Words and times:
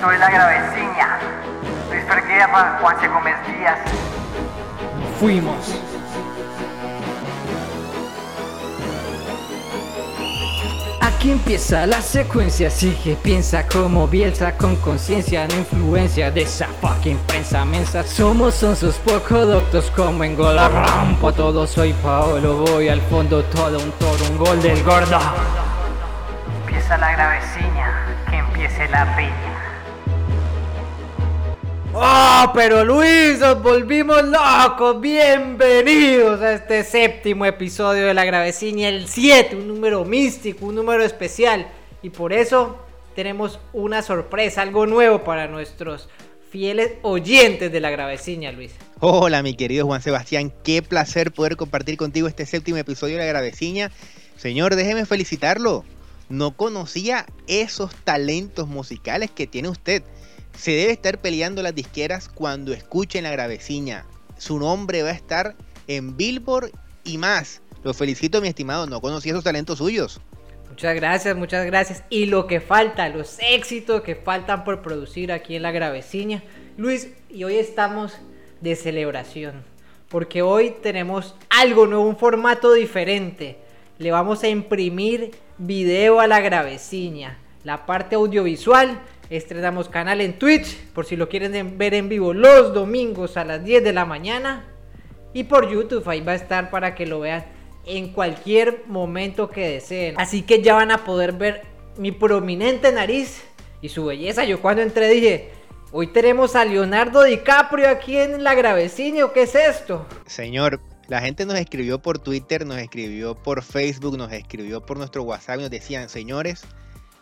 Soy 0.00 0.18
la 0.18 0.30
graveciña. 0.30 1.18
Luis 1.90 2.04
Ferguerra, 2.04 2.78
Juanse 2.80 3.08
Gómez 3.08 3.36
Díaz. 3.46 3.78
Fuimos. 5.18 5.80
Aquí 11.00 11.30
empieza 11.30 11.86
la 11.86 12.02
secuencia, 12.02 12.68
sigue, 12.68 13.16
piensa 13.16 13.66
como 13.66 14.06
Bielsa 14.06 14.56
con 14.56 14.76
conciencia, 14.76 15.48
no 15.48 15.54
influencia 15.54 16.30
de 16.30 16.42
esa 16.42 16.66
fucking 16.66 17.16
prensa 17.26 17.64
mensa. 17.64 18.04
Somos 18.04 18.54
sonsos 18.54 18.96
poco 18.96 19.46
doctos 19.46 19.90
como 19.96 20.24
en 20.24 20.36
gol 20.36 20.56
rampo 20.56 21.32
todo 21.32 21.66
soy 21.66 21.94
Paolo, 21.94 22.58
voy 22.58 22.88
al 22.90 23.00
fondo 23.02 23.42
todo 23.44 23.78
un 23.78 23.90
toro, 23.92 24.24
un 24.30 24.36
gol 24.36 24.60
del 24.60 24.82
gordo. 24.84 25.18
Empieza 26.60 26.98
la 26.98 27.12
graveciña, 27.12 28.06
que 28.28 28.36
empiece 28.36 28.88
la 28.88 29.16
piña. 29.16 29.55
¡Oh, 31.98 32.50
pero 32.52 32.84
Luis, 32.84 33.38
nos 33.38 33.62
volvimos 33.62 34.22
locos! 34.22 35.00
Bienvenidos 35.00 36.42
a 36.42 36.52
este 36.52 36.84
séptimo 36.84 37.46
episodio 37.46 38.04
de 38.04 38.12
La 38.12 38.26
Graveciña, 38.26 38.90
el 38.90 39.08
7, 39.08 39.56
un 39.56 39.66
número 39.66 40.04
místico, 40.04 40.66
un 40.66 40.74
número 40.74 41.02
especial. 41.02 41.66
Y 42.02 42.10
por 42.10 42.34
eso 42.34 42.76
tenemos 43.14 43.60
una 43.72 44.02
sorpresa, 44.02 44.60
algo 44.60 44.84
nuevo 44.84 45.24
para 45.24 45.48
nuestros 45.48 46.10
fieles 46.50 46.92
oyentes 47.00 47.72
de 47.72 47.80
La 47.80 47.88
Graveciña, 47.88 48.52
Luis. 48.52 48.72
Hola, 49.00 49.42
mi 49.42 49.56
querido 49.56 49.86
Juan 49.86 50.02
Sebastián, 50.02 50.52
qué 50.64 50.82
placer 50.82 51.32
poder 51.32 51.56
compartir 51.56 51.96
contigo 51.96 52.28
este 52.28 52.44
séptimo 52.44 52.76
episodio 52.76 53.14
de 53.14 53.22
La 53.22 53.28
Graveciña. 53.28 53.90
Señor, 54.36 54.76
déjeme 54.76 55.06
felicitarlo. 55.06 55.82
No 56.28 56.58
conocía 56.58 57.24
esos 57.46 57.94
talentos 58.04 58.68
musicales 58.68 59.30
que 59.30 59.46
tiene 59.46 59.70
usted. 59.70 60.02
Se 60.56 60.72
debe 60.72 60.92
estar 60.92 61.20
peleando 61.20 61.62
las 61.62 61.74
disqueras 61.74 62.28
cuando 62.28 62.72
escuchen 62.72 63.24
la 63.24 63.30
graveciña. 63.30 64.06
Su 64.38 64.58
nombre 64.58 65.02
va 65.02 65.10
a 65.10 65.12
estar 65.12 65.54
en 65.86 66.16
Billboard 66.16 66.70
y 67.04 67.18
más. 67.18 67.60
Lo 67.84 67.92
felicito, 67.92 68.40
mi 68.40 68.48
estimado. 68.48 68.86
No 68.86 69.00
conocí 69.00 69.28
esos 69.28 69.44
talentos 69.44 69.78
suyos. 69.78 70.20
Muchas 70.70 70.94
gracias, 70.94 71.36
muchas 71.36 71.66
gracias. 71.66 72.04
Y 72.08 72.26
lo 72.26 72.46
que 72.46 72.60
falta, 72.60 73.08
los 73.08 73.38
éxitos 73.40 74.02
que 74.02 74.14
faltan 74.14 74.64
por 74.64 74.82
producir 74.82 75.30
aquí 75.30 75.56
en 75.56 75.62
la 75.62 75.72
graveciña. 75.72 76.42
Luis, 76.76 77.10
y 77.30 77.44
hoy 77.44 77.56
estamos 77.56 78.14
de 78.60 78.76
celebración. 78.76 79.62
Porque 80.08 80.42
hoy 80.42 80.74
tenemos 80.82 81.34
algo 81.50 81.86
nuevo, 81.86 82.04
un 82.04 82.16
formato 82.16 82.72
diferente. 82.72 83.58
Le 83.98 84.10
vamos 84.10 84.42
a 84.42 84.48
imprimir 84.48 85.32
video 85.58 86.18
a 86.20 86.26
la 86.26 86.40
graveciña. 86.40 87.38
La 87.62 87.84
parte 87.86 88.16
audiovisual 88.16 89.00
Estrenamos 89.28 89.88
canal 89.88 90.20
en 90.20 90.38
Twitch, 90.38 90.76
por 90.94 91.04
si 91.04 91.16
lo 91.16 91.28
quieren 91.28 91.78
ver 91.78 91.94
en 91.94 92.08
vivo 92.08 92.32
los 92.32 92.72
domingos 92.72 93.36
a 93.36 93.44
las 93.44 93.64
10 93.64 93.82
de 93.82 93.92
la 93.92 94.04
mañana. 94.04 94.64
Y 95.32 95.44
por 95.44 95.68
YouTube, 95.68 96.08
ahí 96.08 96.20
va 96.20 96.32
a 96.32 96.36
estar 96.36 96.70
para 96.70 96.94
que 96.94 97.06
lo 97.06 97.20
vean 97.20 97.44
en 97.86 98.12
cualquier 98.12 98.84
momento 98.86 99.50
que 99.50 99.68
deseen. 99.68 100.14
Así 100.18 100.42
que 100.42 100.62
ya 100.62 100.74
van 100.74 100.90
a 100.90 101.04
poder 101.04 101.32
ver 101.32 101.62
mi 101.96 102.12
prominente 102.12 102.92
nariz 102.92 103.42
y 103.80 103.88
su 103.88 104.04
belleza. 104.04 104.44
Yo 104.44 104.60
cuando 104.60 104.82
entré 104.82 105.08
dije, 105.08 105.50
hoy 105.92 106.06
tenemos 106.06 106.54
a 106.54 106.64
Leonardo 106.64 107.22
DiCaprio 107.22 107.88
aquí 107.88 108.16
en 108.16 108.44
la 108.44 108.54
gravecina, 108.54 109.26
¿qué 109.34 109.42
es 109.42 109.54
esto? 109.54 110.06
Señor, 110.26 110.80
la 111.08 111.20
gente 111.20 111.46
nos 111.46 111.56
escribió 111.56 112.00
por 112.00 112.18
Twitter, 112.18 112.66
nos 112.66 112.78
escribió 112.78 113.34
por 113.34 113.62
Facebook, 113.62 114.16
nos 114.16 114.32
escribió 114.32 114.80
por 114.84 114.98
nuestro 114.98 115.22
WhatsApp 115.22 115.58
y 115.58 115.62
nos 115.62 115.70
decían, 115.70 116.08
señores, 116.08 116.64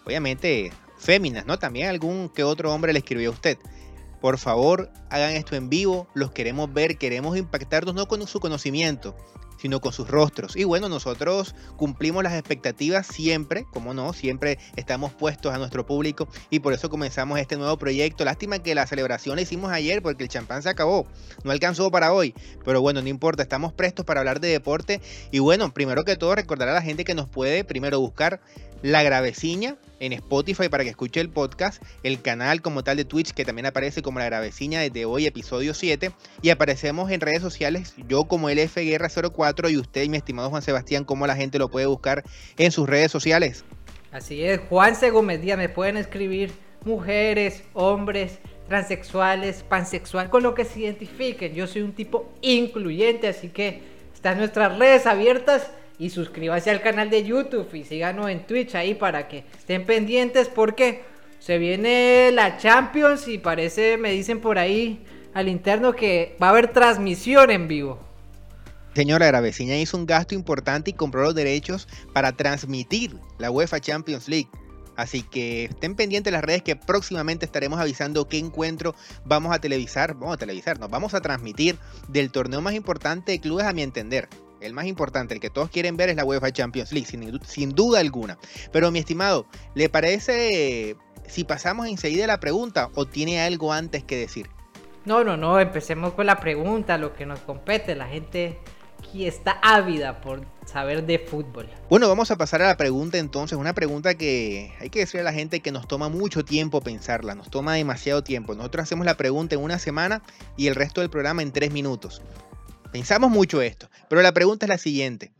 obviamente 0.05 0.73
féminas, 1.05 1.47
¿no? 1.47 1.59
También 1.59 1.89
algún 1.89 2.29
que 2.29 2.43
otro 2.45 2.73
hombre 2.73 2.93
le 2.93 3.01
escribió 3.01 3.31
a 3.31 3.33
usted. 3.33 3.59
Por 4.21 4.39
favor, 4.39 4.91
hagan 5.11 5.33
esto 5.33 5.55
en 5.55 5.69
vivo, 5.69 6.09
los 6.15 6.33
queremos 6.33 6.73
ver, 6.73 6.97
queremos 6.97 7.37
impactarnos 7.37 7.95
no 7.95 8.09
con 8.09 8.27
su 8.27 8.41
conocimiento, 8.41 9.15
sino 9.59 9.81
con 9.81 9.93
sus 9.93 10.09
rostros. 10.09 10.57
Y 10.57 10.65
bueno, 10.65 10.89
nosotros 10.89 11.55
cumplimos 11.77 12.23
las 12.23 12.33
expectativas 12.33 13.07
siempre, 13.07 13.67
como 13.73 13.93
no, 13.95 14.13
siempre 14.13 14.59
estamos 14.77 15.13
puestos 15.13 15.53
a 15.55 15.59
nuestro 15.59 15.85
público 15.85 16.29
y 16.51 16.61
por 16.61 16.73
eso 16.73 16.89
comenzamos 16.89 17.39
este 17.39 17.57
nuevo 17.57 17.77
proyecto. 17.77 18.25
Lástima 18.25 18.59
que 18.61 18.75
la 18.75 18.87
celebración 18.87 19.37
la 19.37 19.43
hicimos 19.43 19.73
ayer 19.73 20.03
porque 20.03 20.23
el 20.23 20.31
champán 20.31 20.63
se 20.63 20.71
acabó, 20.71 21.07
no 21.45 21.51
alcanzó 21.51 21.91
para 21.91 22.13
hoy, 22.13 22.35
pero 22.65 22.81
bueno, 22.81 23.03
no 23.03 23.09
importa, 23.09 23.43
estamos 23.43 23.73
prestos 23.73 24.05
para 24.07 24.21
hablar 24.21 24.41
de 24.41 24.49
deporte 24.49 25.01
y 25.31 25.39
bueno, 25.39 25.73
primero 25.75 26.05
que 26.05 26.17
todo 26.17 26.35
recordar 26.35 26.69
a 26.69 26.75
la 26.75 26.83
gente 26.83 27.05
que 27.05 27.15
nos 27.15 27.29
puede 27.29 27.65
primero 27.65 28.01
buscar 28.01 28.41
la 28.83 29.03
Graveciña 29.03 29.77
en 30.01 30.13
Spotify 30.13 30.69
para 30.69 30.85
que 30.85 30.91
escuche 30.91 31.21
el 31.21 31.31
podcast, 31.31 31.83
el 32.03 32.21
canal 32.21 32.63
como 32.63 32.85
tal 32.85 32.97
de 32.97 33.05
Twitch 33.05 33.33
que 33.33 33.45
también 33.45 33.67
aparece 33.67 34.03
como 34.03 34.19
La 34.19 34.27
Graveciña 34.27 34.81
desde 34.81 35.05
hoy, 35.05 35.27
episodio 35.27 35.75
7, 35.75 36.11
y 36.43 36.51
aparecemos 36.51 37.11
en 37.11 37.21
redes 37.21 37.43
sociales, 37.43 37.95
yo 38.09 38.25
como 38.25 38.51
LF 38.51 38.77
Guerra 38.77 39.09
04 39.09 39.71
y 39.71 39.77
usted, 39.77 40.09
mi 40.09 40.17
estimado 40.17 40.51
Juan 40.51 40.63
Sebastián, 40.63 41.05
cómo 41.05 41.27
la 41.27 41.37
gente 41.37 41.59
lo 41.59 41.71
puede 41.71 41.87
buscar 41.87 42.25
en 42.59 42.73
sus 42.73 42.89
redes 42.89 43.11
sociales. 43.11 43.65
Así 44.13 44.45
es, 44.45 44.61
Juan 44.69 44.95
Gómez 45.13 45.43
Díaz, 45.43 45.59
me 45.59 45.69
pueden 45.69 45.97
escribir 45.97 46.53
mujeres, 46.85 47.65
hombres, 47.73 48.39
transexuales, 48.69 49.63
pansexual, 49.63 50.31
con 50.31 50.43
lo 50.43 50.55
que 50.55 50.65
se 50.65 50.81
identifiquen. 50.81 51.55
Yo 51.55 51.67
soy 51.67 51.83
un 51.83 51.93
tipo 51.93 52.33
incluyente, 52.41 53.29
así 53.29 53.49
que 53.49 53.83
están 54.15 54.39
nuestras 54.39 54.79
redes 54.79 55.07
abiertas 55.07 55.71
y 55.99 56.11
suscríbase 56.11 56.71
al 56.71 56.83
canal 56.83 57.11
de 57.11 57.25
YouTube 57.25 57.73
y 57.75 57.85
síganos 57.85 58.29
en 58.29 58.47
Twitch 58.47 58.75
ahí 58.75 58.95
para 58.95 59.29
que 59.29 59.45
estén 59.57 59.87
pendientes 59.87 60.49
porque 60.49 61.03
se 61.39 61.59
viene 61.59 62.31
la 62.33 62.57
Champions 62.57 63.29
y 63.29 63.39
parece, 63.39 63.97
me 63.97 64.11
dicen 64.11 64.41
por 64.41 64.59
ahí 64.59 65.05
al 65.35 65.49
interno 65.49 65.95
que 65.95 66.37
va 66.43 66.49
a 66.49 66.51
haber 66.51 66.73
transmisión 66.73 67.51
en 67.51 67.69
vivo. 67.69 67.99
Señora 68.95 69.27
Graveciña 69.27 69.77
hizo 69.77 69.97
un 69.97 70.07
gasto 70.07 70.35
importante 70.35 70.91
y 70.91 70.95
compró 70.95 71.23
los 71.23 71.35
derechos 71.35 71.89
para 72.13 72.33
transmitir 72.33 73.17
la 73.39 73.51
UEFA 73.51 73.81
Champions 73.81 74.29
League. 74.29 74.49
Así 74.97 75.23
que 75.23 75.65
estén 75.65 75.97
pendientes 75.97 76.33
las 76.33 76.45
redes 76.45 76.63
que 76.63 76.77
próximamente 76.77 77.45
estaremos 77.45 77.81
avisando 77.81 78.29
qué 78.29 78.39
encuentro 78.39 78.95
vamos 79.25 79.53
a 79.53 79.59
televisar. 79.59 80.15
Vamos 80.15 80.35
a 80.35 80.39
televisar, 80.39 80.79
nos 80.79 80.91
vamos 80.91 81.15
a 81.15 81.21
transmitir 81.21 81.77
del 82.09 82.31
torneo 82.31 82.61
más 82.61 82.75
importante 82.75 83.33
de 83.33 83.41
clubes 83.41 83.67
a 83.67 83.73
mi 83.73 83.83
entender 83.83 84.29
el 84.65 84.73
más 84.73 84.87
importante, 84.87 85.35
el 85.35 85.41
que 85.41 85.51
todos 85.51 85.71
quieren 85.71 85.97
ver 85.97 86.09
es 86.09 86.17
la 86.17 86.25
UEFA 86.25 86.53
Champions 86.53 86.93
League, 86.93 87.09
sin, 87.45 87.71
duda 87.71 88.01
alguna. 88.01 88.39
Pero 88.73 88.91
mi 88.91 88.99
estimado, 88.99 89.47
¿le 89.75 89.89
parece 89.89 90.97
si 91.27 91.45
pasamos 91.45 91.87
enseguida 91.87 92.25
a 92.25 92.29
la 92.29 92.41
pregunta 92.41 92.91
o 92.95 93.07
tiene 93.07 93.41
algo 93.41 93.73
antes 93.73 94.05
que 94.05 94.17
decir? 94.17 94.49
No, 95.05 95.23
no, 95.23 95.37
no, 95.37 95.61
empecemos 95.61 96.15
con 96.15 96.27
la 96.27 96.41
pregunta, 96.41 96.97
lo 96.97 97.15
que 97.15 97.27
nos 97.27 97.41
compete. 97.41 97.95
La 97.95 98.07
gente 98.07 98.59
aquí 98.99 99.27
está 99.27 99.59
ávida 99.63 100.21
por 100.21 100.43
saber 100.67 101.05
de 101.05 101.19
fútbol. 101.19 101.69
Bueno, 101.91 102.09
vamos 102.09 102.31
a 102.31 102.37
pasar 102.37 102.63
a 102.63 102.69
la 102.69 102.77
pregunta 102.77 103.19
entonces, 103.19 103.59
una 103.59 103.75
pregunta 103.75 104.15
que 104.15 104.73
hay 104.81 104.91
que 104.91 105.01
decirle 105.01 105.21
a 105.21 105.25
la 105.25 105.33
gente 105.33 105.61
que 105.61 105.73
nos 105.73 105.87
toma 105.87 106.09
mucho 106.09 106.45
tiempo 106.45 106.81
pensarla, 106.81 107.35
nos 107.35 107.51
toma 107.51 107.75
demasiado 107.75 108.25
tiempo. 108.25 108.55
Nosotros 108.55 108.85
hacemos 108.85 109.05
la 109.05 109.17
pregunta 109.17 109.55
en 109.55 109.63
una 109.63 109.79
semana 109.79 110.23
y 110.57 110.69
el 110.69 110.75
resto 110.75 111.01
del 111.01 111.11
programa 111.11 111.43
en 111.43 111.53
tres 111.53 111.71
minutos. 111.71 112.23
Pensamos 112.95 113.29
mucho 113.29 113.61
esto, 113.61 113.91
pero 114.09 114.23
la 114.23 114.31
pregunta 114.31 114.67
es 114.67 114.69
la 114.69 114.79
siguiente. 114.79 115.33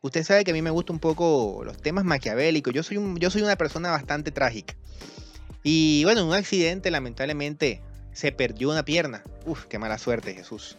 Usted 0.00 0.22
sabe 0.22 0.44
que 0.44 0.52
a 0.52 0.54
mí 0.54 0.62
me 0.62 0.70
gustan 0.70 0.94
un 0.94 1.00
poco 1.00 1.62
los 1.64 1.76
temas 1.76 2.04
maquiavélicos. 2.04 2.72
Yo 2.72 2.84
soy, 2.84 3.00
yo 3.18 3.30
soy 3.30 3.42
una 3.42 3.56
persona 3.56 3.90
bastante 3.90 4.30
trágica. 4.30 4.76
Y 5.64 6.04
bueno, 6.04 6.20
en 6.20 6.28
un 6.28 6.34
accidente 6.34 6.88
lamentablemente 6.92 7.82
se 8.12 8.30
perdió 8.30 8.70
una 8.70 8.84
pierna. 8.84 9.24
Uf, 9.44 9.64
qué 9.64 9.76
mala 9.80 9.98
suerte, 9.98 10.34
Jesús. 10.34 10.78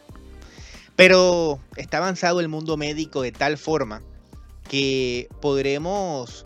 Pero 0.96 1.60
está 1.76 1.98
avanzado 1.98 2.40
el 2.40 2.48
mundo 2.48 2.78
médico 2.78 3.24
de 3.24 3.34
tal 3.34 3.58
forma 3.58 4.02
que 4.70 5.28
podremos 5.42 6.46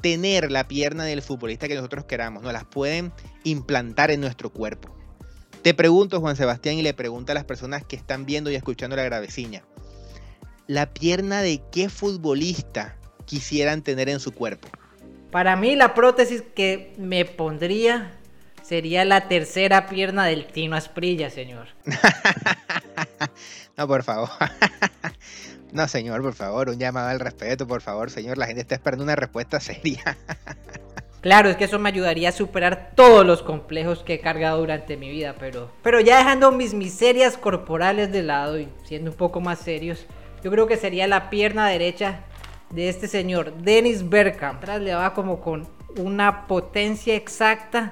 tener 0.00 0.50
la 0.50 0.66
pierna 0.66 1.04
del 1.04 1.20
futbolista 1.20 1.68
que 1.68 1.74
nosotros 1.74 2.06
queramos. 2.06 2.42
Nos 2.42 2.54
las 2.54 2.64
pueden 2.64 3.12
implantar 3.44 4.10
en 4.10 4.22
nuestro 4.22 4.48
cuerpo. 4.48 4.96
Te 5.66 5.74
pregunto, 5.74 6.20
Juan 6.20 6.36
Sebastián, 6.36 6.76
y 6.76 6.82
le 6.82 6.94
pregunto 6.94 7.32
a 7.32 7.34
las 7.34 7.42
personas 7.42 7.84
que 7.84 7.96
están 7.96 8.24
viendo 8.24 8.52
y 8.52 8.54
escuchando 8.54 8.94
la 8.94 9.02
gravecina. 9.02 9.64
¿La 10.68 10.94
pierna 10.94 11.42
de 11.42 11.60
qué 11.72 11.88
futbolista 11.88 12.94
quisieran 13.24 13.82
tener 13.82 14.08
en 14.08 14.20
su 14.20 14.30
cuerpo? 14.30 14.68
Para 15.32 15.56
mí 15.56 15.74
la 15.74 15.92
prótesis 15.92 16.44
que 16.54 16.94
me 16.98 17.24
pondría 17.24 18.12
sería 18.62 19.04
la 19.04 19.26
tercera 19.26 19.88
pierna 19.88 20.24
del 20.26 20.46
Tino 20.46 20.76
Asprilla, 20.76 21.30
señor. 21.30 21.66
no, 23.76 23.88
por 23.88 24.04
favor. 24.04 24.30
no, 25.72 25.88
señor, 25.88 26.22
por 26.22 26.34
favor, 26.34 26.68
un 26.68 26.78
llamado 26.78 27.08
al 27.08 27.18
respeto, 27.18 27.66
por 27.66 27.82
favor, 27.82 28.12
señor. 28.12 28.38
La 28.38 28.46
gente 28.46 28.60
está 28.60 28.76
esperando 28.76 29.02
una 29.02 29.16
respuesta 29.16 29.58
seria. 29.58 30.16
Claro, 31.26 31.48
es 31.48 31.56
que 31.56 31.64
eso 31.64 31.80
me 31.80 31.88
ayudaría 31.88 32.28
a 32.28 32.32
superar 32.32 32.92
todos 32.94 33.26
los 33.26 33.42
complejos 33.42 34.04
que 34.04 34.14
he 34.14 34.20
cargado 34.20 34.60
durante 34.60 34.96
mi 34.96 35.10
vida, 35.10 35.34
pero, 35.36 35.72
pero 35.82 35.98
ya 35.98 36.18
dejando 36.18 36.52
mis 36.52 36.72
miserias 36.72 37.36
corporales 37.36 38.12
de 38.12 38.22
lado 38.22 38.60
y 38.60 38.68
siendo 38.84 39.10
un 39.10 39.16
poco 39.16 39.40
más 39.40 39.58
serios, 39.58 40.06
yo 40.44 40.52
creo 40.52 40.68
que 40.68 40.76
sería 40.76 41.08
la 41.08 41.28
pierna 41.28 41.66
derecha 41.66 42.20
de 42.70 42.88
este 42.88 43.08
señor, 43.08 43.54
Dennis 43.54 44.08
Bergkamp. 44.08 44.58
Atrás 44.58 44.80
le 44.80 44.94
va 44.94 45.14
como 45.14 45.40
con 45.40 45.66
una 45.98 46.46
potencia 46.46 47.16
exacta 47.16 47.90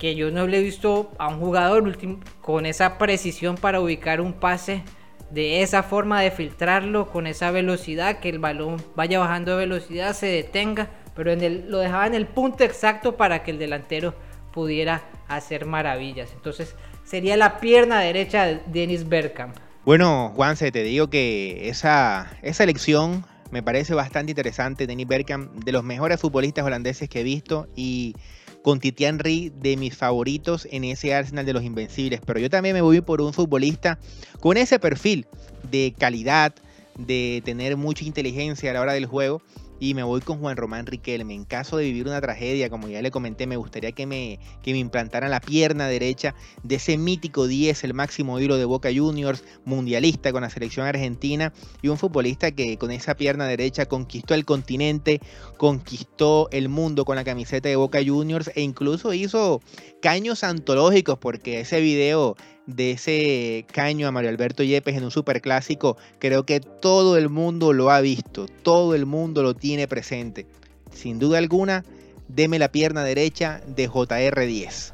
que 0.00 0.16
yo 0.16 0.32
no 0.32 0.48
le 0.48 0.58
he 0.58 0.62
visto 0.62 1.12
a 1.18 1.28
un 1.28 1.38
jugador 1.38 1.96
con 2.40 2.66
esa 2.66 2.98
precisión 2.98 3.54
para 3.54 3.80
ubicar 3.80 4.20
un 4.20 4.32
pase 4.32 4.82
de 5.30 5.62
esa 5.62 5.84
forma 5.84 6.20
de 6.20 6.32
filtrarlo 6.32 7.12
con 7.12 7.28
esa 7.28 7.52
velocidad, 7.52 8.18
que 8.18 8.28
el 8.28 8.40
balón 8.40 8.82
vaya 8.96 9.20
bajando 9.20 9.52
de 9.52 9.58
velocidad, 9.58 10.14
se 10.14 10.26
detenga, 10.26 10.90
pero 11.14 11.32
en 11.32 11.42
el, 11.42 11.70
lo 11.70 11.78
dejaba 11.78 12.06
en 12.06 12.14
el 12.14 12.26
punto 12.26 12.64
exacto 12.64 13.16
para 13.16 13.42
que 13.42 13.50
el 13.50 13.58
delantero 13.58 14.14
pudiera 14.52 15.02
hacer 15.28 15.66
maravillas. 15.66 16.30
Entonces 16.32 16.74
sería 17.04 17.36
la 17.36 17.58
pierna 17.60 18.00
derecha 18.00 18.44
de 18.44 18.60
Dennis 18.66 19.08
Bergkamp. 19.08 19.56
Bueno, 19.84 20.32
Juanse, 20.34 20.72
te 20.72 20.82
digo 20.82 21.10
que 21.10 21.68
esa, 21.68 22.30
esa 22.42 22.64
elección 22.64 23.24
me 23.50 23.62
parece 23.62 23.94
bastante 23.94 24.32
interesante. 24.32 24.86
Dennis 24.86 25.06
Bergkamp, 25.06 25.64
de 25.64 25.72
los 25.72 25.84
mejores 25.84 26.20
futbolistas 26.20 26.64
holandeses 26.64 27.08
que 27.08 27.20
he 27.20 27.24
visto 27.24 27.68
y 27.76 28.14
con 28.62 28.80
Titi 28.80 29.04
Henry 29.04 29.52
de 29.54 29.76
mis 29.76 29.94
favoritos 29.94 30.66
en 30.70 30.84
ese 30.84 31.14
Arsenal 31.14 31.44
de 31.44 31.52
los 31.52 31.64
Invencibles. 31.64 32.20
Pero 32.24 32.40
yo 32.40 32.48
también 32.48 32.74
me 32.74 32.80
voy 32.80 33.02
por 33.02 33.20
un 33.20 33.34
futbolista 33.34 33.98
con 34.40 34.56
ese 34.56 34.78
perfil 34.78 35.26
de 35.70 35.94
calidad, 35.98 36.54
de 36.96 37.42
tener 37.44 37.76
mucha 37.76 38.04
inteligencia 38.04 38.70
a 38.70 38.74
la 38.74 38.80
hora 38.80 38.92
del 38.94 39.04
juego 39.04 39.42
y 39.80 39.94
me 39.94 40.02
voy 40.02 40.20
con 40.20 40.38
Juan 40.38 40.56
Román 40.56 40.86
Riquelme. 40.86 41.34
En 41.34 41.44
caso 41.44 41.76
de 41.76 41.84
vivir 41.84 42.06
una 42.06 42.20
tragedia, 42.20 42.70
como 42.70 42.88
ya 42.88 43.02
le 43.02 43.10
comenté, 43.10 43.46
me 43.46 43.56
gustaría 43.56 43.92
que 43.92 44.06
me, 44.06 44.38
que 44.62 44.72
me 44.72 44.78
implantaran 44.78 45.30
la 45.30 45.40
pierna 45.40 45.88
derecha 45.88 46.34
de 46.62 46.76
ese 46.76 46.96
mítico 46.96 47.46
10, 47.46 47.84
el 47.84 47.94
máximo 47.94 48.38
hilo 48.40 48.56
de 48.56 48.64
Boca 48.64 48.90
Juniors, 48.94 49.44
mundialista 49.64 50.32
con 50.32 50.42
la 50.42 50.50
selección 50.50 50.86
argentina 50.86 51.52
y 51.82 51.88
un 51.88 51.98
futbolista 51.98 52.52
que 52.52 52.76
con 52.78 52.90
esa 52.90 53.14
pierna 53.14 53.46
derecha 53.46 53.86
conquistó 53.86 54.34
el 54.34 54.44
continente, 54.44 55.20
conquistó 55.56 56.48
el 56.50 56.68
mundo 56.68 57.04
con 57.04 57.16
la 57.16 57.24
camiseta 57.24 57.68
de 57.68 57.76
Boca 57.76 58.00
Juniors 58.04 58.50
e 58.54 58.62
incluso 58.62 59.12
hizo 59.12 59.60
caños 60.00 60.44
antológicos 60.44 61.18
porque 61.18 61.60
ese 61.60 61.80
video 61.80 62.36
de 62.66 62.92
ese 62.92 63.66
caño 63.72 64.08
a 64.08 64.10
Mario 64.10 64.30
Alberto 64.30 64.62
Yepes 64.62 64.96
en 64.96 65.04
un 65.04 65.10
superclásico, 65.10 65.96
creo 66.18 66.44
que 66.44 66.60
todo 66.60 67.16
el 67.16 67.28
mundo 67.28 67.72
lo 67.72 67.90
ha 67.90 68.00
visto, 68.00 68.46
todo 68.62 68.94
el 68.94 69.06
mundo 69.06 69.42
lo 69.42 69.54
tiene 69.54 69.86
presente. 69.88 70.46
Sin 70.92 71.18
duda 71.18 71.38
alguna, 71.38 71.84
deme 72.28 72.58
la 72.58 72.68
pierna 72.68 73.04
derecha 73.04 73.60
de 73.66 73.88
JR10. 73.88 74.92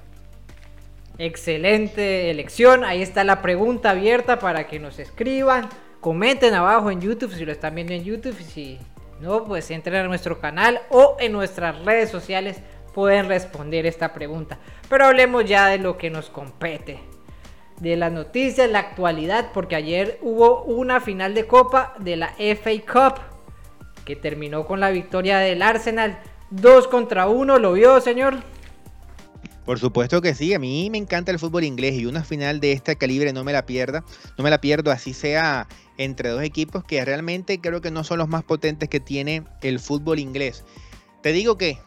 Excelente 1.19 2.31
elección, 2.31 2.83
ahí 2.83 3.03
está 3.03 3.25
la 3.25 3.43
pregunta 3.43 3.91
abierta 3.91 4.39
para 4.39 4.67
que 4.67 4.79
nos 4.81 4.99
escriban, 4.99 5.69
comenten 6.01 6.55
abajo 6.55 6.91
en 6.91 7.01
YouTube 7.01 7.35
si 7.35 7.45
lo 7.45 7.53
están 7.53 7.75
viendo 7.75 7.93
en 7.93 8.05
YouTube 8.05 8.37
si 8.41 8.79
no, 9.21 9.45
pues 9.45 9.71
entren 9.71 9.97
a 9.97 10.09
nuestro 10.09 10.41
canal 10.41 10.81
o 10.89 11.17
en 11.21 11.33
nuestras 11.33 11.85
redes 11.85 12.09
sociales 12.09 12.63
pueden 12.95 13.29
responder 13.29 13.85
esta 13.85 14.15
pregunta. 14.15 14.59
Pero 14.89 15.05
hablemos 15.05 15.45
ya 15.45 15.67
de 15.67 15.79
lo 15.79 15.99
que 15.99 16.09
nos 16.09 16.31
compete 16.31 17.10
de 17.81 17.97
las 17.97 18.13
noticias, 18.13 18.71
la 18.71 18.79
actualidad, 18.79 19.51
porque 19.53 19.75
ayer 19.75 20.19
hubo 20.23 20.63
una 20.65 21.01
final 21.01 21.35
de 21.35 21.47
Copa 21.47 21.95
de 21.99 22.17
la 22.17 22.35
FA 22.39 22.71
Cup 22.87 23.21
que 24.05 24.17
terminó 24.17 24.67
con 24.67 24.81
la 24.81 24.91
victoria 24.91 25.39
del 25.39 25.63
Arsenal. 25.63 26.19
Dos 26.51 26.89
contra 26.89 27.27
uno, 27.29 27.59
¿lo 27.59 27.73
vio, 27.73 28.01
señor? 28.01 28.39
Por 29.65 29.79
supuesto 29.79 30.21
que 30.21 30.35
sí, 30.35 30.53
a 30.53 30.59
mí 30.59 30.89
me 30.91 30.99
encanta 30.99 31.31
el 31.31 31.39
fútbol 31.39 31.65
inglés 31.65 31.95
y 31.95 32.07
una 32.07 32.25
final 32.25 32.61
de 32.61 32.73
este 32.73 32.97
calibre 32.97 33.33
no 33.33 33.45
me 33.45 33.53
la 33.53 33.67
pierda, 33.67 34.05
no 34.37 34.45
me 34.45 34.51
la 34.51 34.61
pierdo 34.61 34.91
así 34.91 35.15
sea 35.15 35.69
entre 35.97 36.31
dos 36.31 36.43
equipos 36.43 36.83
que 36.83 37.05
realmente 37.05 37.61
creo 37.61 37.81
que 37.81 37.91
no 37.91 38.03
son 38.03 38.19
los 38.19 38.29
más 38.29 38.43
potentes 38.43 38.89
que 38.89 39.01
tiene 39.01 39.45
el 39.63 39.79
fútbol 39.79 40.19
inglés. 40.19 40.65
Te 41.23 41.33
digo 41.33 41.57
que 41.57 41.79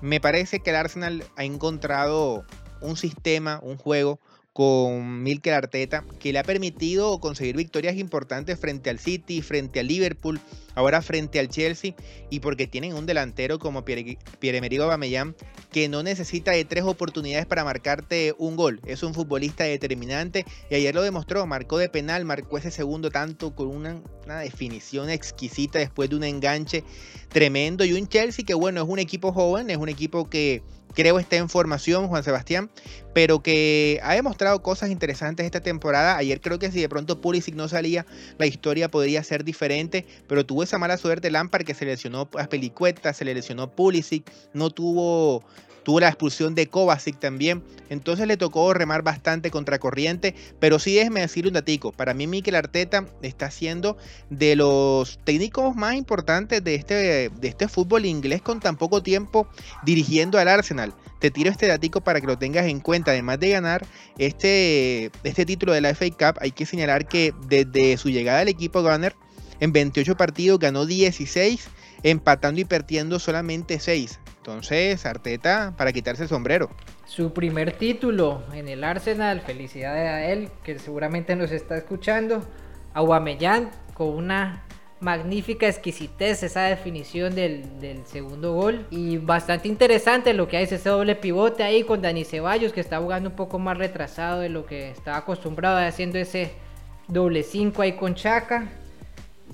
me 0.00 0.20
parece 0.20 0.60
que 0.60 0.70
el 0.70 0.76
Arsenal 0.76 1.22
ha 1.36 1.44
encontrado 1.44 2.44
un 2.80 2.96
sistema, 2.96 3.60
un 3.62 3.76
juego 3.76 4.20
con 4.58 5.22
Milker 5.22 5.54
Arteta, 5.54 6.04
que 6.18 6.32
le 6.32 6.40
ha 6.40 6.42
permitido 6.42 7.20
conseguir 7.20 7.56
victorias 7.56 7.96
importantes 7.96 8.58
frente 8.58 8.90
al 8.90 8.98
City, 8.98 9.40
frente 9.40 9.78
al 9.78 9.86
Liverpool, 9.86 10.40
ahora 10.74 11.00
frente 11.00 11.38
al 11.38 11.46
Chelsea, 11.46 11.94
y 12.28 12.40
porque 12.40 12.66
tienen 12.66 12.94
un 12.94 13.06
delantero 13.06 13.60
como 13.60 13.84
Pierre-Emerick 13.84 14.80
Aubameyang, 14.80 15.36
que 15.70 15.88
no 15.88 16.02
necesita 16.02 16.50
de 16.50 16.64
tres 16.64 16.82
oportunidades 16.82 17.46
para 17.46 17.62
marcarte 17.62 18.34
un 18.36 18.56
gol. 18.56 18.80
Es 18.84 19.04
un 19.04 19.14
futbolista 19.14 19.62
determinante, 19.62 20.44
y 20.68 20.74
ayer 20.74 20.92
lo 20.92 21.02
demostró, 21.02 21.46
marcó 21.46 21.78
de 21.78 21.88
penal, 21.88 22.24
marcó 22.24 22.58
ese 22.58 22.72
segundo 22.72 23.12
tanto 23.12 23.54
con 23.54 23.68
una, 23.68 24.02
una 24.24 24.40
definición 24.40 25.08
exquisita 25.08 25.78
después 25.78 26.10
de 26.10 26.16
un 26.16 26.24
enganche 26.24 26.82
tremendo, 27.28 27.84
y 27.84 27.92
un 27.92 28.08
Chelsea 28.08 28.44
que 28.44 28.54
bueno, 28.54 28.82
es 28.82 28.88
un 28.88 28.98
equipo 28.98 29.32
joven, 29.32 29.70
es 29.70 29.76
un 29.76 29.88
equipo 29.88 30.28
que 30.28 30.62
creo 30.98 31.20
está 31.20 31.36
en 31.36 31.48
formación, 31.48 32.08
Juan 32.08 32.24
Sebastián, 32.24 32.70
pero 33.14 33.40
que 33.40 34.00
ha 34.02 34.14
demostrado 34.14 34.60
cosas 34.64 34.90
interesantes 34.90 35.46
esta 35.46 35.60
temporada. 35.60 36.16
Ayer 36.16 36.40
creo 36.40 36.58
que 36.58 36.72
si 36.72 36.80
de 36.80 36.88
pronto 36.88 37.20
Pulisic 37.20 37.54
no 37.54 37.68
salía, 37.68 38.04
la 38.36 38.46
historia 38.46 38.90
podría 38.90 39.22
ser 39.22 39.44
diferente, 39.44 40.04
pero 40.26 40.44
tuvo 40.44 40.64
esa 40.64 40.76
mala 40.76 40.96
suerte 40.96 41.30
Lampard 41.30 41.64
que 41.64 41.74
se 41.74 41.84
lesionó 41.84 42.28
a 42.36 42.48
Pelicueta, 42.48 43.12
se 43.12 43.24
le 43.24 43.32
lesionó 43.32 43.70
Pulisic, 43.76 44.28
no 44.54 44.70
tuvo 44.70 45.44
Tuvo 45.88 46.00
la 46.00 46.08
expulsión 46.08 46.54
de 46.54 46.66
Kovacic 46.66 47.18
también. 47.18 47.62
Entonces 47.88 48.26
le 48.26 48.36
tocó 48.36 48.74
remar 48.74 49.00
bastante 49.00 49.50
contracorriente. 49.50 50.34
Pero 50.60 50.78
sí 50.78 50.94
déjeme 50.94 51.20
decirle 51.20 51.48
un 51.48 51.54
datico. 51.54 51.92
Para 51.92 52.12
mí 52.12 52.26
Mikel 52.26 52.56
Arteta 52.56 53.06
está 53.22 53.50
siendo 53.50 53.96
de 54.28 54.54
los 54.54 55.18
técnicos 55.24 55.74
más 55.76 55.94
importantes 55.94 56.62
de 56.62 56.74
este, 56.74 56.94
de 57.30 57.48
este 57.48 57.68
fútbol 57.68 58.04
inglés 58.04 58.42
con 58.42 58.60
tan 58.60 58.76
poco 58.76 59.02
tiempo 59.02 59.48
dirigiendo 59.82 60.38
al 60.38 60.48
Arsenal. 60.48 60.92
Te 61.20 61.30
tiro 61.30 61.48
este 61.48 61.68
datico 61.68 62.02
para 62.02 62.20
que 62.20 62.26
lo 62.26 62.36
tengas 62.36 62.66
en 62.66 62.80
cuenta. 62.80 63.12
Además 63.12 63.40
de 63.40 63.48
ganar 63.48 63.86
este, 64.18 65.10
este 65.24 65.46
título 65.46 65.72
de 65.72 65.80
la 65.80 65.94
FA 65.94 66.10
Cup, 66.10 66.38
hay 66.42 66.50
que 66.50 66.66
señalar 66.66 67.08
que 67.08 67.32
desde 67.46 67.96
su 67.96 68.10
llegada 68.10 68.40
al 68.40 68.48
equipo 68.48 68.82
Gunner, 68.82 69.14
en 69.58 69.72
28 69.72 70.18
partidos 70.18 70.58
ganó 70.58 70.84
16, 70.84 71.66
empatando 72.02 72.60
y 72.60 72.66
perdiendo 72.66 73.18
solamente 73.18 73.80
6. 73.80 74.20
Entonces, 74.48 75.04
Arteta 75.04 75.74
para 75.76 75.92
quitarse 75.92 76.22
el 76.22 76.30
sombrero. 76.30 76.70
Su 77.04 77.34
primer 77.34 77.72
título 77.72 78.44
en 78.54 78.68
el 78.68 78.82
Arsenal, 78.82 79.42
felicidades 79.42 80.08
a 80.08 80.24
él, 80.24 80.48
que 80.64 80.78
seguramente 80.78 81.36
nos 81.36 81.50
está 81.50 81.76
escuchando. 81.76 82.42
Aubameyang 82.94 83.70
con 83.92 84.08
una 84.08 84.64
magnífica 85.00 85.68
exquisitez 85.68 86.42
esa 86.42 86.62
definición 86.62 87.34
del, 87.34 87.66
segundo 88.06 88.54
gol 88.54 88.86
y 88.90 89.18
bastante 89.18 89.68
interesante 89.68 90.32
lo 90.32 90.48
que 90.48 90.56
hay 90.56 90.64
ese 90.64 90.78
doble 90.78 91.14
pivote 91.14 91.62
ahí 91.62 91.84
con 91.84 92.00
Dani 92.00 92.24
Ceballos 92.24 92.72
que 92.72 92.80
está 92.80 92.98
jugando 93.00 93.28
un 93.28 93.36
poco 93.36 93.58
más 93.58 93.76
retrasado 93.76 94.40
de 94.40 94.48
lo 94.48 94.64
que 94.64 94.90
estaba 94.90 95.18
acostumbrado 95.18 95.76
haciendo 95.76 96.18
ese 96.18 96.52
doble 97.06 97.42
5 97.42 97.82
ahí 97.82 97.92
con 97.92 98.14
Chaka 98.14 98.66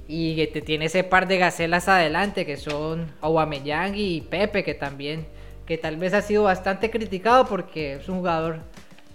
y 0.06 0.36
que 0.36 0.46
te 0.46 0.60
tiene 0.60 0.86
ese 0.86 1.04
par 1.04 1.26
de 1.26 1.38
gacelas 1.38 1.88
adelante 1.88 2.44
que 2.44 2.56
son 2.56 3.12
Aubameyang 3.20 3.94
y 3.96 4.20
Pepe 4.20 4.64
que 4.64 4.74
también 4.74 5.26
que 5.66 5.78
tal 5.78 5.96
vez 5.96 6.12
ha 6.12 6.22
sido 6.22 6.42
bastante 6.44 6.90
criticado 6.90 7.46
porque 7.46 7.94
es 7.94 8.08
un 8.08 8.18
jugador 8.18 8.58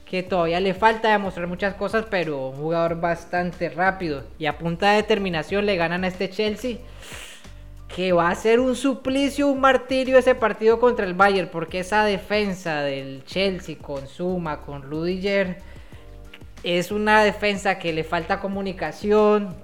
que 0.05 0.23
todavía 0.23 0.59
le 0.59 0.73
falta 0.73 1.11
demostrar 1.11 1.47
muchas 1.47 1.75
cosas 1.75 2.05
pero 2.09 2.49
un 2.49 2.57
jugador 2.57 2.99
bastante 2.99 3.69
rápido 3.69 4.23
y 4.39 4.47
a 4.47 4.57
punta 4.57 4.91
de 4.91 4.97
determinación 4.97 5.65
le 5.65 5.75
ganan 5.75 6.03
a 6.03 6.07
este 6.07 6.29
Chelsea 6.29 6.77
que 7.95 8.11
va 8.11 8.29
a 8.29 8.35
ser 8.35 8.59
un 8.59 8.75
suplicio, 8.75 9.47
un 9.47 9.61
martirio 9.61 10.17
ese 10.17 10.35
partido 10.35 10.79
contra 10.79 11.05
el 11.05 11.13
Bayern 11.13 11.49
porque 11.51 11.79
esa 11.79 12.03
defensa 12.03 12.81
del 12.81 13.23
Chelsea 13.25 13.77
con 13.77 14.07
Zuma, 14.07 14.61
con 14.61 14.81
Rudiger 14.83 15.57
es 16.63 16.91
una 16.91 17.23
defensa 17.23 17.79
que 17.79 17.93
le 17.93 18.03
falta 18.03 18.39
comunicación, 18.39 19.55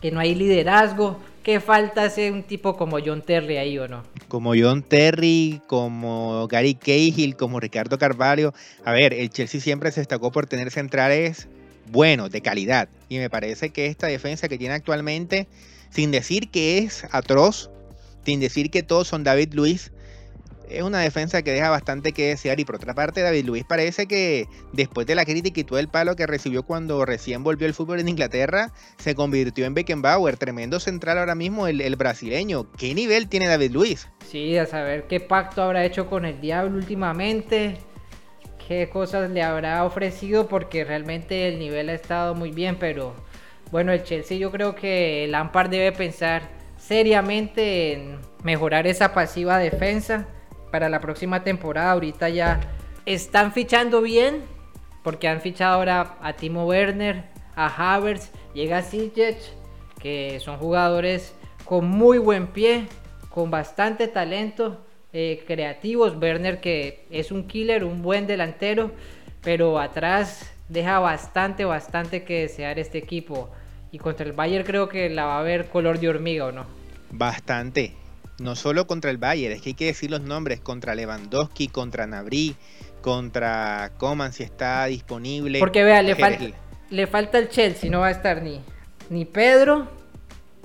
que 0.00 0.10
no 0.10 0.20
hay 0.20 0.34
liderazgo, 0.34 1.18
que 1.42 1.60
falta 1.60 2.06
ese 2.06 2.30
un 2.30 2.42
tipo 2.42 2.76
como 2.76 2.98
John 3.04 3.22
Terry 3.22 3.56
ahí 3.56 3.78
o 3.78 3.88
no. 3.88 4.02
Como 4.28 4.52
John 4.56 4.82
Terry, 4.82 5.60
como 5.66 6.46
Gary 6.48 6.74
Cahill, 6.74 7.36
como 7.36 7.60
Ricardo 7.60 7.98
Carvalho. 7.98 8.52
A 8.84 8.92
ver, 8.92 9.14
el 9.14 9.30
Chelsea 9.30 9.60
siempre 9.60 9.90
se 9.90 10.00
destacó 10.00 10.30
por 10.30 10.46
tener 10.46 10.70
centrales 10.70 11.48
buenos, 11.90 12.30
de 12.30 12.40
calidad. 12.40 12.88
Y 13.08 13.18
me 13.18 13.30
parece 13.30 13.70
que 13.70 13.86
esta 13.86 14.06
defensa 14.06 14.48
que 14.48 14.58
tiene 14.58 14.74
actualmente, 14.74 15.48
sin 15.90 16.10
decir 16.10 16.50
que 16.50 16.78
es 16.78 17.04
atroz, 17.10 17.70
sin 18.24 18.40
decir 18.40 18.70
que 18.70 18.82
todos 18.82 19.08
son 19.08 19.24
David 19.24 19.54
Luis, 19.54 19.92
es 20.70 20.82
una 20.82 21.00
defensa 21.00 21.42
que 21.42 21.52
deja 21.52 21.68
bastante 21.68 22.12
que 22.12 22.28
desear. 22.28 22.60
Y 22.60 22.64
por 22.64 22.76
otra 22.76 22.94
parte, 22.94 23.22
David 23.22 23.44
Luis 23.44 23.64
parece 23.64 24.06
que 24.06 24.48
después 24.72 25.06
de 25.06 25.14
la 25.14 25.24
crítica 25.24 25.60
y 25.60 25.64
todo 25.64 25.78
el 25.78 25.88
palo 25.88 26.16
que 26.16 26.26
recibió 26.26 26.62
cuando 26.62 27.04
recién 27.04 27.42
volvió 27.42 27.66
el 27.66 27.74
fútbol 27.74 28.00
en 28.00 28.08
Inglaterra, 28.08 28.72
se 28.98 29.14
convirtió 29.14 29.66
en 29.66 29.74
Beckenbauer, 29.74 30.36
tremendo 30.36 30.80
central 30.80 31.18
ahora 31.18 31.34
mismo 31.34 31.66
el, 31.66 31.96
brasileño. 31.96 32.70
¿Qué 32.78 32.94
nivel 32.94 33.28
tiene 33.28 33.48
David 33.48 33.72
Luis? 33.72 34.08
Sí, 34.26 34.56
a 34.56 34.66
saber 34.66 35.06
qué 35.08 35.20
pacto 35.20 35.62
habrá 35.62 35.84
hecho 35.84 36.08
con 36.08 36.24
el 36.24 36.40
diablo 36.40 36.76
últimamente. 36.76 37.76
Qué 38.66 38.88
cosas 38.88 39.30
le 39.30 39.42
habrá 39.42 39.84
ofrecido 39.84 40.46
porque 40.46 40.84
realmente 40.84 41.48
el 41.48 41.58
nivel 41.58 41.88
ha 41.88 41.94
estado 41.94 42.34
muy 42.36 42.52
bien, 42.52 42.76
pero 42.78 43.14
bueno, 43.72 43.92
el 43.92 44.04
Chelsea 44.04 44.38
yo 44.38 44.52
creo 44.52 44.76
que 44.76 45.26
Lampard 45.28 45.70
debe 45.70 45.90
pensar 45.90 46.42
seriamente 46.78 47.92
en 47.92 48.18
mejorar 48.44 48.86
esa 48.86 49.12
pasiva 49.12 49.58
defensa 49.58 50.26
para 50.70 50.88
la 50.88 51.00
próxima 51.00 51.42
temporada. 51.44 51.92
Ahorita 51.92 52.28
ya 52.28 52.60
están 53.06 53.52
fichando 53.52 54.02
bien, 54.02 54.42
porque 55.02 55.28
han 55.28 55.40
fichado 55.40 55.74
ahora 55.74 56.16
a 56.22 56.32
Timo 56.34 56.66
Werner, 56.66 57.24
a 57.56 57.94
Havertz, 57.94 58.30
llega 58.54 58.82
Sijic, 58.82 59.38
que 60.00 60.40
son 60.40 60.58
jugadores 60.58 61.34
con 61.64 61.86
muy 61.86 62.18
buen 62.18 62.48
pie, 62.48 62.86
con 63.28 63.50
bastante 63.50 64.08
talento, 64.08 64.84
eh, 65.12 65.42
creativos. 65.46 66.16
Werner 66.16 66.60
que 66.60 67.06
es 67.10 67.32
un 67.32 67.46
killer, 67.46 67.84
un 67.84 68.02
buen 68.02 68.26
delantero, 68.26 68.92
pero 69.42 69.78
atrás 69.78 70.52
deja 70.68 70.98
bastante, 70.98 71.64
bastante 71.64 72.24
que 72.24 72.42
desear 72.42 72.78
este 72.78 72.98
equipo. 72.98 73.50
Y 73.92 73.98
contra 73.98 74.24
el 74.24 74.32
Bayern 74.32 74.64
creo 74.64 74.88
que 74.88 75.10
la 75.10 75.24
va 75.24 75.40
a 75.40 75.42
ver 75.42 75.68
color 75.68 75.98
de 75.98 76.08
hormiga 76.08 76.46
o 76.46 76.52
no. 76.52 76.64
Bastante. 77.10 77.99
No 78.40 78.56
solo 78.56 78.86
contra 78.86 79.10
el 79.10 79.18
Bayern, 79.18 79.54
es 79.54 79.60
que 79.60 79.68
hay 79.68 79.74
que 79.74 79.84
decir 79.84 80.10
los 80.10 80.22
nombres. 80.22 80.60
Contra 80.60 80.94
Lewandowski, 80.94 81.68
contra 81.68 82.06
Nabri, 82.06 82.56
contra 83.02 83.92
Coman 83.98 84.32
si 84.32 84.42
está 84.42 84.86
disponible. 84.86 85.58
Porque 85.58 85.84
vea, 85.84 86.00
le, 86.00 86.16
le 86.88 87.06
falta 87.06 87.38
el 87.38 87.50
Chelsea, 87.50 87.90
no 87.90 88.00
va 88.00 88.06
a 88.06 88.12
estar 88.12 88.42
ni, 88.42 88.62
ni 89.10 89.26
Pedro, 89.26 89.88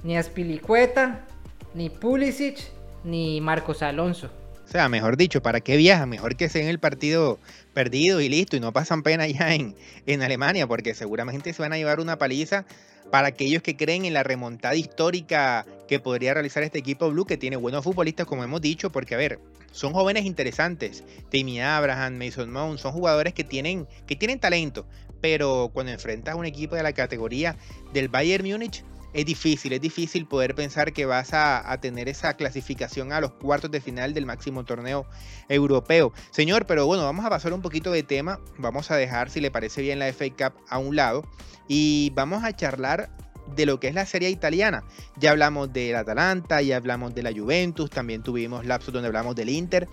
ni 0.03 0.15
Aspilicueta, 0.15 1.25
ni 1.73 1.89
Pulisic, 1.89 2.59
ni 3.03 3.41
Marcos 3.41 3.81
Alonso. 3.81 4.31
O 4.63 4.67
sea, 4.69 4.87
mejor 4.87 5.17
dicho, 5.17 5.41
¿para 5.41 5.59
qué 5.59 5.75
viaja? 5.75 6.05
Mejor 6.05 6.37
que 6.37 6.47
sea 6.47 6.61
en 6.61 6.69
el 6.69 6.79
partido 6.79 7.39
perdido 7.73 8.21
y 8.21 8.29
listo, 8.29 8.55
y 8.55 8.61
no 8.61 8.71
pasan 8.71 9.03
pena 9.03 9.27
ya 9.27 9.53
en, 9.53 9.75
en 10.05 10.21
Alemania, 10.21 10.65
porque 10.65 10.93
seguramente 10.93 11.51
se 11.51 11.61
van 11.61 11.73
a 11.73 11.77
llevar 11.77 11.99
una 11.99 12.17
paliza 12.17 12.63
para 13.11 13.27
aquellos 13.27 13.61
que 13.61 13.75
creen 13.75 14.05
en 14.05 14.13
la 14.13 14.23
remontada 14.23 14.75
histórica 14.75 15.65
que 15.87 15.99
podría 15.99 16.33
realizar 16.33 16.63
este 16.63 16.79
equipo 16.79 17.09
Blue, 17.09 17.25
que 17.25 17.37
tiene 17.37 17.57
buenos 17.57 17.83
futbolistas, 17.83 18.25
como 18.25 18.43
hemos 18.43 18.61
dicho, 18.61 18.91
porque 18.91 19.15
a 19.15 19.17
ver, 19.17 19.39
son 19.71 19.93
jóvenes 19.93 20.25
interesantes. 20.25 21.03
Timmy 21.29 21.61
Abraham, 21.61 22.17
Mason 22.17 22.51
Mount, 22.51 22.79
son 22.79 22.91
jugadores 22.91 23.33
que 23.33 23.43
tienen, 23.43 23.87
que 24.07 24.15
tienen 24.15 24.39
talento, 24.39 24.87
pero 25.21 25.71
cuando 25.73 25.91
enfrentas 25.91 26.33
a 26.33 26.37
un 26.37 26.45
equipo 26.45 26.75
de 26.75 26.83
la 26.83 26.93
categoría 26.93 27.57
del 27.93 28.09
Bayern 28.09 28.47
Múnich, 28.47 28.83
es 29.15 29.25
difícil, 29.25 29.71
es 29.71 29.79
difícil 29.79 30.27
poder 30.27 30.55
pensar 30.55 30.91
que 30.91 31.05
vas 31.05 31.29
a, 31.31 31.77
tener 31.79 32.09
esa 32.09 32.33
clasificación 32.33 33.13
a 33.13 33.21
los 33.21 33.31
cuartos 33.31 33.71
de 33.71 33.79
final 33.79 34.13
del 34.13 34.25
máximo 34.25 34.65
torneo 34.65 35.05
europeo. 35.47 36.11
Señor, 36.31 36.65
pero 36.65 36.85
bueno, 36.85 37.05
vamos 37.05 37.23
a 37.23 37.29
pasar 37.29 37.53
un 37.53 37.61
poquito 37.61 37.91
de 37.91 38.03
tema, 38.03 38.41
vamos 38.57 38.91
a 38.91 38.97
dejar, 38.97 39.29
si 39.29 39.39
le 39.39 39.51
parece 39.51 39.81
bien, 39.81 39.99
la 39.99 40.11
FA 40.11 40.25
Cup 40.31 40.61
a 40.67 40.79
un 40.79 40.97
lado 40.97 41.25
y 41.69 42.11
vamos 42.13 42.43
a 42.43 42.53
charlar 42.53 43.09
de 43.55 43.65
lo 43.65 43.79
que 43.79 43.87
es 43.87 43.95
la 43.95 44.05
serie 44.05 44.29
italiana. 44.29 44.83
Ya 45.17 45.31
hablamos 45.31 45.71
del 45.71 45.95
Atalanta, 45.95 46.61
ya 46.61 46.77
hablamos 46.77 47.13
de 47.13 47.23
la 47.23 47.31
Juventus, 47.31 47.89
también 47.89 48.23
tuvimos 48.23 48.65
lapsos 48.65 48.93
donde 48.93 49.07
hablamos 49.07 49.35
del 49.35 49.49
Inter, 49.49 49.87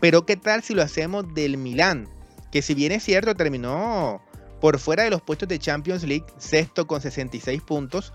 pero 0.00 0.26
¿qué 0.26 0.36
tal 0.36 0.62
si 0.62 0.74
lo 0.74 0.82
hacemos 0.82 1.32
del 1.34 1.56
Milán? 1.56 2.08
Que 2.50 2.62
si 2.62 2.74
bien 2.74 2.92
es 2.92 3.02
cierto, 3.02 3.34
terminó 3.34 4.22
por 4.60 4.78
fuera 4.78 5.02
de 5.04 5.10
los 5.10 5.22
puestos 5.22 5.48
de 5.48 5.58
Champions 5.58 6.04
League, 6.04 6.26
sexto 6.38 6.86
con 6.86 7.00
66 7.00 7.62
puntos, 7.62 8.12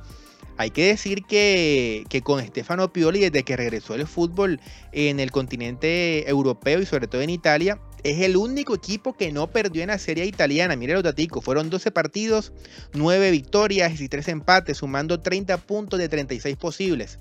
hay 0.58 0.72
que 0.72 0.88
decir 0.88 1.24
que, 1.24 2.06
con 2.24 2.44
Stefano 2.44 2.91
Pioli, 2.91 3.20
desde 3.20 3.44
que 3.44 3.56
regresó 3.56 3.94
el 3.94 4.08
fútbol 4.08 4.60
en 4.91 5.20
el 5.20 5.32
continente 5.32 6.27
europeo 6.27 6.79
y 6.82 6.86
sobre 6.86 7.08
todo 7.08 7.22
en 7.22 7.29
Italia, 7.29 7.79
es 8.07 8.21
el 8.21 8.37
único 8.37 8.73
equipo 8.73 9.17
que 9.17 9.33
no 9.33 9.47
perdió 9.47 9.81
en 9.81 9.89
la 9.89 9.97
serie 9.97 10.25
italiana. 10.25 10.77
Mire 10.77 10.93
los 10.93 11.03
daticos, 11.03 11.43
fueron 11.43 11.69
12 11.69 11.91
partidos, 11.91 12.53
9 12.93 13.31
victorias 13.31 13.99
y 13.99 14.07
3 14.07 14.29
empates, 14.29 14.77
sumando 14.77 15.19
30 15.19 15.57
puntos 15.57 15.99
de 15.99 16.07
36 16.07 16.55
posibles. 16.55 17.19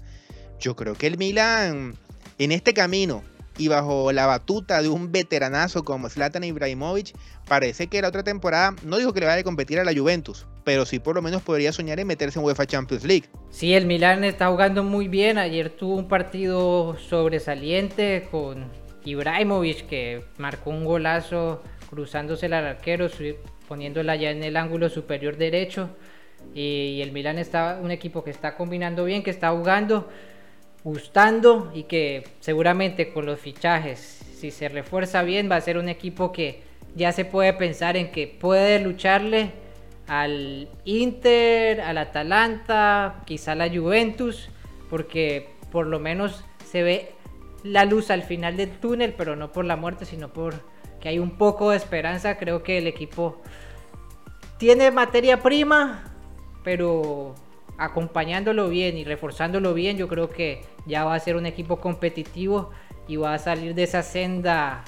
Yo 0.60 0.76
creo 0.76 0.94
que 0.94 1.08
el 1.08 1.18
Milan 1.18 1.96
en 2.38 2.52
este 2.52 2.72
camino 2.72 3.24
y 3.58 3.66
bajo 3.66 4.12
la 4.12 4.26
batuta 4.26 4.80
de 4.80 4.88
un 4.88 5.10
veteranazo 5.10 5.82
como 5.82 6.08
Zlatan 6.08 6.44
Ibrahimovic, 6.44 7.16
parece 7.48 7.88
que 7.88 8.00
la 8.00 8.08
otra 8.08 8.22
temporada 8.22 8.76
no 8.84 8.98
digo 8.98 9.12
que 9.12 9.20
le 9.20 9.26
vaya 9.26 9.40
a 9.40 9.44
competir 9.44 9.80
a 9.80 9.84
la 9.84 9.92
Juventus, 9.92 10.46
pero 10.62 10.86
sí 10.86 11.00
por 11.00 11.16
lo 11.16 11.22
menos 11.22 11.42
podría 11.42 11.72
soñar 11.72 11.98
en 11.98 12.06
meterse 12.06 12.38
en 12.38 12.44
UEFA 12.44 12.66
Champions 12.66 13.04
League. 13.04 13.24
Sí, 13.50 13.74
el 13.74 13.86
Milan 13.86 14.22
está 14.22 14.48
jugando 14.50 14.84
muy 14.84 15.08
bien. 15.08 15.36
Ayer 15.36 15.70
tuvo 15.70 15.96
un 15.96 16.06
partido 16.06 16.96
sobresaliente 16.98 18.28
con 18.30 18.85
Ibrahimovic 19.06 19.86
que 19.86 20.24
marcó 20.36 20.70
un 20.70 20.84
golazo 20.84 21.62
cruzándose 21.88 22.46
al 22.46 22.54
arquero, 22.54 23.08
poniéndola 23.68 24.16
ya 24.16 24.30
en 24.30 24.42
el 24.42 24.56
ángulo 24.56 24.88
superior 24.88 25.36
derecho. 25.36 25.90
Y 26.54 27.00
el 27.02 27.12
Milan 27.12 27.38
está 27.38 27.78
un 27.82 27.90
equipo 27.90 28.22
que 28.22 28.30
está 28.30 28.56
combinando 28.56 29.04
bien, 29.04 29.22
que 29.22 29.30
está 29.30 29.50
jugando, 29.50 30.08
gustando 30.84 31.72
y 31.74 31.84
que 31.84 32.24
seguramente 32.40 33.12
con 33.12 33.26
los 33.26 33.40
fichajes, 33.40 33.98
si 33.98 34.50
se 34.50 34.68
refuerza 34.68 35.22
bien, 35.22 35.50
va 35.50 35.56
a 35.56 35.60
ser 35.60 35.78
un 35.78 35.88
equipo 35.88 36.32
que 36.32 36.62
ya 36.94 37.12
se 37.12 37.24
puede 37.24 37.52
pensar 37.52 37.96
en 37.96 38.10
que 38.10 38.26
puede 38.26 38.80
lucharle 38.80 39.52
al 40.06 40.68
Inter, 40.84 41.80
al 41.80 41.98
Atalanta, 41.98 43.22
quizá 43.26 43.54
la 43.54 43.68
Juventus, 43.68 44.48
porque 44.88 45.48
por 45.72 45.86
lo 45.86 45.98
menos 45.98 46.44
se 46.64 46.82
ve 46.82 47.15
la 47.70 47.84
luz 47.84 48.10
al 48.10 48.22
final 48.22 48.56
del 48.56 48.70
túnel, 48.78 49.14
pero 49.14 49.36
no 49.36 49.52
por 49.52 49.64
la 49.64 49.76
muerte, 49.76 50.04
sino 50.04 50.32
por 50.32 50.54
que 51.00 51.08
hay 51.08 51.18
un 51.18 51.36
poco 51.36 51.70
de 51.70 51.76
esperanza. 51.76 52.38
Creo 52.38 52.62
que 52.62 52.78
el 52.78 52.86
equipo 52.86 53.40
tiene 54.58 54.90
materia 54.90 55.42
prima, 55.42 56.04
pero 56.64 57.34
acompañándolo 57.78 58.68
bien 58.68 58.96
y 58.96 59.04
reforzándolo 59.04 59.74
bien, 59.74 59.98
yo 59.98 60.08
creo 60.08 60.30
que 60.30 60.64
ya 60.86 61.04
va 61.04 61.14
a 61.14 61.20
ser 61.20 61.36
un 61.36 61.46
equipo 61.46 61.78
competitivo 61.78 62.70
y 63.06 63.16
va 63.16 63.34
a 63.34 63.38
salir 63.38 63.74
de 63.74 63.82
esa 63.82 64.02
senda 64.02 64.82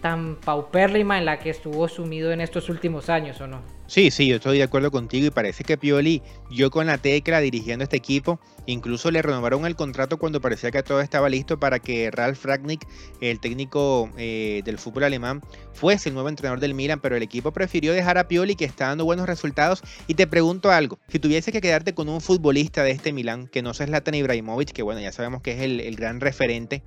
tan 0.00 0.36
paupérrima 0.36 1.18
en 1.18 1.24
la 1.24 1.38
que 1.38 1.50
estuvo 1.50 1.86
sumido 1.88 2.32
en 2.32 2.40
estos 2.40 2.68
últimos 2.68 3.08
años, 3.08 3.40
¿o 3.40 3.46
no? 3.46 3.62
Sí, 3.92 4.10
sí, 4.10 4.26
yo 4.26 4.36
estoy 4.36 4.56
de 4.56 4.62
acuerdo 4.62 4.90
contigo 4.90 5.26
y 5.26 5.30
parece 5.30 5.64
que 5.64 5.76
Pioli, 5.76 6.22
yo 6.50 6.70
con 6.70 6.86
la 6.86 6.96
tecla 6.96 7.40
dirigiendo 7.40 7.82
este 7.82 7.98
equipo, 7.98 8.40
incluso 8.64 9.10
le 9.10 9.20
renovaron 9.20 9.66
el 9.66 9.76
contrato 9.76 10.16
cuando 10.16 10.40
parecía 10.40 10.70
que 10.70 10.82
todo 10.82 11.02
estaba 11.02 11.28
listo 11.28 11.60
para 11.60 11.78
que 11.78 12.10
Ralf 12.10 12.42
Ragnick, 12.46 12.88
el 13.20 13.38
técnico 13.38 14.08
eh, 14.16 14.62
del 14.64 14.78
fútbol 14.78 15.04
alemán, 15.04 15.42
fuese 15.74 16.08
el 16.08 16.14
nuevo 16.14 16.30
entrenador 16.30 16.58
del 16.58 16.72
Milan, 16.72 17.00
pero 17.02 17.16
el 17.16 17.22
equipo 17.22 17.52
prefirió 17.52 17.92
dejar 17.92 18.16
a 18.16 18.28
Pioli 18.28 18.56
que 18.56 18.64
está 18.64 18.86
dando 18.86 19.04
buenos 19.04 19.26
resultados. 19.26 19.82
Y 20.06 20.14
te 20.14 20.26
pregunto 20.26 20.70
algo, 20.70 20.98
si 21.08 21.18
tuviese 21.18 21.52
que 21.52 21.60
quedarte 21.60 21.92
con 21.92 22.08
un 22.08 22.22
futbolista 22.22 22.84
de 22.84 22.92
este 22.92 23.12
Milan, 23.12 23.46
que 23.46 23.60
no 23.60 23.74
sea 23.74 23.84
Zlatan 23.84 24.14
Ibrahimovic, 24.14 24.72
que 24.72 24.82
bueno, 24.82 25.02
ya 25.02 25.12
sabemos 25.12 25.42
que 25.42 25.52
es 25.52 25.60
el 25.60 25.96
gran 25.96 26.22
referente, 26.22 26.82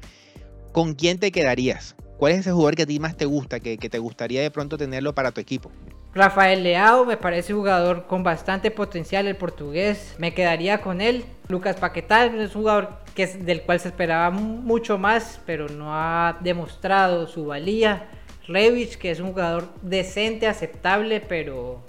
¿con 0.72 0.96
quién 0.96 1.20
te 1.20 1.32
quedarías? 1.32 1.96
¿Cuál 2.18 2.32
es 2.32 2.40
ese 2.40 2.52
jugador 2.52 2.76
que 2.76 2.84
a 2.84 2.86
ti 2.86 3.00
más 3.00 3.18
te 3.18 3.26
gusta, 3.26 3.60
que, 3.60 3.78
te 3.78 4.00
gustaría 4.00 4.42
de 4.42 4.50
pronto 4.50 4.78
tenerlo 4.78 5.14
para 5.14 5.32
tu 5.32 5.42
equipo? 5.42 5.70
Rafael 6.14 6.64
Leao 6.64 7.04
me 7.04 7.18
parece 7.18 7.54
un 7.54 7.60
jugador 7.60 8.08
con 8.08 8.24
bastante 8.24 8.72
potencial, 8.72 9.28
el 9.28 9.36
portugués. 9.36 10.16
Me 10.18 10.34
quedaría 10.34 10.80
con 10.80 11.02
él. 11.02 11.26
Lucas 11.50 11.76
Paquetal 11.76 12.40
es 12.40 12.56
un 12.56 12.62
jugador 12.62 13.00
que 13.16 13.24
es, 13.24 13.46
del 13.46 13.64
cual 13.64 13.82
se 13.82 13.90
esperaba 13.90 14.32
mucho 14.32 14.98
más, 14.98 15.42
pero 15.46 15.68
no 15.68 15.94
ha 15.94 16.38
demostrado 16.40 17.28
su 17.28 17.48
valía. 17.48 18.08
Revich, 18.48 18.98
que 18.98 19.12
es 19.12 19.20
un 19.20 19.32
jugador 19.32 19.68
decente, 19.82 20.48
aceptable, 20.48 21.20
pero 21.20 21.84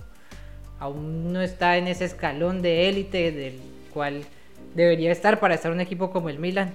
aún 0.81 1.33
no 1.33 1.41
está 1.41 1.77
en 1.77 1.87
ese 1.87 2.05
escalón 2.05 2.63
de 2.63 2.89
élite 2.89 3.31
del 3.31 3.61
cual 3.95 4.25
debería 4.75 5.13
estar 5.13 5.39
para 5.39 5.55
estar 5.55 5.71
un 5.71 5.81
equipo 5.81 6.11
como 6.11 6.31
el 6.31 6.41
Milan. 6.41 6.75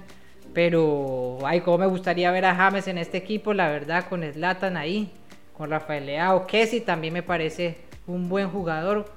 Pero, 0.54 1.38
ay, 1.44 1.60
cómo 1.60 1.78
me 1.78 1.86
gustaría 1.86 2.30
ver 2.30 2.44
a 2.44 2.54
James 2.54 2.86
en 2.88 2.98
este 2.98 3.18
equipo, 3.18 3.54
la 3.54 3.68
verdad, 3.68 4.06
con 4.08 4.22
Slatan 4.22 4.76
ahí, 4.76 5.10
con 5.56 5.70
Rafael 5.70 6.06
Leao. 6.06 6.46
Kessi 6.46 6.80
también 6.80 7.14
me 7.14 7.22
parece 7.22 7.78
un 8.06 8.28
buen 8.28 8.50
jugador. 8.50 9.10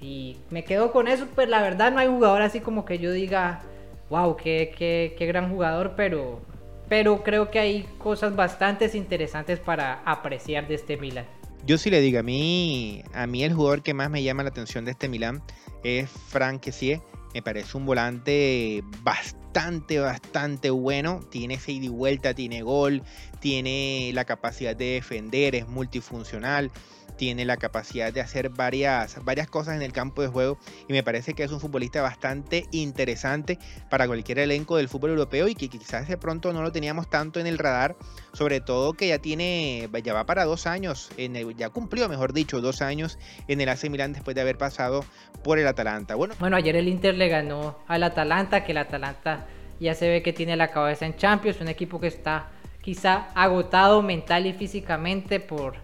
Y 0.00 0.36
me 0.50 0.64
quedo 0.64 0.92
con 0.92 1.08
eso, 1.08 1.26
pues 1.34 1.48
la 1.48 1.62
verdad 1.62 1.92
no 1.92 1.98
hay 1.98 2.08
jugador 2.08 2.42
así 2.42 2.60
como 2.60 2.84
que 2.84 2.98
yo 2.98 3.12
diga, 3.12 3.62
wow, 4.10 4.36
qué, 4.36 4.74
qué, 4.76 5.14
qué 5.16 5.26
gran 5.26 5.50
jugador, 5.50 5.94
pero, 5.96 6.40
pero 6.88 7.22
creo 7.22 7.50
que 7.50 7.58
hay 7.58 7.88
cosas 7.98 8.36
bastante 8.36 8.90
interesantes 8.94 9.58
para 9.58 10.02
apreciar 10.04 10.68
de 10.68 10.74
este 10.74 10.96
Milan. 10.96 11.24
Yo 11.64 11.78
sí 11.78 11.90
le 11.90 12.00
digo, 12.00 12.20
a 12.20 12.22
mí, 12.22 13.02
a 13.12 13.26
mí 13.26 13.42
el 13.42 13.54
jugador 13.54 13.82
que 13.82 13.94
más 13.94 14.10
me 14.10 14.22
llama 14.22 14.42
la 14.42 14.50
atención 14.50 14.84
de 14.84 14.92
este 14.92 15.08
Milan 15.08 15.42
es 15.82 16.08
Frank 16.10 16.60
Kessie. 16.60 17.00
Me 17.34 17.42
parece 17.42 17.76
un 17.76 17.86
volante 17.86 18.84
bastante, 19.02 19.45
bastante 19.56 20.70
bueno. 20.70 21.20
Tiene 21.30 21.54
ese 21.54 21.72
y 21.72 21.88
vuelta, 21.88 22.34
tiene 22.34 22.62
gol, 22.62 23.02
tiene 23.40 24.10
la 24.12 24.24
capacidad 24.24 24.76
de 24.76 24.94
defender, 24.94 25.54
es 25.54 25.66
multifuncional 25.66 26.70
tiene 27.16 27.44
la 27.44 27.56
capacidad 27.56 28.12
de 28.12 28.20
hacer 28.20 28.50
varias, 28.50 29.24
varias 29.24 29.48
cosas 29.48 29.76
en 29.76 29.82
el 29.82 29.92
campo 29.92 30.22
de 30.22 30.28
juego 30.28 30.58
y 30.88 30.92
me 30.92 31.02
parece 31.02 31.34
que 31.34 31.44
es 31.44 31.50
un 31.50 31.60
futbolista 31.60 32.02
bastante 32.02 32.66
interesante 32.72 33.58
para 33.88 34.06
cualquier 34.06 34.38
elenco 34.38 34.76
del 34.76 34.88
fútbol 34.88 35.10
europeo 35.10 35.48
y 35.48 35.54
que 35.54 35.68
quizás 35.68 36.08
de 36.08 36.18
pronto 36.18 36.52
no 36.52 36.62
lo 36.62 36.72
teníamos 36.72 37.08
tanto 37.08 37.40
en 37.40 37.46
el 37.46 37.58
radar, 37.58 37.96
sobre 38.36 38.60
todo 38.60 38.92
que 38.92 39.08
ya 39.08 39.18
tiene, 39.18 39.88
ya 40.04 40.12
va 40.12 40.26
para 40.26 40.44
dos 40.44 40.66
años, 40.66 41.10
en 41.16 41.36
el, 41.36 41.56
ya 41.56 41.70
cumplió, 41.70 42.06
mejor 42.06 42.34
dicho, 42.34 42.60
dos 42.60 42.82
años 42.82 43.18
en 43.48 43.62
el 43.62 43.68
AC 43.70 43.88
Milan 43.88 44.12
después 44.12 44.34
de 44.34 44.42
haber 44.42 44.58
pasado 44.58 45.06
por 45.42 45.58
el 45.58 45.66
Atalanta. 45.66 46.16
Bueno, 46.16 46.34
bueno 46.38 46.54
ayer 46.54 46.76
el 46.76 46.86
Inter 46.86 47.14
le 47.14 47.28
ganó 47.28 47.78
al 47.88 48.02
Atalanta, 48.02 48.62
que 48.62 48.72
el 48.72 48.78
Atalanta 48.78 49.46
ya 49.80 49.94
se 49.94 50.10
ve 50.10 50.22
que 50.22 50.34
tiene 50.34 50.54
la 50.54 50.70
cabeza 50.70 51.06
en 51.06 51.16
Champions, 51.16 51.62
un 51.62 51.68
equipo 51.68 51.98
que 51.98 52.08
está 52.08 52.50
quizá 52.82 53.28
agotado 53.34 54.02
mental 54.02 54.44
y 54.44 54.52
físicamente 54.52 55.40
por 55.40 55.76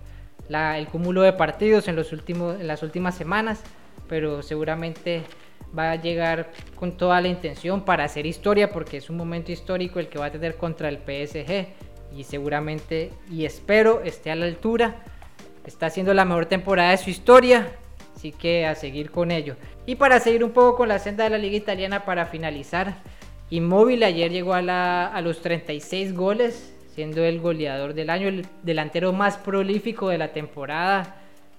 el 0.50 0.86
cúmulo 0.88 1.22
de 1.22 1.32
partidos 1.32 1.88
en, 1.88 1.96
los 1.96 2.12
últimos, 2.12 2.60
en 2.60 2.66
las 2.66 2.82
últimas 2.82 3.14
semanas, 3.14 3.62
pero 4.08 4.42
seguramente 4.42 5.22
va 5.76 5.92
a 5.92 5.96
llegar 5.96 6.50
con 6.74 6.98
toda 6.98 7.18
la 7.22 7.28
intención 7.28 7.86
para 7.86 8.04
hacer 8.04 8.26
historia 8.26 8.70
porque 8.70 8.98
es 8.98 9.08
un 9.08 9.16
momento 9.16 9.52
histórico 9.52 10.00
el 10.00 10.08
que 10.08 10.18
va 10.18 10.26
a 10.26 10.30
tener 10.30 10.58
contra 10.58 10.90
el 10.90 10.98
PSG 10.98 11.91
y 12.16 12.24
seguramente 12.24 13.10
y 13.30 13.44
espero 13.44 14.02
esté 14.02 14.30
a 14.30 14.36
la 14.36 14.46
altura. 14.46 14.96
Está 15.64 15.86
haciendo 15.86 16.12
la 16.14 16.24
mejor 16.24 16.46
temporada 16.46 16.90
de 16.90 16.98
su 16.98 17.10
historia, 17.10 17.72
así 18.16 18.32
que 18.32 18.66
a 18.66 18.74
seguir 18.74 19.10
con 19.10 19.30
ello. 19.30 19.56
Y 19.86 19.96
para 19.96 20.20
seguir 20.20 20.44
un 20.44 20.52
poco 20.52 20.76
con 20.76 20.88
la 20.88 20.98
senda 20.98 21.24
de 21.24 21.30
la 21.30 21.38
liga 21.38 21.56
italiana 21.56 22.04
para 22.04 22.26
finalizar, 22.26 22.96
Inmóvil 23.50 24.02
ayer 24.02 24.30
llegó 24.30 24.54
a, 24.54 24.62
la, 24.62 25.06
a 25.06 25.20
los 25.20 25.42
36 25.42 26.14
goles, 26.14 26.74
siendo 26.94 27.22
el 27.22 27.40
goleador 27.40 27.94
del 27.94 28.10
año, 28.10 28.28
el 28.28 28.46
delantero 28.62 29.12
más 29.12 29.36
prolífico 29.36 30.08
de 30.08 30.18
la 30.18 30.32
temporada 30.32 31.16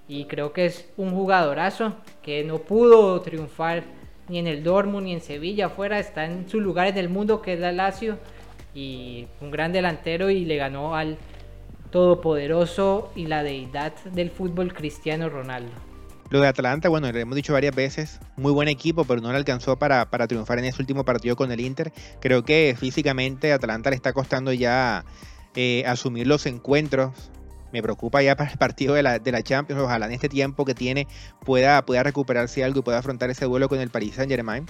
y 0.08 0.26
creo 0.26 0.52
que 0.52 0.66
es 0.66 0.90
un 0.96 1.12
jugadorazo 1.12 1.94
que 2.22 2.44
no 2.44 2.58
pudo 2.58 3.20
triunfar 3.22 3.84
ni 4.28 4.38
en 4.38 4.46
el 4.46 4.62
Dortmund 4.62 5.06
ni 5.06 5.12
en 5.12 5.20
Sevilla 5.20 5.66
afuera, 5.66 5.98
está 5.98 6.24
en 6.24 6.48
su 6.48 6.60
lugar 6.60 6.88
en 6.88 6.98
el 6.98 7.08
mundo 7.08 7.42
que 7.42 7.54
es 7.54 7.60
la 7.60 7.72
Lazio 7.72 8.18
y 8.74 9.26
un 9.40 9.50
gran 9.50 9.72
delantero 9.72 10.30
y 10.30 10.44
le 10.44 10.56
ganó 10.56 10.94
al 10.96 11.18
todopoderoso 11.90 13.12
y 13.14 13.26
la 13.26 13.42
deidad 13.42 13.94
del 14.12 14.30
fútbol 14.30 14.74
Cristiano 14.74 15.28
Ronaldo. 15.28 15.72
Lo 16.30 16.40
de 16.40 16.48
Atalanta, 16.48 16.88
bueno, 16.88 17.10
lo 17.12 17.18
hemos 17.18 17.36
dicho 17.36 17.52
varias 17.52 17.74
veces, 17.74 18.18
muy 18.36 18.50
buen 18.50 18.66
equipo, 18.66 19.04
pero 19.04 19.20
no 19.20 19.30
le 19.30 19.36
alcanzó 19.36 19.78
para, 19.78 20.10
para 20.10 20.26
triunfar 20.26 20.58
en 20.58 20.64
ese 20.64 20.82
último 20.82 21.04
partido 21.04 21.36
con 21.36 21.52
el 21.52 21.60
Inter. 21.60 21.92
Creo 22.20 22.44
que 22.44 22.74
físicamente 22.78 23.52
Atalanta 23.52 23.90
le 23.90 23.96
está 23.96 24.12
costando 24.12 24.52
ya 24.52 25.04
eh, 25.54 25.84
asumir 25.86 26.26
los 26.26 26.46
encuentros 26.46 27.30
me 27.74 27.82
preocupa 27.82 28.22
ya 28.22 28.36
para 28.36 28.52
el 28.52 28.56
partido 28.56 28.94
de 28.94 29.02
la, 29.02 29.18
de 29.18 29.32
la 29.32 29.42
Champions. 29.42 29.82
Ojalá 29.82 30.06
en 30.06 30.12
este 30.12 30.28
tiempo 30.28 30.64
que 30.64 30.74
tiene 30.74 31.08
pueda, 31.44 31.84
pueda 31.84 32.04
recuperarse 32.04 32.62
algo 32.62 32.78
y 32.78 32.82
pueda 32.82 32.98
afrontar 32.98 33.30
ese 33.30 33.46
duelo 33.46 33.68
con 33.68 33.80
el 33.80 33.90
Paris 33.90 34.14
Saint 34.14 34.30
Germain. 34.30 34.64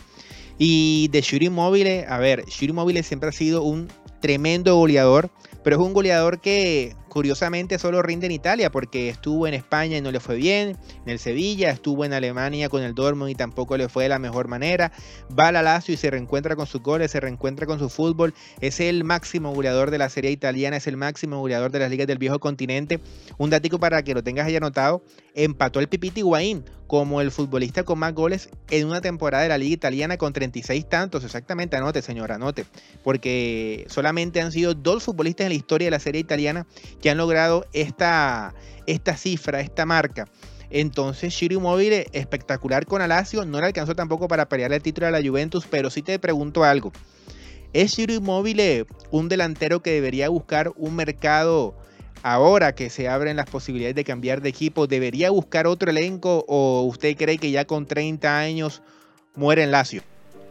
Y 0.58 1.08
de 1.08 1.20
Shuri 1.20 1.48
Mobile, 1.48 2.06
a 2.08 2.18
ver, 2.18 2.44
Shuri 2.46 2.72
Mobile 2.72 3.02
siempre 3.02 3.28
ha 3.28 3.32
sido 3.32 3.62
un 3.62 3.88
tremendo 4.20 4.76
goleador, 4.76 5.30
pero 5.62 5.76
es 5.76 5.82
un 5.82 5.92
goleador 5.92 6.40
que 6.40 6.94
curiosamente 7.14 7.78
solo 7.78 8.02
rinde 8.02 8.26
en 8.26 8.32
Italia 8.32 8.72
porque 8.72 9.08
estuvo 9.08 9.46
en 9.46 9.54
España 9.54 9.98
y 9.98 10.00
no 10.00 10.10
le 10.10 10.18
fue 10.18 10.34
bien, 10.34 10.76
en 11.04 11.08
el 11.08 11.18
Sevilla, 11.18 11.70
estuvo 11.70 12.04
en 12.04 12.12
Alemania 12.12 12.68
con 12.68 12.82
el 12.82 12.94
Dortmund 12.94 13.30
y 13.30 13.34
tampoco 13.34 13.76
le 13.76 13.88
fue 13.88 14.04
de 14.04 14.08
la 14.08 14.18
mejor 14.18 14.48
manera, 14.48 14.92
va 15.38 15.48
al 15.48 15.62
Lazio 15.62 15.94
y 15.94 15.96
se 15.96 16.10
reencuentra 16.10 16.56
con 16.56 16.66
sus 16.66 16.82
goles, 16.82 17.10
se 17.10 17.20
reencuentra 17.20 17.66
con 17.66 17.78
su 17.78 17.88
fútbol, 17.88 18.34
es 18.60 18.80
el 18.80 19.04
máximo 19.04 19.54
goleador 19.54 19.90
de 19.90 19.98
la 19.98 20.08
serie 20.08 20.30
italiana, 20.30 20.78
es 20.78 20.86
el 20.86 20.96
máximo 20.96 21.38
goleador 21.38 21.70
de 21.70 21.80
las 21.80 21.90
ligas 21.90 22.06
del 22.06 22.18
viejo 22.18 22.40
continente, 22.40 23.00
un 23.38 23.50
datico 23.50 23.78
para 23.78 24.02
que 24.02 24.14
lo 24.14 24.24
tengas 24.24 24.46
ahí 24.46 24.56
anotado, 24.56 25.04
empató 25.34 25.80
el 25.80 25.88
Pipiti 25.88 26.20
Higuaín 26.20 26.64
como 26.86 27.20
el 27.20 27.30
futbolista 27.30 27.82
con 27.82 27.98
más 27.98 28.14
goles 28.14 28.50
en 28.70 28.86
una 28.86 29.00
temporada 29.00 29.42
de 29.42 29.48
la 29.48 29.58
liga 29.58 29.74
italiana 29.74 30.16
con 30.16 30.32
36 30.32 30.88
tantos, 30.88 31.24
exactamente, 31.24 31.76
anote 31.76 32.02
señora, 32.02 32.36
anote, 32.36 32.66
porque 33.02 33.84
solamente 33.88 34.40
han 34.40 34.52
sido 34.52 34.74
dos 34.74 35.02
futbolistas 35.02 35.46
en 35.46 35.50
la 35.50 35.56
historia 35.56 35.86
de 35.86 35.90
la 35.90 35.98
serie 35.98 36.20
italiana 36.20 36.66
que 37.00 37.10
han 37.10 37.18
logrado 37.18 37.66
esta, 37.72 38.54
esta 38.86 39.16
cifra, 39.16 39.60
esta 39.60 39.86
marca. 39.86 40.26
Entonces, 40.70 41.32
Shiro 41.32 41.54
Immobile, 41.54 42.08
espectacular 42.12 42.86
con 42.86 43.02
Alacio, 43.02 43.44
no 43.44 43.60
le 43.60 43.66
alcanzó 43.66 43.94
tampoco 43.94 44.28
para 44.28 44.48
pelear 44.48 44.72
el 44.72 44.82
título 44.82 45.06
de 45.06 45.12
la 45.12 45.26
Juventus, 45.26 45.66
pero 45.70 45.90
sí 45.90 46.02
te 46.02 46.18
pregunto 46.18 46.64
algo. 46.64 46.92
¿Es 47.72 47.92
Shiro 47.92 48.14
Immobile 48.14 48.86
un 49.10 49.28
delantero 49.28 49.82
que 49.82 49.90
debería 49.92 50.28
buscar 50.28 50.72
un 50.76 50.96
mercado 50.96 51.76
ahora 52.24 52.74
que 52.74 52.90
se 52.90 53.08
abren 53.08 53.36
las 53.36 53.48
posibilidades 53.48 53.94
de 53.94 54.02
cambiar 54.02 54.40
de 54.40 54.48
equipo? 54.48 54.88
¿Debería 54.88 55.30
buscar 55.30 55.68
otro 55.68 55.90
elenco 55.90 56.44
o 56.48 56.82
usted 56.82 57.16
cree 57.16 57.38
que 57.38 57.52
ya 57.52 57.64
con 57.64 57.86
30 57.86 58.36
años 58.36 58.82
muere 59.36 59.62
en 59.62 59.70
Lazio? 59.70 60.02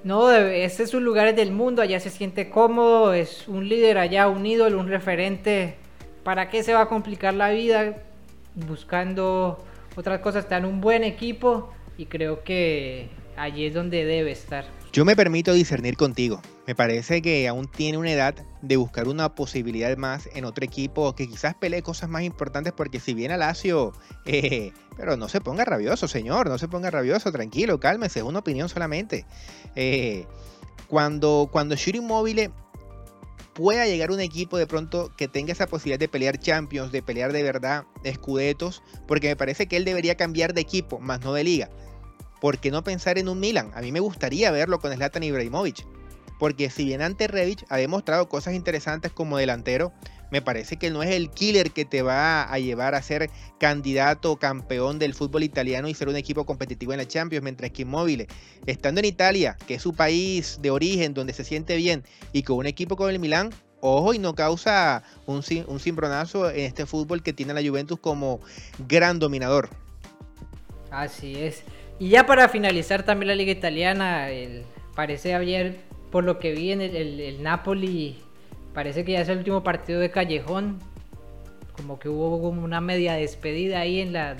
No, 0.06 0.32
ese 0.32 0.84
es 0.84 0.90
su 0.90 1.02
lugar 1.02 1.36
del 1.36 1.52
mundo, 1.52 1.82
allá 1.82 2.00
se 2.00 2.10
siente 2.10 2.50
cómodo, 2.50 3.14
es 3.14 3.48
un 3.48 3.68
líder 3.68 3.98
allá, 3.98 4.30
un 4.30 4.46
ídolo, 4.46 4.80
un 4.80 4.88
referente 4.88 5.78
¿Para 6.24 6.50
qué 6.50 6.64
se 6.64 6.74
va 6.74 6.84
a 6.84 6.88
complicar 6.88 7.34
la 7.34 7.50
vida 7.50 7.98
buscando 8.56 9.64
otras 9.96 10.22
cosas? 10.22 10.46
Está 10.46 10.58
en 10.58 10.66
un 10.66 10.80
buen 10.80 11.04
equipo 11.04 11.70
y 11.98 12.06
creo 12.06 12.44
que 12.44 13.10
allí 13.36 13.66
es 13.66 13.74
donde 13.74 14.06
debe 14.06 14.32
estar. 14.32 14.66
Yo 14.94 15.04
me 15.04 15.18
permito 15.18 15.52
discernir 15.54 15.98
contigo. 15.98 16.42
Me 16.66 16.76
parece 16.76 17.22
que 17.22 17.48
aún 17.50 17.68
tiene 17.68 17.98
una 17.98 18.12
edad 18.12 18.36
de 18.64 18.78
buscar 18.78 19.10
una 19.10 19.36
posibilidad 19.36 19.96
más 19.98 20.30
en 20.34 20.46
otro 20.46 20.64
equipo 20.64 21.14
que 21.16 21.28
quizás 21.28 21.54
pelee 21.54 21.82
cosas 21.82 22.10
más 22.10 22.24
importantes 22.24 22.72
porque 22.72 23.02
si 23.02 23.14
viene 23.14 23.34
a 23.34 23.38
Lazio, 23.38 23.92
eh, 24.26 24.72
pero 24.96 25.18
no 25.18 25.28
se 25.28 25.42
ponga 25.42 25.66
rabioso, 25.66 26.08
señor, 26.08 26.48
no 26.48 26.58
se 26.58 26.70
ponga 26.70 26.90
rabioso, 26.90 27.30
tranquilo, 27.34 27.82
cálmese, 27.82 28.20
es 28.20 28.26
una 28.26 28.40
opinión 28.40 28.70
solamente. 28.70 29.26
Eh, 29.76 30.26
cuando, 30.88 31.50
cuando 31.52 31.76
Shiro 31.76 31.98
Immobile 31.98 32.52
pueda 33.54 33.86
llegar 33.86 34.12
un 34.12 34.22
equipo 34.22 34.58
de 34.58 34.66
pronto 34.66 35.12
que 35.18 35.28
tenga 35.28 35.52
esa 35.52 35.68
posibilidad 35.68 36.00
de 36.00 36.08
pelear 36.08 36.40
Champions, 36.40 36.94
de 36.94 37.04
pelear 37.04 37.34
de 37.34 37.44
verdad 37.44 37.84
escudetos, 38.06 38.82
porque 39.08 39.28
me 39.28 39.36
parece 39.36 39.68
que 39.68 39.76
él 39.76 39.84
debería 39.84 40.16
cambiar 40.16 40.54
de 40.54 40.62
equipo, 40.62 41.00
más 41.00 41.20
no 41.20 41.34
de 41.34 41.44
liga. 41.44 41.70
¿Por 42.40 42.60
qué 42.60 42.72
no 42.72 42.82
pensar 42.84 43.18
en 43.18 43.28
un 43.28 43.42
Milan? 43.42 43.72
A 43.76 43.82
mí 43.82 43.92
me 43.92 44.00
gustaría 44.00 44.52
verlo 44.52 44.80
con 44.80 44.94
Zlatan 44.94 45.24
Ibrahimovic, 45.24 45.86
porque 46.44 46.70
si 46.70 46.84
bien 46.84 47.02
ante 47.02 47.30
Rebic 47.30 47.64
ha 47.70 47.78
demostrado 47.78 48.28
cosas 48.28 48.54
interesantes 48.54 49.14
como 49.14 49.38
delantero, 49.38 49.94
me 50.30 50.42
parece 50.42 50.76
que 50.76 50.90
no 50.90 51.02
es 51.02 51.12
el 51.12 51.30
killer 51.30 51.72
que 51.72 51.86
te 51.86 52.02
va 52.02 52.44
a 52.44 52.60
llevar 52.60 52.96
a 52.96 53.02
ser 53.02 53.30
candidato 53.62 54.36
campeón 54.36 55.00
del 55.00 55.14
fútbol 55.14 55.44
italiano 55.44 55.88
y 55.88 55.94
ser 55.94 56.10
un 56.10 56.18
equipo 56.18 56.46
competitivo 56.46 56.92
en 56.92 56.98
la 56.98 57.08
Champions, 57.08 57.46
mientras 57.46 57.72
que 57.72 57.84
Immobile, 57.84 58.28
estando 58.66 59.00
en 59.00 59.06
Italia, 59.06 59.56
que 59.68 59.76
es 59.76 59.82
su 59.82 59.94
país 59.94 60.60
de 60.62 60.70
origen, 60.70 61.14
donde 61.14 61.32
se 61.32 61.46
siente 61.46 61.78
bien, 61.78 62.04
y 62.34 62.44
con 62.44 62.58
un 62.58 62.66
equipo 62.66 62.98
como 62.98 63.08
el 63.08 63.20
Milán, 63.20 63.52
ojo 63.80 64.14
y 64.14 64.20
no 64.20 64.36
causa 64.36 65.02
un, 65.26 65.46
un 65.68 65.80
cimbronazo 65.80 66.50
en 66.50 66.66
este 66.66 66.86
fútbol 66.86 67.24
que 67.24 67.32
tiene 67.32 67.54
la 67.54 67.62
Juventus 67.62 68.00
como 68.02 68.42
gran 68.90 69.18
dominador. 69.18 69.70
Así 70.92 71.42
es. 71.42 71.64
Y 72.00 72.10
ya 72.10 72.26
para 72.26 72.50
finalizar 72.50 73.04
también 73.04 73.30
la 73.30 73.36
liga 73.36 73.54
italiana, 73.54 74.28
parece 74.94 75.36
ayer, 75.36 75.93
por 76.14 76.24
lo 76.24 76.38
que 76.38 76.52
vi 76.52 76.72
en 76.72 76.82
el, 76.82 77.42
Napoli 77.42 78.18
Parece 78.72 79.04
que 79.04 79.14
ya 79.14 79.22
es 79.22 79.30
el 79.30 79.40
último 79.40 79.64
partido 79.64 80.00
de 80.00 80.12
Callejón. 80.12 80.78
Como 81.76 81.98
que 81.98 82.08
hubo 82.08 82.38
una 82.38 82.82
media 82.82 83.14
despedida 83.14 83.80
ahí 83.80 84.00
en 84.00 84.14
la 84.14 84.36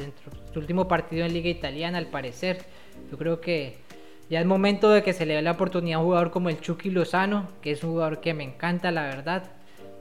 su 0.54 0.60
último 0.60 0.88
partido 0.88 1.26
en 1.26 1.34
Liga 1.34 1.50
Italiana, 1.50 1.98
al 1.98 2.08
parecer. 2.08 2.64
Yo 3.10 3.18
creo 3.18 3.42
que 3.42 3.78
ya 4.30 4.40
es 4.40 4.46
momento 4.46 4.92
de 4.92 5.02
que 5.02 5.14
se 5.14 5.26
le 5.26 5.34
dé 5.34 5.42
la 5.42 5.52
oportunidad 5.52 5.98
a 5.98 6.00
un 6.02 6.06
jugador 6.06 6.30
como 6.30 6.50
el 6.50 6.62
Chucky 6.62 6.92
Lozano, 6.92 7.50
que 7.62 7.72
es 7.72 7.84
un 7.84 7.92
jugador 7.92 8.22
que 8.22 8.36
me 8.36 8.44
encanta, 8.44 8.92
la 8.92 9.04
verdad, 9.04 9.44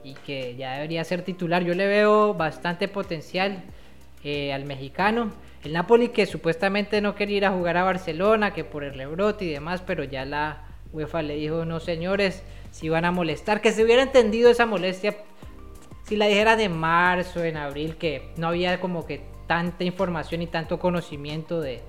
y 0.03 0.13
que 0.13 0.55
ya 0.55 0.73
debería 0.73 1.03
ser 1.03 1.23
titular. 1.23 1.63
Yo 1.63 1.73
le 1.73 1.87
veo 1.87 2.35
bastante 2.35 2.87
potencial 2.87 3.63
eh, 4.23 4.53
al 4.53 4.65
mexicano. 4.65 5.31
El 5.63 5.73
Napoli 5.73 6.09
que 6.09 6.27
supuestamente 6.27 7.01
no 7.01 7.15
quería 7.15 7.37
ir 7.37 7.45
a 7.45 7.51
jugar 7.51 7.77
a 7.77 7.83
Barcelona, 7.83 8.53
que 8.53 8.63
por 8.63 8.83
el 8.83 8.93
rebrote 8.93 9.45
y 9.45 9.49
demás, 9.49 9.81
pero 9.81 10.03
ya 10.03 10.23
la 10.23 10.72
UEFA 10.93 11.21
le 11.21 11.35
dijo, 11.35 11.65
no 11.65 11.79
señores, 11.79 12.43
si 12.71 12.89
van 12.89 13.05
a 13.05 13.11
molestar. 13.11 13.61
Que 13.61 13.71
se 13.71 13.83
hubiera 13.83 14.03
entendido 14.03 14.49
esa 14.49 14.65
molestia 14.65 15.17
si 16.03 16.15
la 16.15 16.27
dijera 16.27 16.55
de 16.55 16.69
marzo, 16.69 17.43
en 17.43 17.57
abril, 17.57 17.97
que 17.97 18.33
no 18.37 18.47
había 18.47 18.79
como 18.79 19.05
que 19.05 19.21
tanta 19.47 19.83
información 19.83 20.41
y 20.41 20.47
tanto 20.47 20.79
conocimiento 20.79 21.61
de, 21.61 21.81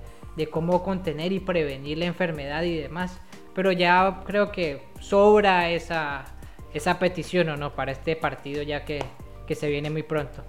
cómo 0.51 0.83
contener 0.83 1.31
y 1.31 1.39
prevenir 1.39 1.99
la 1.99 2.05
enfermedad 2.05 2.63
y 2.63 2.77
demás. 2.77 3.21
Pero 3.53 3.71
ya 3.71 4.23
creo 4.25 4.51
que 4.51 4.81
sobra 4.99 5.69
esa, 5.69 6.25
esa 6.73 6.99
petición 6.99 7.49
o 7.49 7.57
no 7.57 7.73
para 7.73 7.91
este 7.91 8.15
partido 8.15 8.63
ya 8.63 8.83
que, 8.83 8.99
que 9.47 9.55
se 9.55 9.69
viene 9.69 9.89
muy 9.89 10.03
pronto 10.03 10.43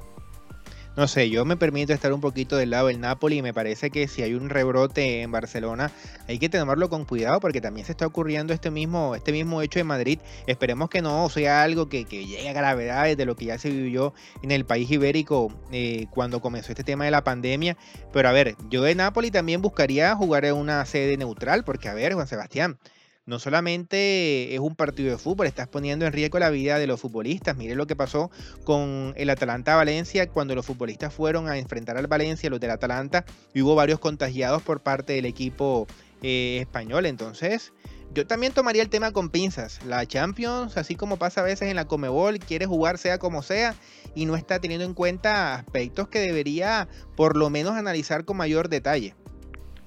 no 0.97 1.07
sé, 1.09 1.29
yo 1.29 1.45
me 1.45 1.57
permito 1.57 1.93
estar 1.93 2.13
un 2.13 2.23
poquito 2.23 2.57
del 2.57 2.71
lado 2.71 2.87
del 2.87 3.01
Napoli 3.01 3.39
y 3.39 3.43
me 3.43 3.53
parece 3.53 3.91
que 3.91 4.09
si 4.09 4.23
hay 4.23 4.33
un 4.33 4.49
rebrote 4.49 5.21
en 5.21 5.31
Barcelona 5.31 5.91
hay 6.27 6.39
que 6.39 6.49
tomarlo 6.49 6.89
con 6.89 7.05
cuidado 7.05 7.39
porque 7.39 7.61
también 7.61 7.85
se 7.85 7.93
está 7.93 8.07
ocurriendo 8.07 8.55
este 8.55 8.71
mismo, 8.71 9.15
este 9.15 9.31
mismo 9.31 9.61
hecho 9.61 9.79
en 9.79 9.87
Madrid. 9.87 10.19
Esperemos 10.47 10.89
que 10.89 11.03
no 11.03 11.29
sea 11.29 11.63
algo 11.63 11.89
que, 11.91 12.05
llegue 12.05 12.49
a 12.49 12.53
gravedades 12.55 13.17
de 13.17 13.27
lo 13.27 13.37
que 13.37 13.45
ya 13.45 13.59
se 13.59 13.71
vivió 13.71 14.15
en 14.43 14.51
el 14.51 14.65
país 14.65 14.91
ibérico 14.91 15.53
eh, 15.71 16.07
cuando 16.11 16.41
comenzó 16.41 16.73
este 16.73 16.83
tema 16.85 17.05
de 17.05 17.11
la 17.11 17.23
pandemia. 17.23 17.77
Pero 18.13 18.29
a 18.29 18.33
ver, 18.33 18.57
yo 18.71 18.83
de 18.83 18.95
Napoli 18.95 19.31
también 19.31 19.61
buscaría 19.61 20.15
jugar 20.15 20.47
en 20.47 20.55
una 20.55 20.85
sede 20.87 21.19
neutral 21.19 21.63
porque 21.65 21.89
a 21.89 21.95
ver, 21.95 22.15
Juan 22.15 22.27
Sebastián 22.27 22.79
no 23.27 23.41
solamente 23.41 24.55
es 24.55 24.61
un 24.61 24.77
partido 24.77 25.11
de 25.11 25.19
fútbol, 25.19 25.49
estás 25.49 25.67
poniendo 25.67 26.07
en 26.07 26.12
riesgo 26.12 26.39
la 26.39 26.49
vida 26.49 26.79
de 26.79 26.87
los 26.87 27.01
futbolistas. 27.01 27.57
Mire 27.57 27.75
lo 27.75 27.89
que 27.89 27.97
pasó 27.97 28.31
con 28.65 29.12
el 29.17 29.31
Atalanta 29.31 29.75
Valencia 29.75 30.29
cuando 30.29 30.55
los 30.55 30.65
futbolistas 30.65 31.12
fueron 31.12 31.49
a 31.49 31.59
enfrentar 31.59 31.97
al 31.97 32.07
Valencia, 32.07 32.49
los 32.49 32.61
del 32.61 32.71
Atalanta, 32.71 33.25
y 33.53 33.62
hubo 33.62 33.75
varios 33.75 33.99
contagiados 33.99 34.62
por 34.62 34.81
parte 34.81 35.15
del 35.15 35.27
equipo 35.27 35.89
eh, 36.23 36.59
español. 36.61 37.05
Entonces, 37.05 37.73
yo 38.15 38.29
también 38.29 38.53
tomaría 38.53 38.83
el 38.83 38.89
tema 38.89 39.11
con 39.11 39.29
pinzas. 39.29 39.85
La 39.85 40.07
Champions, 40.07 40.77
así 40.77 40.95
como 40.95 41.17
pasa 41.17 41.41
a 41.41 41.45
veces 41.45 41.69
en 41.69 41.75
la 41.75 41.87
Comebol, 41.87 42.39
quiere 42.39 42.67
jugar 42.67 42.97
sea 42.97 43.19
como 43.19 43.43
sea 43.43 43.75
y 44.15 44.27
no 44.27 44.37
está 44.37 44.61
teniendo 44.61 44.87
en 44.87 44.95
cuenta 44.95 45.57
aspectos 45.57 46.07
que 46.09 46.21
debería 46.21 46.87
por 47.17 47.37
lo 47.37 47.51
menos 47.51 47.73
analizar 47.73 48.25
con 48.25 48.37
mayor 48.37 48.69
detalle. 48.69 49.15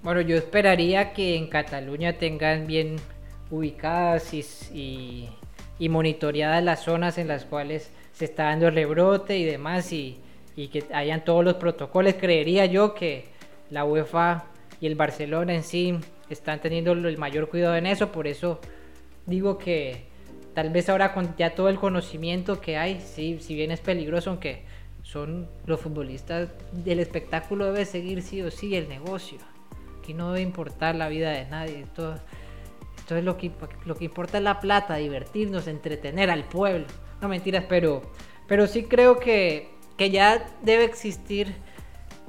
Bueno, 0.04 0.20
yo 0.22 0.36
esperaría 0.36 1.14
que 1.14 1.36
en 1.38 1.48
Cataluña 1.48 2.18
tengan 2.18 2.68
bien 2.68 2.98
ubicadas 3.52 4.34
y, 4.34 5.30
y, 5.80 5.90
monitoreadas 5.90 6.64
las 6.64 6.84
zonas 6.84 7.18
en 7.18 7.28
las 7.28 7.46
cuales 7.46 7.92
se 8.14 8.26
está 8.26 8.46
dando 8.46 8.68
el 8.68 8.76
rebrote 8.76 9.38
y 9.38 9.46
demás 9.46 9.92
y, 9.92 10.20
y 10.56 10.68
que 10.68 10.84
hayan 10.94 11.24
todos 11.24 11.44
los 11.44 11.56
protocolos. 11.56 12.16
Creería 12.16 12.66
yo 12.66 12.94
que 12.94 13.26
la 13.70 13.86
UEFA 13.86 14.46
y 14.82 14.88
el 14.88 14.96
Barcelona 14.96 15.56
en 15.56 15.64
sí 15.64 15.98
están 16.30 16.60
teniendo 16.62 16.92
el 16.92 17.18
mayor 17.18 17.50
cuidado 17.50 17.76
en 17.76 17.88
eso, 17.88 18.12
por 18.12 18.28
eso 18.28 18.60
digo 19.26 19.58
que 19.58 20.04
tal 20.54 20.70
vez 20.70 20.90
ahora 20.90 21.14
con 21.14 21.36
ya 21.38 21.56
todo 21.56 21.70
el 21.70 21.78
conocimiento 21.78 22.62
que 22.62 22.78
hay, 22.78 23.02
sí, 23.02 23.38
si 23.40 23.56
bien 23.56 23.72
es 23.72 23.80
peligroso, 23.80 24.32
aunque 24.32 24.64
son 25.04 25.48
los 25.66 25.80
futbolistas 25.80 26.50
del 26.72 27.00
espectáculo 27.00 27.66
debe 27.66 27.86
seguir 27.86 28.22
sí 28.22 28.42
o 28.42 28.52
sí 28.52 28.76
el 28.76 28.88
negocio. 28.90 29.40
Aquí 30.00 30.14
no 30.14 30.34
debe 30.34 30.42
importar 30.42 30.96
la 30.96 31.08
vida 31.08 31.32
de 31.32 31.46
nadie. 31.46 31.86
Esto 33.10 33.18
es 33.18 33.24
lo 33.24 33.38
que, 33.38 33.52
lo 33.86 33.96
que 33.96 34.06
importa 34.06 34.38
es 34.38 34.44
la 34.44 34.60
plata, 34.60 34.98
divertirnos, 34.98 35.66
entretener 35.66 36.30
al 36.30 36.44
pueblo. 36.44 36.86
No 37.22 37.28
mentiras, 37.28 37.66
pero, 37.68 38.04
pero 38.48 38.68
sí 38.68 38.84
creo 38.84 39.18
que, 39.18 39.72
que 39.98 40.12
ya 40.12 40.48
debe 40.62 40.84
existir 40.84 41.56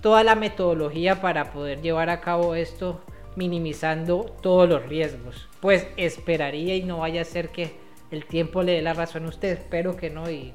toda 0.01 0.25
la 0.25 0.37
metodología 0.37 1.21
para 1.21 1.53
poder 1.53 1.83
llevar 1.83 2.09
a 2.09 2.23
cabo 2.23 2.55
esto 2.55 3.03
minimizando 3.37 4.25
todos 4.41 4.67
los 4.71 4.87
riesgos. 4.87 5.51
Pues 5.61 5.87
esperaría 5.99 6.75
y 6.77 6.83
no 6.83 7.01
vaya 7.01 7.21
a 7.21 7.27
ser 7.27 7.51
que 7.51 7.75
el 8.11 8.25
tiempo 8.25 8.63
le 8.63 8.73
dé 8.73 8.81
la 8.81 8.95
razón 8.95 9.27
a 9.27 9.29
usted, 9.29 9.51
espero 9.51 9.97
que 9.97 10.09
no 10.09 10.31
y, 10.31 10.55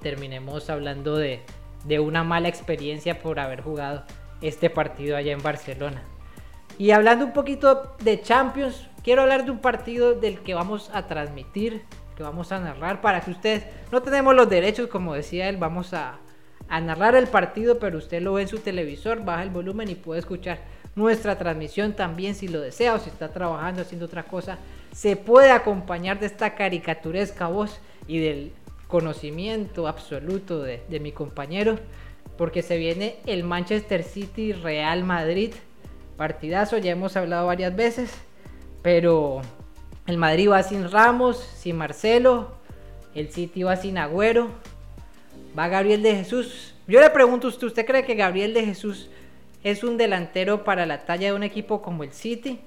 terminemos 0.00 0.70
hablando 0.70 1.16
de, 1.16 1.40
de 1.84 1.98
una 1.98 2.22
mala 2.22 2.48
experiencia 2.48 3.18
por 3.18 3.40
haber 3.40 3.60
jugado 3.60 4.04
este 4.40 4.70
partido 4.70 5.16
allá 5.16 5.32
en 5.32 5.42
Barcelona. 5.42 6.04
Y 6.78 6.92
hablando 6.92 7.26
un 7.26 7.32
poquito 7.32 7.96
de 8.02 8.22
Champions, 8.22 8.88
quiero 9.02 9.22
hablar 9.22 9.44
de 9.44 9.50
un 9.50 9.58
partido 9.58 10.14
del 10.14 10.40
que 10.40 10.54
vamos 10.54 10.90
a 10.92 11.06
transmitir, 11.06 11.82
que 12.16 12.22
vamos 12.22 12.52
a 12.52 12.60
narrar 12.60 13.00
para 13.00 13.20
que 13.20 13.30
ustedes 13.30 13.64
no 13.90 14.02
tenemos 14.02 14.34
los 14.34 14.48
derechos, 14.48 14.88
como 14.88 15.14
decía 15.14 15.48
él, 15.48 15.56
vamos 15.56 15.94
a, 15.94 16.18
a 16.68 16.80
narrar 16.80 17.14
el 17.14 17.26
partido, 17.26 17.78
pero 17.78 17.98
usted 17.98 18.22
lo 18.22 18.34
ve 18.34 18.42
en 18.42 18.48
su 18.48 18.58
televisor, 18.58 19.24
baja 19.24 19.42
el 19.42 19.50
volumen 19.50 19.88
y 19.90 19.94
puede 19.94 20.20
escuchar 20.20 20.60
nuestra 20.94 21.38
transmisión 21.38 21.94
también 21.94 22.34
si 22.34 22.48
lo 22.48 22.60
desea 22.60 22.94
o 22.94 22.98
si 22.98 23.08
está 23.08 23.28
trabajando 23.28 23.82
haciendo 23.82 24.06
otra 24.06 24.24
cosa. 24.24 24.58
Se 24.92 25.16
puede 25.16 25.50
acompañar 25.50 26.20
de 26.20 26.26
esta 26.26 26.54
caricaturesca 26.54 27.48
voz 27.48 27.80
y 28.06 28.18
del 28.18 28.52
conocimiento 28.88 29.88
absoluto 29.88 30.62
de, 30.62 30.82
de 30.88 31.00
mi 31.00 31.12
compañero, 31.12 31.78
porque 32.36 32.62
se 32.62 32.76
viene 32.76 33.16
el 33.26 33.42
Manchester 33.42 34.02
City 34.02 34.52
Real 34.52 35.02
Madrid. 35.02 35.54
Partidazo, 36.18 36.76
ya 36.76 36.92
hemos 36.92 37.16
hablado 37.16 37.46
varias 37.46 37.74
veces, 37.74 38.14
pero 38.82 39.40
el 40.06 40.18
Madrid 40.18 40.50
va 40.50 40.62
sin 40.62 40.90
Ramos, 40.90 41.38
sin 41.38 41.76
Marcelo, 41.76 42.52
el 43.14 43.30
City 43.30 43.62
va 43.62 43.76
sin 43.76 43.98
Agüero, 43.98 44.50
va 45.56 45.68
Gabriel 45.68 46.02
de 46.02 46.16
Jesús. 46.16 46.74
Yo 46.88 47.00
le 47.00 47.10
pregunto 47.10 47.46
a 47.46 47.50
usted, 47.50 47.68
¿usted 47.68 47.86
cree 47.86 48.04
que 48.04 48.14
Gabriel 48.14 48.52
de 48.52 48.64
Jesús 48.64 49.08
es 49.62 49.84
un 49.84 49.96
delantero 49.96 50.64
para 50.64 50.86
la 50.86 51.04
talla 51.04 51.28
de 51.28 51.32
un 51.34 51.44
equipo 51.44 51.82
como 51.82 52.02
el 52.02 52.12
City? 52.12 52.60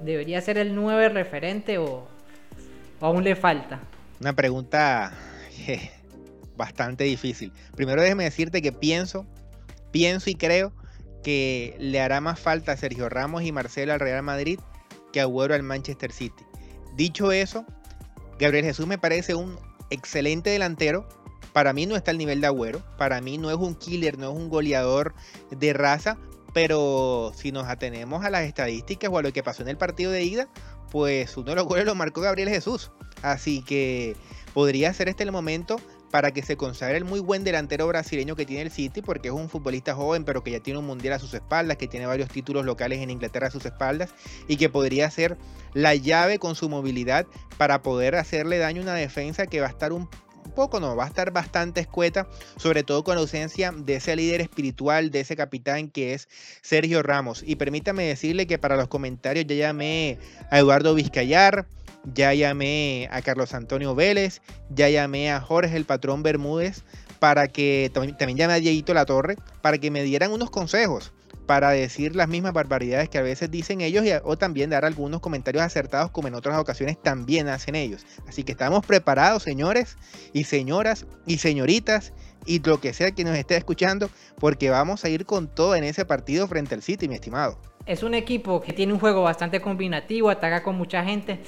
¿Debería 0.00 0.40
ser 0.40 0.56
el 0.56 0.74
9 0.74 1.10
referente 1.10 1.76
o, 1.76 2.08
aún 3.00 3.22
le 3.22 3.36
falta? 3.36 3.80
Una 4.20 4.32
pregunta 4.32 5.12
bastante 6.56 7.04
difícil. 7.04 7.52
Primero 7.76 8.00
déjeme 8.00 8.24
decirte 8.24 8.62
que 8.62 8.72
pienso, 8.72 9.26
pienso 9.90 10.30
y 10.30 10.34
creo 10.34 10.72
que 11.22 11.76
le 11.78 12.00
hará 12.00 12.22
más 12.22 12.40
falta 12.40 12.72
a 12.72 12.76
Sergio 12.78 13.10
Ramos 13.10 13.42
y 13.42 13.52
Marcelo 13.52 13.92
al 13.92 14.00
Real 14.00 14.22
Madrid 14.22 14.58
que 15.12 15.20
Agüero 15.20 15.54
al 15.54 15.62
Manchester 15.62 16.12
City. 16.12 16.44
Dicho 16.94 17.32
eso, 17.32 17.64
Gabriel 18.38 18.64
Jesús 18.64 18.86
me 18.86 18.98
parece 18.98 19.34
un 19.34 19.58
excelente 19.90 20.50
delantero, 20.50 21.08
para 21.52 21.72
mí 21.72 21.86
no 21.86 21.96
está 21.96 22.10
al 22.10 22.18
nivel 22.18 22.40
de 22.40 22.46
Agüero, 22.46 22.82
para 22.96 23.20
mí 23.20 23.38
no 23.38 23.50
es 23.50 23.56
un 23.56 23.74
killer, 23.74 24.18
no 24.18 24.30
es 24.30 24.36
un 24.36 24.48
goleador 24.48 25.14
de 25.50 25.72
raza, 25.72 26.16
pero 26.52 27.32
si 27.34 27.52
nos 27.52 27.66
atenemos 27.66 28.24
a 28.24 28.30
las 28.30 28.42
estadísticas 28.42 29.10
o 29.12 29.18
a 29.18 29.22
lo 29.22 29.32
que 29.32 29.42
pasó 29.42 29.62
en 29.62 29.68
el 29.68 29.76
partido 29.76 30.10
de 30.10 30.22
ida, 30.22 30.48
pues 30.90 31.36
uno 31.36 31.50
de 31.50 31.56
los 31.56 31.66
goles 31.66 31.84
lo 31.84 31.94
marcó 31.94 32.20
Gabriel 32.20 32.48
Jesús. 32.48 32.90
Así 33.22 33.62
que 33.62 34.16
podría 34.54 34.92
ser 34.94 35.08
este 35.08 35.22
el 35.22 35.32
momento 35.32 35.80
para 36.10 36.32
que 36.32 36.42
se 36.42 36.56
consagre 36.56 36.96
el 36.98 37.04
muy 37.04 37.20
buen 37.20 37.44
delantero 37.44 37.86
brasileño 37.86 38.36
que 38.36 38.46
tiene 38.46 38.62
el 38.62 38.70
City, 38.70 39.02
porque 39.02 39.28
es 39.28 39.34
un 39.34 39.48
futbolista 39.48 39.94
joven, 39.94 40.24
pero 40.24 40.42
que 40.42 40.50
ya 40.50 40.60
tiene 40.60 40.78
un 40.78 40.86
mundial 40.86 41.14
a 41.14 41.18
sus 41.18 41.34
espaldas, 41.34 41.76
que 41.76 41.88
tiene 41.88 42.06
varios 42.06 42.28
títulos 42.28 42.64
locales 42.64 43.00
en 43.00 43.10
Inglaterra 43.10 43.48
a 43.48 43.50
sus 43.50 43.64
espaldas, 43.64 44.10
y 44.48 44.56
que 44.56 44.68
podría 44.68 45.10
ser 45.10 45.36
la 45.72 45.94
llave 45.94 46.38
con 46.38 46.54
su 46.54 46.68
movilidad 46.68 47.26
para 47.58 47.82
poder 47.82 48.16
hacerle 48.16 48.58
daño 48.58 48.80
a 48.80 48.84
una 48.84 48.94
defensa 48.94 49.46
que 49.46 49.60
va 49.60 49.66
a 49.66 49.70
estar 49.70 49.92
un 49.92 50.08
poco 50.50 50.80
no, 50.80 50.96
va 50.96 51.04
a 51.04 51.08
estar 51.08 51.30
bastante 51.32 51.80
escueta, 51.80 52.26
sobre 52.56 52.82
todo 52.82 53.04
con 53.04 53.14
la 53.14 53.20
ausencia 53.20 53.72
de 53.72 53.96
ese 53.96 54.16
líder 54.16 54.40
espiritual, 54.40 55.10
de 55.10 55.20
ese 55.20 55.36
capitán 55.36 55.88
que 55.88 56.14
es 56.14 56.28
Sergio 56.60 57.02
Ramos. 57.02 57.42
Y 57.46 57.56
permítame 57.56 58.04
decirle 58.04 58.46
que 58.46 58.58
para 58.58 58.76
los 58.76 58.88
comentarios 58.88 59.46
ya 59.46 59.54
llamé 59.54 60.18
a 60.50 60.58
Eduardo 60.58 60.94
Vizcayar, 60.94 61.66
ya 62.04 62.34
llamé 62.34 63.08
a 63.10 63.22
Carlos 63.22 63.54
Antonio 63.54 63.94
Vélez, 63.94 64.40
ya 64.70 64.88
llamé 64.88 65.30
a 65.30 65.40
Jorge 65.40 65.76
el 65.76 65.84
patrón 65.84 66.22
Bermúdez 66.22 66.84
para 67.18 67.48
que 67.48 67.90
también, 67.92 68.36
llamé 68.36 68.54
a 68.54 68.60
Dieguito 68.60 68.94
La 68.94 69.04
Torre 69.04 69.36
para 69.62 69.78
que 69.78 69.90
me 69.90 70.02
dieran 70.02 70.32
unos 70.32 70.50
consejos 70.50 71.12
para 71.46 71.70
decir 71.70 72.14
las 72.14 72.28
mismas 72.28 72.52
barbaridades 72.52 73.08
que 73.08 73.18
a 73.18 73.22
veces 73.22 73.50
dicen 73.50 73.80
ellos 73.80 74.04
y, 74.04 74.10
o 74.22 74.38
también 74.38 74.70
dar 74.70 74.84
algunos 74.84 75.20
comentarios 75.20 75.64
acertados 75.64 76.10
como 76.12 76.28
en 76.28 76.34
otras 76.34 76.56
ocasiones 76.58 77.00
también 77.02 77.48
hacen 77.48 77.74
ellos. 77.74 78.06
Así 78.28 78.44
que 78.44 78.52
estamos 78.52 78.86
preparados, 78.86 79.42
señores 79.42 79.96
y 80.32 80.44
señoras 80.44 81.06
y 81.26 81.38
señoritas 81.38 82.12
y 82.46 82.60
lo 82.60 82.80
que 82.80 82.92
sea 82.92 83.10
que 83.10 83.24
nos 83.24 83.36
esté 83.36 83.56
escuchando, 83.56 84.10
porque 84.38 84.70
vamos 84.70 85.04
a 85.04 85.08
ir 85.08 85.26
con 85.26 85.48
todo 85.48 85.74
en 85.74 85.84
ese 85.84 86.04
partido 86.04 86.46
frente 86.46 86.74
al 86.74 86.82
City, 86.82 87.08
mi 87.08 87.16
estimado. 87.16 87.58
Es 87.86 88.02
un 88.02 88.14
equipo 88.14 88.60
que 88.60 88.72
tiene 88.72 88.92
un 88.92 89.00
juego 89.00 89.22
bastante 89.22 89.60
combinativo, 89.60 90.30
ataca 90.30 90.62
con 90.62 90.76
mucha 90.76 91.02
gente, 91.04 91.40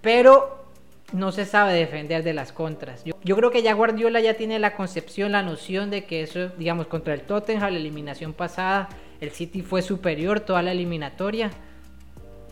pero 0.00 0.64
no 1.12 1.32
se 1.32 1.44
sabe 1.44 1.74
defender 1.74 2.22
de 2.22 2.34
las 2.34 2.52
contras. 2.52 3.04
Yo, 3.04 3.14
yo, 3.24 3.36
creo 3.36 3.50
que 3.50 3.62
ya 3.62 3.74
Guardiola 3.74 4.20
ya 4.20 4.34
tiene 4.34 4.58
la 4.58 4.76
concepción, 4.76 5.32
la 5.32 5.42
noción 5.42 5.90
de 5.90 6.04
que 6.04 6.22
eso, 6.22 6.48
digamos, 6.50 6.86
contra 6.86 7.14
el 7.14 7.22
Tottenham, 7.22 7.72
la 7.72 7.78
eliminación 7.78 8.32
pasada, 8.32 8.88
el 9.20 9.30
City 9.30 9.62
fue 9.62 9.82
superior 9.82 10.40
toda 10.40 10.62
la 10.62 10.72
eliminatoria, 10.72 11.50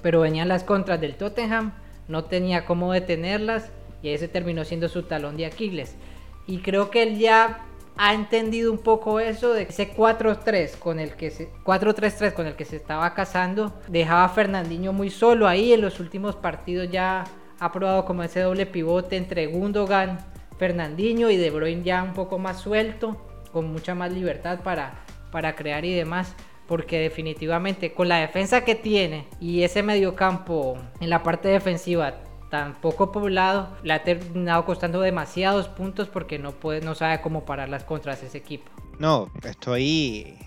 pero 0.02 0.20
venían 0.20 0.48
las 0.48 0.64
contras 0.64 1.00
del 1.00 1.14
Tottenham, 1.16 1.72
no 2.08 2.24
tenía 2.24 2.64
cómo 2.64 2.92
detenerlas 2.92 3.70
y 4.02 4.10
ese 4.10 4.28
terminó 4.28 4.64
siendo 4.64 4.88
su 4.88 5.02
talón 5.04 5.36
de 5.36 5.46
Aquiles. 5.46 5.96
Y 6.46 6.58
creo 6.58 6.90
que 6.90 7.02
él 7.02 7.18
ya 7.18 7.64
ha 7.96 8.14
entendido 8.14 8.70
un 8.72 8.78
poco 8.78 9.18
eso 9.18 9.52
de 9.52 9.62
ese 9.62 9.94
4-3 9.94 10.78
con 10.78 11.00
el 11.00 11.16
que 11.16 11.30
se 11.30 11.50
4-3-3 11.64 12.32
con 12.32 12.46
el 12.46 12.54
que 12.54 12.64
se 12.64 12.76
estaba 12.76 13.12
casando, 13.12 13.74
dejaba 13.88 14.24
a 14.24 14.28
Fernandinho 14.28 14.92
muy 14.92 15.10
solo 15.10 15.48
ahí 15.48 15.72
en 15.72 15.80
los 15.80 15.98
últimos 15.98 16.36
partidos 16.36 16.88
ya 16.90 17.24
ha 17.60 17.72
probado 17.72 18.04
como 18.04 18.22
ese 18.22 18.40
doble 18.40 18.66
pivote 18.66 19.16
entre 19.16 19.46
Gundogan, 19.46 20.18
Fernandinho 20.58 21.30
y 21.30 21.36
De 21.36 21.50
Bruyne 21.50 21.82
ya 21.82 22.02
un 22.02 22.14
poco 22.14 22.38
más 22.38 22.60
suelto, 22.60 23.16
con 23.52 23.72
mucha 23.72 23.94
más 23.94 24.12
libertad 24.12 24.60
para, 24.62 25.04
para 25.30 25.54
crear 25.56 25.84
y 25.84 25.94
demás 25.94 26.34
porque 26.68 26.98
definitivamente 27.00 27.94
con 27.94 28.08
la 28.08 28.18
defensa 28.18 28.62
que 28.62 28.74
tiene 28.74 29.26
y 29.40 29.62
ese 29.62 29.82
mediocampo 29.82 30.76
en 31.00 31.08
la 31.08 31.22
parte 31.22 31.48
defensiva 31.48 32.20
tan 32.50 32.74
poco 32.80 33.12
poblado, 33.12 33.76
le 33.82 33.92
ha 33.92 34.02
terminado 34.04 34.64
costando 34.64 35.00
demasiados 35.00 35.68
puntos 35.68 36.08
porque 36.08 36.38
no 36.38 36.52
puede, 36.52 36.80
no 36.80 36.94
sabe 36.94 37.20
cómo 37.20 37.44
parar 37.44 37.68
las 37.68 37.84
contras 37.84 38.22
ese 38.22 38.38
equipo. 38.38 38.70
No, 38.98 39.30
estoy 39.44 40.38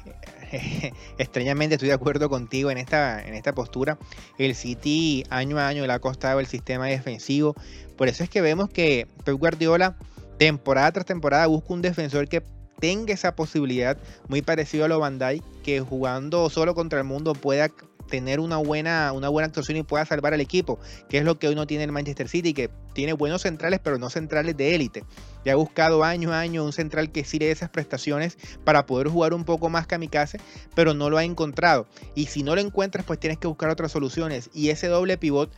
extrañamente 1.18 1.76
estoy 1.76 1.90
de 1.90 1.94
acuerdo 1.94 2.30
contigo 2.30 2.72
en 2.72 2.78
esta, 2.78 3.26
en 3.26 3.34
esta 3.34 3.54
postura. 3.54 3.98
El 4.38 4.56
City 4.56 5.24
año 5.30 5.58
a 5.58 5.68
año 5.68 5.86
le 5.86 5.94
ha 5.94 6.00
costado 6.00 6.40
el 6.40 6.48
sistema 6.48 6.88
defensivo. 6.88 7.56
Por 7.98 8.08
eso 8.08 8.24
es 8.24 8.30
que 8.30 8.42
vemos 8.42 8.70
que 8.70 9.08
Pep 9.24 9.38
Guardiola 9.38 9.98
temporada 10.38 10.92
tras 10.92 11.06
temporada 11.06 11.46
busca 11.48 11.74
un 11.74 11.82
defensor 11.82 12.28
que 12.28 12.42
tenga 12.80 13.14
esa 13.14 13.36
posibilidad, 13.36 13.98
muy 14.28 14.42
parecido 14.42 14.86
a 14.86 14.88
lo 14.88 15.00
Bandai, 15.00 15.42
que 15.64 15.82
jugando 15.82 16.50
solo 16.50 16.74
contra 16.74 17.00
el 17.00 17.06
mundo 17.06 17.34
pueda 17.34 17.70
tener 18.10 18.40
una 18.40 18.58
buena, 18.58 19.14
una 19.14 19.30
buena 19.30 19.48
actuación 19.48 19.78
y 19.78 19.84
pueda 19.84 20.06
salvar 20.06 20.34
al 20.34 20.42
equipo, 20.42 20.80
que 21.08 21.20
es 21.20 21.24
lo 21.24 21.38
que 21.38 21.48
hoy 21.48 21.56
no 21.56 21.68
tiene 21.68 21.84
el 21.84 21.92
Manchester 21.92 22.28
City, 22.28 22.54
que 22.54 22.70
tiene 22.94 23.14
buenos 23.14 23.44
centrales, 23.44 23.80
pero 23.84 24.00
no 24.00 24.10
centrales 24.10 24.58
de 24.58 24.76
élite. 24.76 25.04
Ya 25.46 25.54
ha 25.54 25.56
buscado 25.56 26.04
año 26.04 26.32
a 26.32 26.40
año 26.40 26.64
un 26.64 26.74
central 26.74 27.12
que 27.12 27.24
sirve 27.24 27.52
esas 27.52 27.70
prestaciones 27.70 28.38
para 28.64 28.86
poder 28.86 29.08
jugar 29.08 29.34
un 29.34 29.44
poco 29.44 29.70
más 29.70 29.88
kamikaze, 29.88 30.40
pero 30.76 30.94
no 30.94 31.10
lo 31.10 31.18
ha 31.18 31.24
encontrado. 31.24 31.88
Y 32.16 32.28
si 32.28 32.44
no 32.44 32.56
lo 32.56 32.62
encuentras, 32.62 33.06
pues 33.06 33.20
tienes 33.20 33.40
que 33.40 33.48
buscar 33.48 33.70
otras 33.70 33.92
soluciones. 33.92 34.50
Y 34.54 34.70
ese 34.70 34.88
doble 34.88 35.18
pivot 35.18 35.52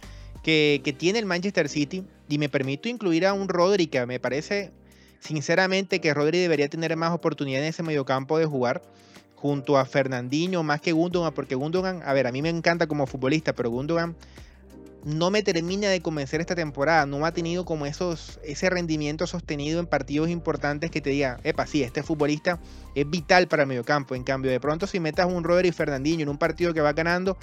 que, 0.44 0.82
que 0.84 0.94
tiene 0.94 1.20
el 1.20 1.26
Manchester 1.26 1.70
City. 1.70 2.06
Y 2.30 2.38
me 2.38 2.50
permito 2.50 2.90
incluir 2.90 3.26
a 3.26 3.34
un 3.34 3.50
Rodri 3.50 3.88
que 3.88 4.06
me 4.06 4.20
parece 4.20 4.72
sinceramente 5.20 6.02
que 6.02 6.14
Rodri 6.14 6.40
debería 6.40 6.68
tener 6.68 6.96
más 6.98 7.12
oportunidad 7.12 7.62
en 7.62 7.70
ese 7.70 7.84
mediocampo 7.84 8.38
de 8.38 8.46
jugar 8.46 8.82
junto 9.36 9.78
a 9.78 9.86
Fernandinho 9.86 10.64
más 10.64 10.80
que 10.80 10.94
Gundogan, 10.94 11.34
porque 11.34 11.56
Gundogan, 11.56 12.02
a 12.06 12.14
ver, 12.14 12.28
a 12.28 12.32
mí 12.32 12.42
me 12.42 12.50
encanta 12.50 12.88
como 12.88 13.08
futbolista, 13.08 13.54
pero 13.54 13.70
Gundogan 13.70 14.16
no 15.04 15.32
me 15.32 15.44
termina 15.44 15.90
de 15.90 16.02
convencer 16.02 16.42
esta 16.42 16.56
temporada. 16.56 17.06
No 17.06 17.26
ha 17.26 17.32
tenido 17.32 17.66
como 17.66 17.86
esos, 17.86 18.40
ese 18.44 18.70
rendimiento 18.70 19.28
sostenido 19.28 19.80
en 19.80 19.88
partidos 19.88 20.30
importantes 20.30 20.92
que 20.92 21.02
te 21.02 21.10
diga, 21.10 21.40
epa, 21.44 21.68
sí, 21.68 21.84
este 21.84 22.04
futbolista 22.04 22.60
es 22.96 23.10
vital 23.10 23.48
para 23.48 23.64
el 23.64 23.68
mediocampo. 23.68 24.16
En 24.16 24.24
cambio, 24.24 24.52
de 24.52 24.60
pronto, 24.60 24.88
si 24.88 25.00
metas 25.00 25.28
un 25.28 25.44
Rodri 25.44 25.72
Fernandinho 25.72 26.24
en 26.24 26.30
un 26.30 26.38
partido 26.38 26.74
que 26.74 26.82
va 26.82 26.94
ganando, 26.94 27.38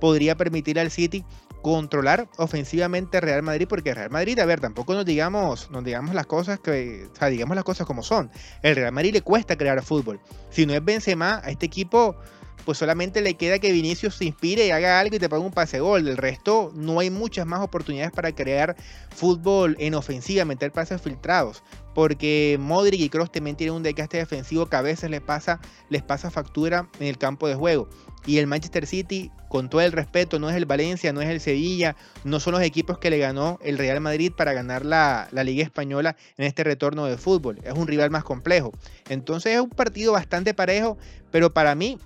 podría 0.00 0.36
permitir 0.36 0.78
al 0.78 0.90
City 0.90 1.24
controlar 1.62 2.28
ofensivamente 2.36 3.20
Real 3.20 3.42
Madrid, 3.42 3.66
porque 3.68 3.92
Real 3.92 4.10
Madrid, 4.10 4.38
a 4.38 4.44
ver, 4.44 4.60
tampoco 4.60 4.94
nos 4.94 5.04
digamos, 5.04 5.68
nos 5.70 5.82
digamos 5.82 6.14
las 6.14 6.26
cosas 6.26 6.60
que, 6.60 7.08
o 7.12 7.16
sea, 7.16 7.28
digamos 7.28 7.56
las 7.56 7.64
cosas 7.64 7.86
como 7.86 8.02
son. 8.02 8.30
El 8.62 8.76
Real 8.76 8.92
Madrid 8.92 9.14
le 9.14 9.22
cuesta 9.22 9.56
crear 9.56 9.82
fútbol. 9.82 10.20
Si 10.50 10.64
no 10.64 10.74
es 10.74 10.84
Benzema, 10.84 11.40
a 11.42 11.50
este 11.50 11.66
equipo 11.66 12.16
pues 12.66 12.78
solamente 12.78 13.20
le 13.20 13.34
queda 13.34 13.60
que 13.60 13.70
Vinicius 13.70 14.16
se 14.16 14.24
inspire 14.24 14.66
y 14.66 14.70
haga 14.72 14.98
algo 14.98 15.14
y 15.14 15.18
te 15.20 15.28
ponga 15.28 15.46
un 15.46 15.52
pase 15.52 15.78
gol. 15.78 16.04
Del 16.04 16.16
resto, 16.16 16.72
no 16.74 16.98
hay 16.98 17.10
muchas 17.10 17.46
más 17.46 17.60
oportunidades 17.60 18.10
para 18.10 18.32
crear 18.32 18.76
fútbol 19.14 19.76
en 19.78 19.94
ofensiva, 19.94 20.44
meter 20.44 20.72
pases 20.72 21.00
filtrados. 21.00 21.62
Porque 21.94 22.58
Modric 22.60 23.00
y 23.00 23.08
Kroos 23.08 23.30
también 23.30 23.56
tienen 23.56 23.76
un 23.76 23.84
desgaste 23.84 24.16
defensivo 24.18 24.66
que 24.66 24.76
a 24.76 24.82
veces 24.82 25.08
les 25.10 25.20
pasa, 25.20 25.60
les 25.90 26.02
pasa 26.02 26.28
factura 26.28 26.90
en 26.98 27.06
el 27.06 27.18
campo 27.18 27.46
de 27.46 27.54
juego. 27.54 27.88
Y 28.26 28.38
el 28.38 28.48
Manchester 28.48 28.84
City, 28.84 29.30
con 29.48 29.70
todo 29.70 29.82
el 29.82 29.92
respeto, 29.92 30.40
no 30.40 30.50
es 30.50 30.56
el 30.56 30.66
Valencia, 30.66 31.12
no 31.12 31.20
es 31.20 31.28
el 31.28 31.40
Sevilla, 31.40 31.94
no 32.24 32.40
son 32.40 32.54
los 32.54 32.62
equipos 32.62 32.98
que 32.98 33.10
le 33.10 33.18
ganó 33.18 33.60
el 33.62 33.78
Real 33.78 34.00
Madrid 34.00 34.32
para 34.36 34.52
ganar 34.52 34.84
la, 34.84 35.28
la, 35.30 35.44
Liga 35.44 35.62
Española 35.62 36.16
en 36.36 36.46
este 36.46 36.64
retorno 36.64 37.06
de 37.06 37.16
fútbol. 37.16 37.60
Es 37.62 37.74
un 37.74 37.86
rival 37.86 38.10
más 38.10 38.24
complejo. 38.24 38.72
Entonces 39.08 39.54
es 39.54 39.60
un 39.60 39.70
partido 39.70 40.12
bastante 40.12 40.52
parejo, 40.52 40.98
pero 41.30 41.54
para 41.54 41.76
mí 41.76 41.98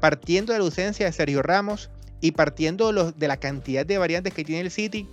partiendo 0.00 0.52
de 0.52 0.58
la 0.58 0.64
ausencia 0.64 1.06
de 1.06 1.12
Sergio 1.12 1.42
Ramos 1.42 1.90
y 2.20 2.32
partiendo 2.32 2.92
de, 2.92 3.28
la 3.28 3.36
cantidad 3.36 3.86
de 3.86 3.98
variantes 3.98 4.34
que 4.34 4.44
tiene 4.44 4.62
el 4.62 4.70
City, 4.70 5.08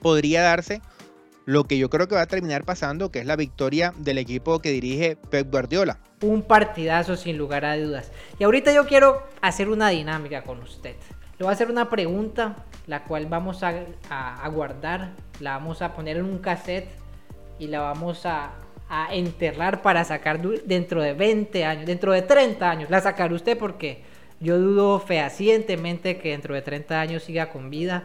podría 0.00 0.42
darse 0.42 0.80
lo 1.44 1.64
que 1.64 1.78
yo 1.78 1.88
creo 1.90 2.08
que 2.08 2.16
va 2.16 2.22
a 2.22 2.26
terminar 2.26 2.64
pasando, 2.64 3.10
que 3.12 3.20
es 3.20 3.26
la 3.26 3.36
victoria 3.36 3.94
del 3.98 4.18
equipo 4.18 4.58
que 4.58 4.70
dirige 4.70 5.16
Pep 5.16 5.50
Guardiola. 5.50 5.98
Un 6.22 6.42
partidazo 6.42 7.16
sin 7.16 7.38
lugar 7.38 7.64
a 7.64 7.76
dudas. 7.76 8.10
Y 8.38 8.44
ahorita 8.44 8.72
yo 8.72 8.86
quiero 8.86 9.22
hacer 9.40 9.68
una 9.68 9.90
dinámica 9.90 10.42
con 10.42 10.60
usted. 10.60 10.96
Le 11.38 11.44
voy 11.44 11.48
a 11.50 11.52
hacer 11.52 11.70
una 11.70 11.88
pregunta, 11.88 12.56
la 12.86 13.04
cual 13.04 13.26
vamos 13.26 13.62
a, 13.62 13.84
a 14.10 14.48
guardar, 14.48 15.12
la 15.38 15.52
vamos 15.52 15.82
a 15.82 15.94
poner 15.94 16.16
en 16.16 16.24
un 16.24 16.38
cassette 16.38 16.88
y 17.58 17.68
la 17.68 17.80
vamos 17.80 18.26
a, 18.26 18.52
a 18.88 19.14
enterrar 19.14 19.82
para 19.82 20.04
sacar 20.04 20.40
dentro 20.40 21.02
de 21.02 21.12
20 21.12 21.64
años, 21.64 21.86
dentro 21.86 22.12
de 22.12 22.22
30 22.22 22.70
años. 22.70 22.90
La 22.90 23.00
sacará 23.00 23.34
usted 23.34 23.58
porque 23.58 24.02
yo 24.40 24.58
dudo 24.58 25.00
fehacientemente 25.00 26.18
que 26.18 26.30
dentro 26.30 26.54
de 26.54 26.62
30 26.62 27.00
años 27.00 27.22
siga 27.24 27.50
con 27.50 27.70
vida. 27.70 28.04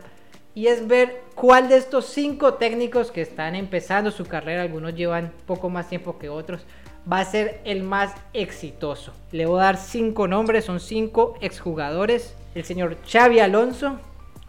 Y 0.53 0.67
es 0.67 0.87
ver 0.87 1.21
cuál 1.35 1.69
de 1.69 1.77
estos 1.77 2.05
cinco 2.07 2.55
técnicos 2.55 3.11
que 3.11 3.21
están 3.21 3.55
empezando 3.55 4.11
su 4.11 4.25
carrera, 4.25 4.63
algunos 4.63 4.95
llevan 4.95 5.31
poco 5.45 5.69
más 5.69 5.87
tiempo 5.87 6.19
que 6.19 6.27
otros, 6.27 6.65
va 7.11 7.19
a 7.19 7.25
ser 7.25 7.61
el 7.63 7.83
más 7.83 8.13
exitoso. 8.33 9.13
Le 9.31 9.45
voy 9.45 9.61
a 9.61 9.65
dar 9.65 9.77
cinco 9.77 10.27
nombres, 10.27 10.65
son 10.65 10.79
cinco 10.79 11.35
exjugadores. 11.41 12.35
El 12.53 12.65
señor 12.65 12.97
Xavi 13.09 13.39
Alonso, 13.39 13.99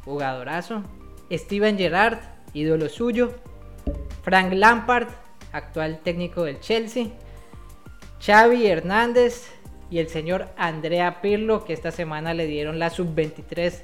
jugadorazo. 0.04 0.82
Steven 1.30 1.78
Gerrard, 1.78 2.18
ídolo 2.52 2.88
suyo. 2.88 3.32
Frank 4.22 4.52
Lampard, 4.52 5.08
actual 5.52 6.00
técnico 6.02 6.44
del 6.44 6.60
Chelsea, 6.60 7.06
Xavi 8.24 8.66
Hernández 8.66 9.50
y 9.90 9.98
el 9.98 10.08
señor 10.08 10.48
Andrea 10.56 11.20
Pirlo, 11.20 11.64
que 11.64 11.72
esta 11.72 11.90
semana 11.90 12.34
le 12.34 12.46
dieron 12.46 12.78
la 12.78 12.90
sub-23 12.90 13.82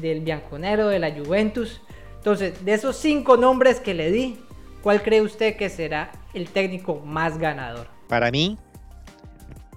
del 0.00 0.20
Bianconero 0.20 0.88
de 0.88 0.98
la 0.98 1.10
Juventus. 1.12 1.80
Entonces, 2.16 2.64
de 2.64 2.74
esos 2.74 2.96
cinco 2.96 3.36
nombres 3.36 3.80
que 3.80 3.94
le 3.94 4.10
di, 4.10 4.38
¿cuál 4.82 5.02
cree 5.02 5.22
usted 5.22 5.56
que 5.56 5.68
será 5.68 6.12
el 6.34 6.48
técnico 6.48 7.00
más 7.00 7.38
ganador? 7.38 7.88
Para 8.08 8.30
mí, 8.30 8.58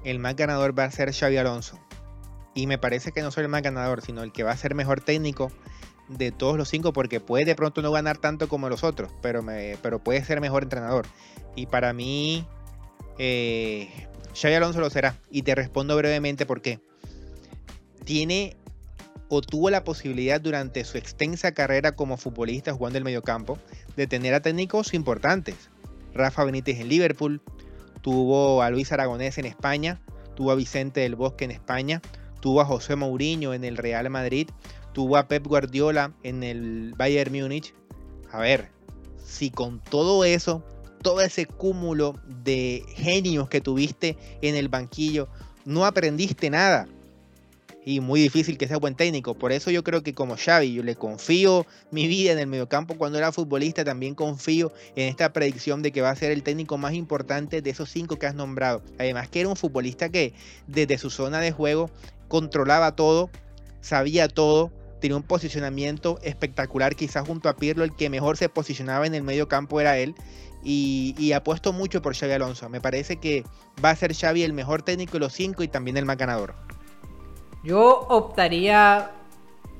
el 0.03 0.19
más 0.19 0.35
ganador 0.35 0.77
va 0.77 0.83
a 0.83 0.91
ser 0.91 1.13
Xavi 1.13 1.37
Alonso. 1.37 1.79
Y 2.53 2.67
me 2.67 2.77
parece 2.77 3.11
que 3.11 3.21
no 3.21 3.31
soy 3.31 3.43
el 3.43 3.49
más 3.49 3.61
ganador, 3.61 4.01
sino 4.01 4.23
el 4.23 4.31
que 4.31 4.43
va 4.43 4.51
a 4.51 4.57
ser 4.57 4.75
mejor 4.75 5.01
técnico 5.01 5.51
de 6.09 6.31
todos 6.31 6.57
los 6.57 6.69
cinco 6.69 6.93
porque 6.93 7.19
puede 7.19 7.45
de 7.45 7.55
pronto 7.55 7.81
no 7.81 7.91
ganar 7.91 8.17
tanto 8.17 8.47
como 8.47 8.69
los 8.69 8.83
otros, 8.83 9.11
pero, 9.21 9.41
me, 9.41 9.77
pero 9.81 9.99
puede 9.99 10.23
ser 10.23 10.41
mejor 10.41 10.63
entrenador. 10.63 11.05
Y 11.55 11.65
para 11.67 11.93
mí, 11.93 12.45
eh, 13.17 13.89
Xavi 14.39 14.53
Alonso 14.55 14.79
lo 14.79 14.89
será. 14.89 15.15
Y 15.29 15.43
te 15.43 15.55
respondo 15.55 15.95
brevemente 15.95 16.45
por 16.45 16.61
qué. 16.61 16.79
Tiene 18.03 18.57
o 19.29 19.41
tuvo 19.41 19.69
la 19.69 19.83
posibilidad 19.83 20.39
durante 20.39 20.83
su 20.83 20.97
extensa 20.97 21.53
carrera 21.53 21.93
como 21.93 22.17
futbolista 22.17 22.73
jugando 22.73 22.97
el 22.97 23.03
mediocampo 23.03 23.57
de 23.95 24.07
tener 24.07 24.33
a 24.33 24.41
técnicos 24.41 24.93
importantes. 24.93 25.55
Rafa 26.13 26.43
Benítez 26.43 26.79
en 26.79 26.89
Liverpool, 26.89 27.41
tuvo 28.01 28.61
a 28.61 28.69
Luis 28.69 28.91
Aragonés 28.91 29.37
en 29.37 29.45
España, 29.45 29.99
tuvo 30.35 30.51
a 30.51 30.55
Vicente 30.55 31.01
del 31.01 31.15
Bosque 31.15 31.45
en 31.45 31.51
España, 31.51 32.01
tuvo 32.39 32.61
a 32.61 32.65
José 32.65 32.95
Mourinho 32.95 33.53
en 33.53 33.63
el 33.63 33.77
Real 33.77 34.09
Madrid, 34.09 34.49
tuvo 34.95 35.17
a 35.17 35.27
Pep 35.27 35.45
Guardiola 35.45 36.13
en 36.23 36.41
el 36.41 36.93
Bayern 36.95 37.33
Múnich. 37.33 37.73
A 38.31 38.39
ver, 38.39 38.71
si 39.21 39.51
con 39.51 39.81
todo 39.81 40.23
eso, 40.23 40.63
todo 41.01 41.19
ese 41.19 41.45
cúmulo 41.45 42.15
de 42.43 42.81
genios 42.95 43.49
que 43.49 43.59
tuviste 43.59 44.17
en 44.41 44.55
el 44.55 44.69
banquillo, 44.69 45.27
no 45.65 45.85
aprendiste 45.85 46.49
nada. 46.49 46.87
Y 47.83 47.99
muy 47.99 48.21
difícil 48.21 48.57
que 48.57 48.69
sea 48.69 48.77
buen 48.77 48.95
técnico. 48.95 49.35
Por 49.35 49.51
eso 49.51 49.69
yo 49.69 49.83
creo 49.83 50.01
que 50.01 50.13
como 50.13 50.37
Xavi, 50.37 50.73
yo 50.73 50.81
le 50.81 50.95
confío 50.95 51.67
mi 51.91 52.07
vida 52.07 52.31
en 52.31 52.39
el 52.39 52.47
mediocampo 52.47 52.95
cuando 52.97 53.17
era 53.17 53.33
futbolista. 53.33 53.83
También 53.83 54.15
confío 54.15 54.71
en 54.95 55.09
esta 55.09 55.33
predicción 55.33 55.83
de 55.83 55.91
que 55.91 56.01
va 56.01 56.09
a 56.09 56.15
ser 56.15 56.31
el 56.31 56.41
técnico 56.41 56.77
más 56.77 56.93
importante 56.93 57.61
de 57.61 57.69
esos 57.69 57.89
cinco 57.91 58.17
que 58.17 58.27
has 58.27 58.33
nombrado. 58.33 58.81
Además 58.97 59.27
que 59.27 59.41
era 59.41 59.49
un 59.49 59.57
futbolista 59.57 60.07
que 60.07 60.33
desde 60.67 60.97
su 60.97 61.09
zona 61.09 61.41
de 61.41 61.51
juego 61.51 61.91
controlaba 62.27 62.95
todo, 62.95 63.29
sabía 63.81 64.29
todo, 64.29 64.71
tenía 64.99 65.17
un 65.17 65.23
posicionamiento 65.23 66.19
espectacular, 66.23 66.95
quizás 66.95 67.27
junto 67.27 67.49
a 67.49 67.55
Pirlo 67.55 67.83
el 67.83 67.95
que 67.95 68.09
mejor 68.09 68.37
se 68.37 68.49
posicionaba 68.49 69.05
en 69.05 69.15
el 69.15 69.23
medio 69.23 69.47
campo 69.47 69.79
era 69.79 69.97
él. 69.97 70.15
Y, 70.67 71.31
apuesto 71.33 71.73
mucho 71.73 72.01
por 72.01 72.15
Xavi 72.15 72.33
Alonso. 72.33 72.69
Me 72.69 72.81
parece 72.81 73.17
que 73.17 73.43
va 73.83 73.91
a 73.91 73.95
ser 73.95 74.15
Xavi 74.15 74.41
el 74.41 74.53
mejor 74.53 74.81
técnico 74.81 75.13
de 75.13 75.19
los 75.19 75.33
cinco 75.33 75.61
y 75.61 75.67
también 75.67 75.95
el 75.95 76.05
más 76.05 76.17
ganador. 76.17 76.55
Yo 77.63 77.99
optaría 78.09 79.11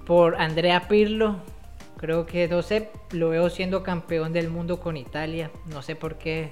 por 0.06 0.36
Andrea 0.36 0.88
Pirlo. 0.88 1.38
Creo 1.98 2.28
que, 2.28 2.48
no 2.48 2.62
sé, 2.62 2.92
lo 3.10 3.30
veo 3.30 3.50
siendo 3.50 3.82
campeón 3.82 4.32
del 4.32 4.52
mundo 4.52 4.80
con 4.80 4.96
Italia. 4.96 5.50
No 5.72 5.82
sé 5.82 5.96
por 5.96 6.20
qué. 6.20 6.52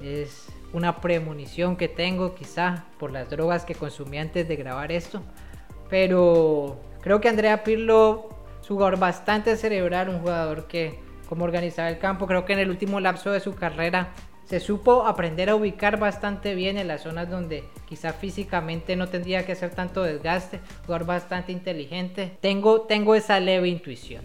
Es 0.00 0.46
una 0.72 1.00
premonición 1.00 1.76
que 1.76 1.88
tengo, 1.88 2.36
quizá 2.36 2.84
por 3.00 3.10
las 3.10 3.28
drogas 3.30 3.64
que 3.64 3.74
consumí 3.74 4.18
antes 4.18 4.46
de 4.46 4.54
grabar 4.54 4.92
esto. 4.92 5.22
Pero 5.88 6.78
Creo 7.06 7.20
que 7.20 7.28
Andrea 7.28 7.62
Pirlo 7.62 8.30
es 8.60 8.68
un 8.68 8.78
jugador 8.78 8.98
bastante 8.98 9.56
cerebral, 9.56 10.08
un 10.08 10.18
jugador 10.18 10.66
que 10.66 10.98
como 11.28 11.44
organizaba 11.44 11.88
el 11.88 12.00
campo, 12.00 12.26
creo 12.26 12.44
que 12.44 12.52
en 12.52 12.58
el 12.58 12.68
último 12.68 12.98
lapso 12.98 13.30
de 13.30 13.38
su 13.38 13.54
carrera 13.54 14.12
se 14.44 14.58
supo 14.58 15.06
aprender 15.06 15.48
a 15.48 15.54
ubicar 15.54 16.00
bastante 16.00 16.56
bien 16.56 16.76
en 16.76 16.88
las 16.88 17.04
zonas 17.04 17.30
donde 17.30 17.62
quizá 17.88 18.12
físicamente 18.12 18.96
no 18.96 19.06
tendría 19.06 19.46
que 19.46 19.52
hacer 19.52 19.70
tanto 19.70 20.02
desgaste, 20.02 20.58
jugador 20.84 21.06
bastante 21.06 21.52
inteligente. 21.52 22.38
Tengo, 22.40 22.80
tengo 22.80 23.14
esa 23.14 23.38
leve 23.38 23.68
intuición. 23.68 24.24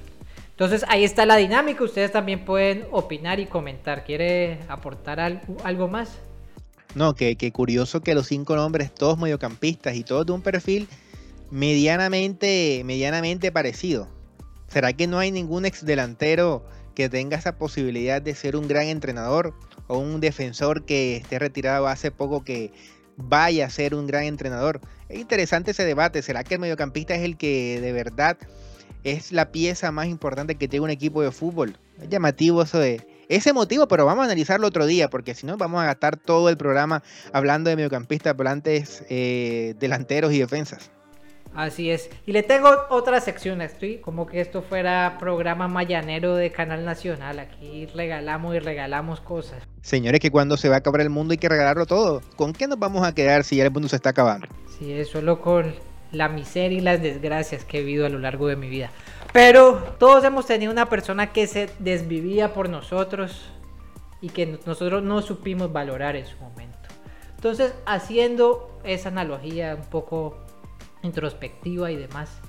Entonces 0.50 0.84
ahí 0.88 1.04
está 1.04 1.28
la 1.28 1.36
dinámica, 1.36 1.84
ustedes 1.84 2.12
también 2.12 2.46
pueden 2.46 2.88
opinar 2.90 3.40
y 3.40 3.46
comentar. 3.46 4.06
¿Quiere 4.06 4.58
aportar 4.68 5.20
algo, 5.20 5.56
algo 5.64 5.88
más? 5.88 6.18
No, 6.96 7.14
que, 7.14 7.36
que 7.36 7.52
curioso 7.52 8.02
que 8.02 8.16
los 8.16 8.26
cinco 8.26 8.56
nombres, 8.56 8.92
todos 8.92 9.20
mediocampistas 9.20 9.96
y 9.96 10.04
todos 10.04 10.26
de 10.26 10.32
un 10.32 10.42
perfil 10.42 10.88
medianamente, 11.52 12.82
medianamente 12.86 13.52
parecido. 13.52 14.08
¿Será 14.68 14.94
que 14.94 15.06
no 15.06 15.20
hay 15.20 15.32
ningún 15.32 15.66
ex 15.66 15.86
delantero 15.86 16.66
que 16.96 17.10
tenga 17.10 17.38
esa 17.38 17.58
posibilidad 17.58 18.22
de 18.22 18.34
ser 18.36 18.56
un 18.56 18.68
gran 18.68 18.86
entrenador 18.88 19.54
o 19.88 19.98
un 19.98 20.22
defensor 20.22 20.86
que 20.86 21.18
esté 21.18 21.40
retirado 21.40 21.88
hace 21.88 22.10
poco 22.10 22.44
que 22.44 22.72
vaya 23.18 23.66
a 23.66 23.70
ser 23.70 23.94
un 23.94 24.08
gran 24.08 24.24
entrenador? 24.24 24.80
Es 25.10 25.20
interesante 25.20 25.72
ese 25.72 25.84
debate. 25.84 26.22
¿Será 26.22 26.46
que 26.46 26.54
el 26.54 26.62
mediocampista 26.62 27.16
es 27.16 27.24
el 27.24 27.38
que 27.38 27.82
de 27.82 27.92
verdad 27.92 28.38
es 29.04 29.34
la 29.34 29.52
pieza 29.52 29.92
más 29.92 30.08
importante 30.08 30.56
que 30.56 30.70
tiene 30.70 30.86
un 30.86 30.90
equipo 30.90 31.22
de 31.22 31.32
fútbol? 31.32 31.78
Es 32.02 32.08
llamativo 32.08 32.62
eso 32.62 32.80
de 32.80 33.06
ese 33.28 33.52
motivo, 33.52 33.90
pero 33.90 34.06
vamos 34.06 34.24
a 34.24 34.26
analizarlo 34.26 34.68
otro 34.68 34.86
día, 34.86 35.10
porque 35.10 35.36
si 35.36 35.46
no 35.46 35.58
vamos 35.58 35.82
a 35.82 35.86
gastar 35.86 36.16
todo 36.16 36.48
el 36.48 36.56
programa 36.56 37.04
hablando 37.34 37.70
de 37.70 37.76
mediocampistas, 37.76 38.36
volantes, 38.38 39.04
eh, 39.10 39.76
delanteros 39.80 40.32
y 40.32 40.40
defensas. 40.40 40.92
Así 41.54 41.92
es. 41.92 42.10
Y 42.26 42.32
le 42.32 42.44
tengo 42.44 42.70
otra 42.90 43.20
sección. 43.20 43.62
Estoy 43.62 43.98
como 43.98 44.26
que 44.26 44.42
esto 44.42 44.62
fuera 44.62 45.18
programa 45.20 45.68
mayanero 45.68 46.36
de 46.36 46.52
Canal 46.52 46.86
Nacional. 46.86 47.40
Aquí 47.40 47.88
regalamos 47.88 48.56
y 48.56 48.60
regalamos 48.60 49.20
cosas. 49.20 49.62
Señores, 49.82 50.20
que 50.20 50.32
cuando 50.32 50.56
se 50.58 50.70
va 50.70 50.76
a 50.76 50.78
acabar 50.80 51.02
el 51.02 51.10
mundo 51.10 51.34
hay 51.34 51.38
que 51.38 51.50
regalarlo 51.50 51.86
todo. 51.86 52.22
¿Con 52.36 52.54
qué 52.54 52.68
nos 52.68 52.80
vamos 52.80 53.06
a 53.06 53.14
quedar 53.14 53.44
si 53.44 53.58
ya 53.58 53.66
el 53.66 53.72
mundo 53.72 53.90
se 53.90 53.98
está 53.98 54.12
acabando? 54.12 54.48
Sí, 54.78 54.94
es 54.94 55.10
solo 55.10 55.42
con 55.42 55.74
la 56.12 56.30
miseria 56.30 56.78
y 56.78 56.82
las 56.82 57.02
desgracias 57.02 57.66
que 57.66 57.80
he 57.80 57.84
vivido 57.84 58.06
a 58.06 58.10
lo 58.10 58.20
largo 58.20 58.48
de 58.48 58.56
mi 58.56 58.70
vida. 58.70 58.90
Pero 59.34 59.96
todos 59.98 60.24
hemos 60.24 60.46
tenido 60.46 60.72
una 60.72 60.88
persona 60.88 61.32
que 61.32 61.48
se 61.48 61.70
desvivía 61.80 62.54
por 62.54 62.70
nosotros 62.70 63.50
y 64.22 64.30
que 64.30 64.60
nosotros 64.66 65.04
no 65.04 65.22
supimos 65.22 65.72
valorar 65.72 66.16
en 66.16 66.26
su 66.26 66.38
momento. 66.38 66.78
Entonces, 67.36 67.74
haciendo 67.86 68.80
esa 68.84 69.10
analogía 69.10 69.76
un 69.76 69.86
poco 69.86 70.38
introspectiva 71.04 71.92
y 71.92 71.96
demás, 71.96 72.40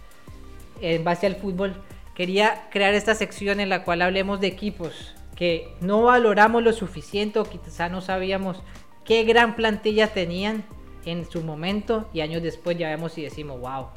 en 0.81 1.05
base 1.05 1.27
al 1.27 1.37
fútbol, 1.37 1.75
quería 2.15 2.69
crear 2.71 2.95
esta 2.95 3.15
sección 3.15 3.61
en 3.61 3.69
la 3.69 3.85
cual 3.85 4.03
hablemos 4.03 4.41
de 4.41 4.49
equipos 4.49 5.15
que 5.37 5.75
no 5.81 6.03
valoramos 6.03 6.63
lo 6.63 6.73
suficiente 6.73 7.39
o 7.39 7.45
quizá 7.45 7.89
no 7.89 8.01
sabíamos 8.01 8.63
qué 9.05 9.25
gran 9.25 9.57
plantilla 9.57 10.09
tenían 10.09 10.65
en 11.05 11.29
su 11.29 11.43
momento 11.43 12.09
y 12.13 12.21
años 12.21 12.43
después 12.43 12.79
ya 12.79 12.89
vemos 12.91 13.17
y 13.19 13.23
decimos, 13.23 13.61
wow, 13.61 13.89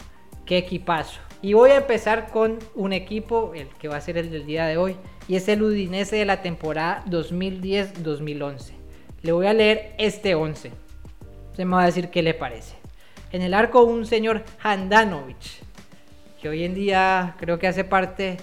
qué 0.46 0.58
equipazo. 0.58 1.20
Y 1.42 1.54
voy 1.54 1.72
a 1.72 1.78
empezar 1.78 2.32
con 2.32 2.58
un 2.74 2.94
equipo, 2.94 3.52
el 3.54 3.68
que 3.68 3.88
va 3.88 3.98
a 3.98 4.02
ser 4.02 4.18
el 4.18 4.32
del 4.32 4.46
día 4.46 4.66
de 4.66 4.78
hoy, 4.78 4.96
y 5.28 5.36
es 5.36 5.48
el 5.48 5.62
Udinese 5.62 6.16
de 6.16 6.26
la 6.26 6.42
temporada 6.42 7.04
2010-2011. 7.08 8.72
Le 9.22 9.32
voy 9.32 9.48
a 9.48 9.54
leer 9.54 9.94
este 9.98 10.36
11. 10.36 10.72
Se 11.56 11.66
me 11.66 11.76
va 11.76 11.84
a 11.84 11.86
decir 11.88 12.10
qué 12.10 12.24
le 12.24 12.34
parece. 12.34 12.75
En 13.36 13.42
el 13.42 13.54
arco 13.54 13.84
un 13.84 14.06
señor 14.06 14.44
Handanovic, 14.64 15.60
que 16.42 16.48
hoy 16.48 16.64
en 16.64 16.74
día 16.74 17.36
creo 17.38 17.60
que 17.60 17.68
hace 17.68 17.84
parte, 17.84 18.38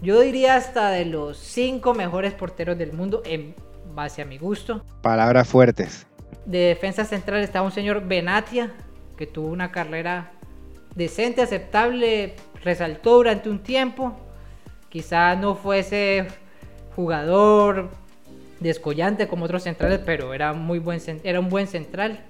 yo 0.00 0.20
diría 0.20 0.54
hasta 0.54 0.90
de 0.90 1.04
los 1.04 1.36
cinco 1.36 1.94
mejores 1.94 2.32
porteros 2.32 2.78
del 2.78 2.92
mundo 2.92 3.22
en 3.24 3.56
base 3.92 4.22
a 4.22 4.24
mi 4.24 4.38
gusto. 4.38 4.84
Palabras 5.02 5.48
fuertes. 5.48 6.06
De 6.46 6.58
defensa 6.58 7.04
central 7.04 7.40
estaba 7.40 7.66
un 7.66 7.72
señor 7.72 8.06
Benatia, 8.06 8.72
que 9.16 9.26
tuvo 9.26 9.48
una 9.48 9.72
carrera 9.72 10.30
decente, 10.94 11.42
aceptable, 11.42 12.36
resaltó 12.62 13.16
durante 13.16 13.50
un 13.50 13.58
tiempo. 13.58 14.16
Quizá 14.90 15.34
no 15.34 15.56
fuese 15.56 16.28
jugador 16.94 17.90
descollante 18.60 19.26
como 19.26 19.46
otros 19.46 19.64
centrales, 19.64 19.98
pero 20.06 20.34
era, 20.34 20.52
muy 20.52 20.78
buen, 20.78 21.00
era 21.24 21.40
un 21.40 21.48
buen 21.48 21.66
central. 21.66 22.20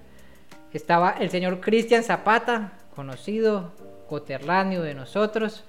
Estaba 0.73 1.11
el 1.19 1.31
señor 1.31 1.61
Cristian 1.61 2.05
Zapata, 2.05 2.73
conocido, 2.95 3.73
coterráneo 4.09 4.83
de 4.83 4.95
nosotros. 4.95 5.65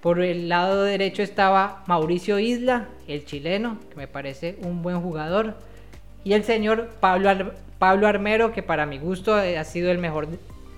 Por 0.00 0.20
el 0.20 0.48
lado 0.48 0.84
derecho 0.84 1.22
estaba 1.22 1.82
Mauricio 1.86 2.38
Isla, 2.38 2.86
el 3.08 3.24
chileno, 3.24 3.78
que 3.90 3.96
me 3.96 4.06
parece 4.06 4.56
un 4.62 4.82
buen 4.82 5.00
jugador. 5.00 5.56
Y 6.22 6.34
el 6.34 6.44
señor 6.44 6.90
Pablo, 7.00 7.52
Pablo 7.78 8.06
Armero, 8.06 8.52
que 8.52 8.62
para 8.62 8.86
mi 8.86 8.98
gusto 8.98 9.34
ha 9.34 9.64
sido 9.64 9.90
el 9.90 9.98
mejor 9.98 10.28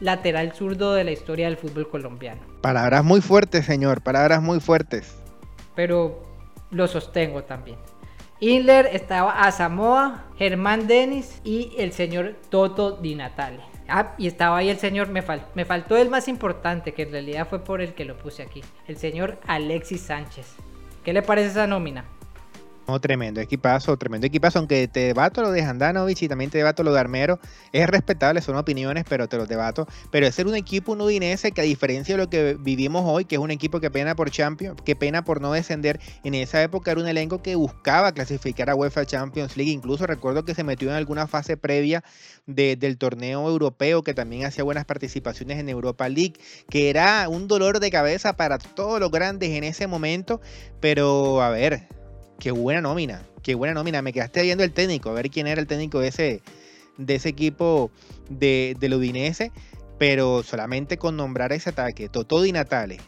lateral 0.00 0.52
zurdo 0.52 0.94
de 0.94 1.04
la 1.04 1.10
historia 1.10 1.46
del 1.46 1.58
fútbol 1.58 1.88
colombiano. 1.88 2.40
Palabras 2.62 3.04
muy 3.04 3.20
fuertes, 3.20 3.66
señor, 3.66 4.00
palabras 4.00 4.40
muy 4.40 4.60
fuertes. 4.60 5.14
Pero 5.74 6.22
lo 6.70 6.88
sostengo 6.88 7.44
también. 7.44 7.76
Inler 8.42 8.88
estaba 8.92 9.42
a 9.42 9.52
Samoa, 9.52 10.24
Germán 10.38 10.86
Denis 10.86 11.42
y 11.44 11.74
el 11.76 11.92
señor 11.92 12.36
Toto 12.48 12.92
Di 12.92 13.14
Natale. 13.14 13.60
Ah, 13.86 14.14
y 14.16 14.28
estaba 14.28 14.56
ahí 14.56 14.70
el 14.70 14.78
señor, 14.78 15.08
me, 15.08 15.22
me 15.54 15.64
faltó 15.66 15.98
el 15.98 16.08
más 16.08 16.26
importante, 16.26 16.94
que 16.94 17.02
en 17.02 17.12
realidad 17.12 17.46
fue 17.50 17.62
por 17.62 17.82
el 17.82 17.92
que 17.92 18.06
lo 18.06 18.16
puse 18.16 18.42
aquí, 18.42 18.62
el 18.88 18.96
señor 18.96 19.38
Alexis 19.46 20.00
Sánchez. 20.00 20.54
¿Qué 21.04 21.12
le 21.12 21.20
parece 21.20 21.50
esa 21.50 21.66
nómina? 21.66 22.06
Tremendo 22.98 23.40
equipazo, 23.40 23.96
tremendo 23.96 24.26
equipazo, 24.26 24.58
aunque 24.58 24.88
te 24.88 25.00
debato 25.00 25.42
lo 25.42 25.52
de 25.52 25.62
Handanovic 25.62 26.22
y 26.22 26.28
también 26.28 26.50
te 26.50 26.58
debato 26.58 26.82
lo 26.82 26.92
de 26.92 27.00
Armero, 27.00 27.38
es 27.72 27.88
respetable, 27.88 28.40
son 28.40 28.56
opiniones, 28.56 29.04
pero 29.08 29.28
te 29.28 29.36
los 29.36 29.48
debato. 29.48 29.86
Pero 30.10 30.26
es 30.26 30.34
ser 30.34 30.46
un 30.46 30.56
equipo 30.56 30.92
un 30.92 31.00
udinese 31.02 31.52
que 31.52 31.60
a 31.60 31.64
diferencia 31.64 32.16
de 32.16 32.22
lo 32.22 32.30
que 32.30 32.56
vivimos 32.58 33.04
hoy, 33.06 33.24
que 33.24 33.36
es 33.36 33.40
un 33.40 33.50
equipo 33.50 33.80
que 33.80 33.90
pena 33.90 34.16
por 34.16 34.30
Champions, 34.30 34.80
que 34.82 34.96
pena 34.96 35.22
por 35.22 35.40
no 35.40 35.52
descender, 35.52 36.00
en 36.24 36.34
esa 36.34 36.62
época 36.62 36.90
era 36.90 37.00
un 37.00 37.08
elenco 37.08 37.42
que 37.42 37.54
buscaba 37.54 38.12
clasificar 38.12 38.70
a 38.70 38.74
UEFA 38.74 39.06
Champions 39.06 39.56
League, 39.56 39.70
incluso 39.70 40.06
recuerdo 40.06 40.44
que 40.44 40.54
se 40.54 40.64
metió 40.64 40.88
en 40.88 40.94
alguna 40.94 41.26
fase 41.26 41.56
previa 41.56 42.02
del 42.46 42.98
torneo 42.98 43.48
europeo, 43.48 44.02
que 44.02 44.14
también 44.14 44.44
hacía 44.44 44.64
buenas 44.64 44.84
participaciones 44.84 45.58
en 45.58 45.68
Europa 45.68 46.08
League, 46.08 46.34
que 46.68 46.90
era 46.90 47.28
un 47.28 47.46
dolor 47.46 47.80
de 47.80 47.90
cabeza 47.90 48.36
para 48.36 48.58
todos 48.58 48.98
los 48.98 49.10
grandes 49.10 49.50
en 49.50 49.64
ese 49.64 49.86
momento, 49.86 50.40
pero 50.80 51.42
a 51.42 51.50
ver, 51.50 51.88
qué 52.40 52.50
buena 52.50 52.80
nómina, 52.80 53.22
qué 53.44 53.54
buena 53.54 53.74
nómina. 53.74 54.02
Me 54.02 54.12
quedaste 54.12 54.42
viendo 54.42 54.64
el 54.64 54.72
técnico, 54.72 55.10
a 55.10 55.12
ver 55.12 55.30
quién 55.30 55.46
era 55.46 55.60
el 55.60 55.68
técnico 55.68 56.00
de 56.00 56.08
ese, 56.08 56.42
de 56.96 57.14
ese 57.14 57.28
equipo 57.28 57.92
de, 58.28 58.76
del 58.80 58.94
Udinese, 58.94 59.52
pero 59.98 60.42
solamente 60.42 60.96
con 60.96 61.16
nombrar 61.16 61.52
ese 61.52 61.70
ataque, 61.70 62.08
Totó 62.08 62.42
Di 62.42 62.50
Natale, 62.50 62.98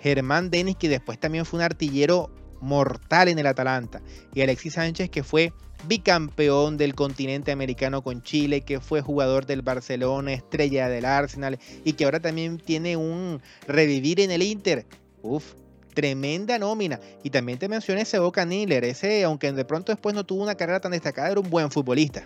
Germán 0.00 0.50
Denis, 0.50 0.76
que 0.76 0.88
después 0.88 1.18
también 1.18 1.44
fue 1.44 1.58
un 1.58 1.64
artillero 1.64 2.30
mortal 2.60 3.28
en 3.28 3.38
el 3.38 3.46
Atalanta, 3.46 4.02
y 4.34 4.42
Alexis 4.42 4.74
Sánchez, 4.74 5.10
que 5.10 5.24
fue 5.24 5.52
bicampeón 5.86 6.76
del 6.76 6.94
continente 6.94 7.52
americano 7.52 8.02
con 8.02 8.22
Chile, 8.22 8.62
que 8.62 8.80
fue 8.80 9.00
jugador 9.00 9.46
del 9.46 9.62
Barcelona, 9.62 10.32
estrella 10.32 10.88
del 10.88 11.04
Arsenal, 11.04 11.58
y 11.84 11.94
que 11.94 12.04
ahora 12.04 12.20
también 12.20 12.58
tiene 12.58 12.96
un 12.96 13.40
revivir 13.66 14.20
en 14.20 14.30
el 14.30 14.42
Inter. 14.42 14.86
Uf, 15.22 15.54
tremenda 15.98 16.56
nómina. 16.60 17.00
Y 17.24 17.30
también 17.30 17.58
te 17.58 17.68
mencioné 17.68 18.02
ese 18.02 18.20
Boca 18.20 18.44
Niller, 18.44 18.84
ese, 18.84 19.24
aunque 19.24 19.50
de 19.50 19.64
pronto 19.64 19.90
después 19.90 20.14
no 20.14 20.24
tuvo 20.24 20.44
una 20.44 20.54
carrera 20.54 20.78
tan 20.78 20.92
destacada, 20.92 21.28
era 21.28 21.40
un 21.40 21.50
buen 21.50 21.72
futbolista. 21.72 22.22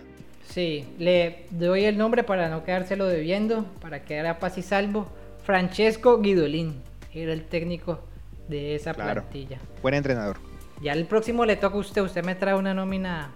Sí, 0.47 0.85
le 0.99 1.47
doy 1.49 1.85
el 1.85 1.97
nombre 1.97 2.23
para 2.23 2.49
no 2.49 2.63
quedárselo 2.63 3.07
debiendo, 3.07 3.65
para 3.81 4.03
quedar 4.03 4.27
a 4.27 4.37
paz 4.37 4.59
y 4.59 4.61
salvo. 4.61 5.07
Francesco 5.43 6.21
Guidolín 6.21 6.83
era 7.15 7.33
el 7.33 7.45
técnico 7.45 7.99
de 8.47 8.75
esa 8.75 8.93
plantilla. 8.93 9.57
Buen 9.81 9.95
entrenador. 9.95 10.37
Ya 10.83 10.93
el 10.93 11.07
próximo 11.07 11.43
le 11.43 11.55
toca 11.55 11.75
a 11.75 11.79
usted, 11.79 12.03
usted 12.03 12.23
me 12.23 12.35
trae 12.35 12.53
una 12.53 12.75
nómina 12.75 13.31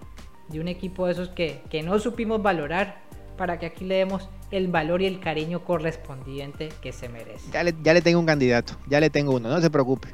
de 0.50 0.60
un 0.60 0.67
equipo 0.67 1.08
de 1.08 1.13
esos 1.13 1.30
que, 1.30 1.62
que 1.71 1.82
no 1.82 1.97
supimos 1.97 2.43
valorar 2.43 3.02
para 3.38 3.58
que 3.58 3.65
aquí 3.65 3.86
le 3.86 3.95
demos 3.95 4.30
el 4.52 4.67
valor 4.67 5.02
y 5.02 5.08
el 5.08 5.19
cariño 5.19 5.65
correspondiente 5.65 6.69
que 6.80 6.93
se 6.93 7.10
merece. 7.10 7.50
Ya 7.52 7.63
le, 7.63 7.73
ya 7.82 7.95
le 7.95 8.04
tengo 8.04 8.19
un 8.19 8.28
candidato, 8.28 8.73
ya 8.88 9.00
le 9.00 9.10
tengo 9.10 9.34
uno, 9.34 9.50
no 9.50 9.60
se 9.60 9.71
preocupe. 9.71 10.10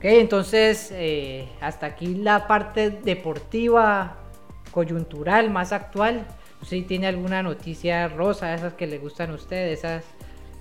Ok, 0.00 0.06
entonces 0.06 0.88
eh, 0.94 1.46
hasta 1.60 1.84
aquí 1.84 2.14
la 2.14 2.46
parte 2.46 2.88
deportiva, 2.88 4.16
coyuntural, 4.70 5.50
más 5.50 5.74
actual. 5.74 6.26
Si 6.62 6.80
tiene 6.80 7.06
alguna 7.06 7.42
noticia 7.42 8.08
rosa, 8.08 8.54
esas 8.54 8.72
que 8.72 8.86
le 8.86 8.96
gustan 8.96 9.28
a 9.28 9.34
ustedes, 9.34 9.80
esas 9.80 10.06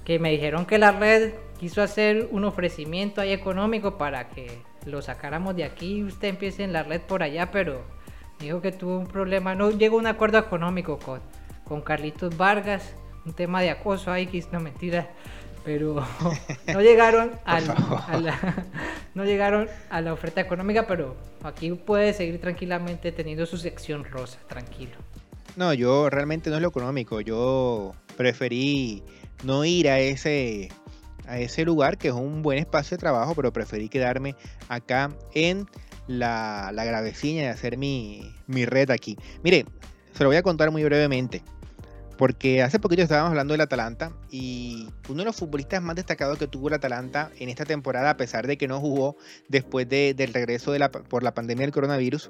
que 0.04 0.20
me 0.20 0.32
dijeron 0.32 0.66
que 0.66 0.78
la 0.78 0.92
red 0.92 1.36
quiso 1.58 1.82
hacer 1.82 2.28
un 2.32 2.44
ofrecimiento 2.44 3.22
ahí 3.22 3.32
económico 3.32 3.98
para 3.98 4.28
que 4.28 4.62
lo 4.86 5.02
sacáramos 5.02 5.56
de 5.56 5.64
aquí 5.64 6.00
y 6.00 6.04
usted 6.04 6.28
empiece 6.28 6.66
en 6.66 6.74
la 6.74 6.84
red 6.84 7.00
por 7.00 7.24
allá, 7.24 7.50
pero 7.50 7.84
dijo 8.42 8.60
que 8.60 8.74
tuvo 8.74 8.98
un 8.98 9.08
problema, 9.08 9.56
no 9.56 9.72
llegó 9.72 9.96
a 9.96 10.00
un 10.02 10.08
acuerdo 10.08 10.38
económico 10.38 11.00
con, 11.00 11.22
con 11.64 11.80
Carlitos 11.80 12.36
Vargas, 12.36 12.94
un 13.26 13.32
tema 13.32 13.62
de 13.62 13.70
acoso 13.70 14.12
ahí, 14.12 14.28
que 14.28 14.38
es 14.38 14.48
una 14.48 14.60
mentira 14.60 15.08
pero 15.64 16.06
no 16.74 16.82
llegaron 16.82 17.32
a 17.46 17.60
la, 17.60 18.66
no 19.16 19.26
llegaron 19.26 19.68
a 19.90 20.02
la 20.02 20.14
oferta 20.14 20.42
económica, 20.42 20.88
pero 20.88 21.16
aquí 21.44 21.72
puede 21.72 22.14
seguir 22.14 22.40
tranquilamente 22.40 23.12
teniendo 23.12 23.46
su 23.46 23.58
sección 23.58 24.04
rosa, 24.06 24.40
tranquilo. 24.48 24.96
No, 25.56 25.74
yo 25.74 26.10
realmente 26.10 26.50
no 26.50 26.58
es 26.58 26.62
lo 26.62 26.70
económico, 26.70 27.22
yo 27.22 27.94
preferí 28.16 29.04
no 29.44 29.66
ir 29.66 29.90
a 29.90 30.00
ese 30.00 30.70
a 31.28 31.40
ese 31.40 31.64
lugar 31.64 31.98
que 31.98 32.08
es 32.08 32.14
un 32.14 32.42
buen 32.42 32.58
espacio 32.58 32.98
de 32.98 33.02
trabajo, 33.02 33.36
pero 33.36 33.54
preferí 33.54 33.88
quedarme 33.88 34.36
acá 34.68 35.12
en 35.36 35.68
la, 36.08 36.72
la 36.74 36.86
gravecina 36.86 37.44
y 37.44 37.46
hacer 37.46 37.78
mi, 37.78 38.34
mi 38.48 38.66
red 38.66 38.90
aquí. 38.90 39.16
Mire, 39.44 39.66
se 40.14 40.24
lo 40.24 40.30
voy 40.30 40.38
a 40.38 40.44
contar 40.44 40.72
muy 40.72 40.84
brevemente. 40.84 41.44
Porque 42.20 42.62
hace 42.62 42.80
poquito 42.80 43.02
estábamos 43.02 43.30
hablando 43.30 43.54
del 43.54 43.62
Atalanta 43.62 44.12
y 44.30 44.90
uno 45.08 45.20
de 45.20 45.26
los 45.26 45.38
futbolistas 45.38 45.82
más 45.82 45.96
destacados 45.96 46.38
que 46.38 46.48
tuvo 46.48 46.68
el 46.68 46.74
Atalanta 46.74 47.32
en 47.40 47.48
esta 47.48 47.64
temporada, 47.64 48.10
a 48.10 48.18
pesar 48.18 48.46
de 48.46 48.58
que 48.58 48.68
no 48.68 48.82
jugó 48.82 49.16
después 49.48 49.88
del 49.88 50.34
regreso 50.34 50.74
por 51.08 51.24
la 51.24 51.34
pandemia 51.34 51.66
del 51.66 51.72
coronavirus, 51.72 52.30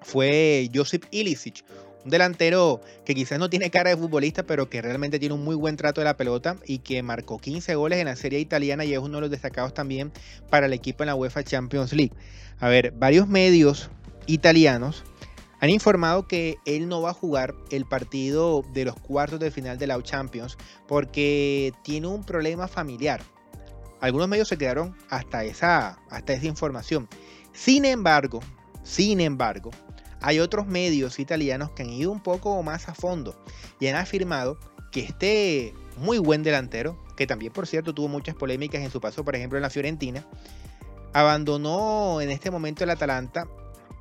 fue 0.00 0.70
Josip 0.74 1.04
Ilicic, 1.10 1.66
un 2.02 2.12
delantero 2.12 2.80
que 3.04 3.14
quizás 3.14 3.38
no 3.38 3.50
tiene 3.50 3.70
cara 3.70 3.90
de 3.90 3.98
futbolista, 3.98 4.44
pero 4.44 4.70
que 4.70 4.80
realmente 4.80 5.18
tiene 5.18 5.34
un 5.34 5.44
muy 5.44 5.54
buen 5.54 5.76
trato 5.76 6.00
de 6.00 6.06
la 6.06 6.16
pelota 6.16 6.56
y 6.64 6.78
que 6.78 7.02
marcó 7.02 7.38
15 7.38 7.74
goles 7.74 7.98
en 7.98 8.06
la 8.06 8.16
serie 8.16 8.40
italiana 8.40 8.86
y 8.86 8.94
es 8.94 9.00
uno 9.00 9.18
de 9.18 9.20
los 9.20 9.30
destacados 9.30 9.74
también 9.74 10.12
para 10.48 10.64
el 10.64 10.72
equipo 10.72 11.02
en 11.02 11.08
la 11.08 11.14
UEFA 11.14 11.42
Champions 11.44 11.92
League. 11.92 12.14
A 12.58 12.68
ver, 12.68 12.92
varios 12.92 13.28
medios 13.28 13.90
italianos 14.26 15.04
han 15.64 15.70
informado 15.70 16.28
que 16.28 16.58
él 16.66 16.90
no 16.90 17.00
va 17.00 17.12
a 17.12 17.14
jugar 17.14 17.54
el 17.70 17.86
partido 17.86 18.62
de 18.74 18.84
los 18.84 18.96
cuartos 18.96 19.40
de 19.40 19.50
final 19.50 19.78
de 19.78 19.86
la 19.86 20.02
Champions 20.02 20.58
porque 20.86 21.72
tiene 21.82 22.06
un 22.06 22.22
problema 22.22 22.68
familiar. 22.68 23.22
Algunos 24.02 24.28
medios 24.28 24.46
se 24.46 24.58
quedaron 24.58 24.94
hasta 25.08 25.42
esa, 25.44 25.98
hasta 26.10 26.34
esa 26.34 26.44
información. 26.44 27.08
Sin 27.54 27.86
embargo, 27.86 28.40
sin 28.82 29.22
embargo, 29.22 29.70
hay 30.20 30.38
otros 30.38 30.66
medios 30.66 31.18
italianos 31.18 31.70
que 31.70 31.82
han 31.82 31.88
ido 31.88 32.12
un 32.12 32.22
poco 32.22 32.62
más 32.62 32.90
a 32.90 32.94
fondo 32.94 33.34
y 33.80 33.86
han 33.86 33.96
afirmado 33.96 34.58
que 34.92 35.00
este 35.00 35.72
muy 35.96 36.18
buen 36.18 36.42
delantero, 36.42 37.02
que 37.16 37.26
también 37.26 37.54
por 37.54 37.66
cierto 37.66 37.94
tuvo 37.94 38.08
muchas 38.08 38.34
polémicas 38.34 38.82
en 38.82 38.90
su 38.90 39.00
paso, 39.00 39.24
por 39.24 39.34
ejemplo, 39.34 39.56
en 39.56 39.62
la 39.62 39.70
Fiorentina, 39.70 40.26
abandonó 41.14 42.20
en 42.20 42.30
este 42.30 42.50
momento 42.50 42.84
el 42.84 42.90
Atalanta 42.90 43.48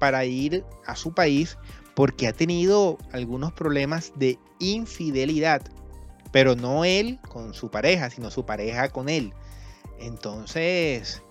para 0.04 0.26
ir 0.26 0.66
a 0.86 0.98
su 0.98 1.14
país 1.14 1.58
porque 1.96 2.28
ha 2.28 2.34
tenido 2.34 2.98
algunos 3.14 3.54
problemas 3.54 4.12
de 4.18 4.38
infidelidad, 4.60 5.62
pero 6.34 6.58
no 6.58 6.84
él 6.84 7.20
con 7.30 7.54
su 7.54 7.72
pareja, 7.72 8.10
sino 8.10 8.30
su 8.30 8.46
pareja 8.46 8.90
con 8.90 9.08
él. 9.08 9.32
Entonces, 10.02 11.22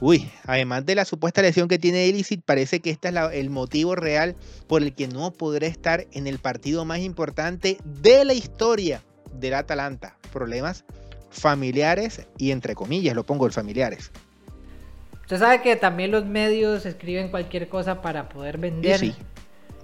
uy, 0.00 0.28
además 0.48 0.84
de 0.84 0.96
la 0.96 1.04
supuesta 1.04 1.42
lesión 1.42 1.68
que 1.68 1.78
tiene 1.78 2.08
Illicit, 2.08 2.42
parece 2.44 2.80
que 2.80 2.90
este 2.90 3.10
es 3.10 3.14
el 3.34 3.50
motivo 3.50 3.94
real 3.94 4.34
por 4.66 4.82
el 4.82 4.96
que 4.96 5.06
no 5.06 5.32
podrá 5.32 5.68
estar 5.68 6.08
en 6.10 6.26
el 6.26 6.40
partido 6.40 6.84
más 6.84 6.98
importante 6.98 7.78
de 7.84 8.24
la 8.24 8.34
historia 8.34 9.04
del 9.32 9.54
Atalanta. 9.54 10.16
Problemas 10.32 10.84
familiares 11.30 12.26
y 12.36 12.50
entre 12.50 12.74
comillas, 12.74 13.14
lo 13.14 13.22
pongo 13.22 13.46
el 13.46 13.52
familiares. 13.52 14.10
Usted 15.22 15.38
sabe 15.38 15.62
que 15.62 15.76
también 15.76 16.10
los 16.10 16.24
medios 16.24 16.84
escriben 16.84 17.28
cualquier 17.28 17.68
cosa 17.68 18.02
para 18.02 18.28
poder 18.28 18.58
vender. 18.58 18.98
sí. 18.98 19.14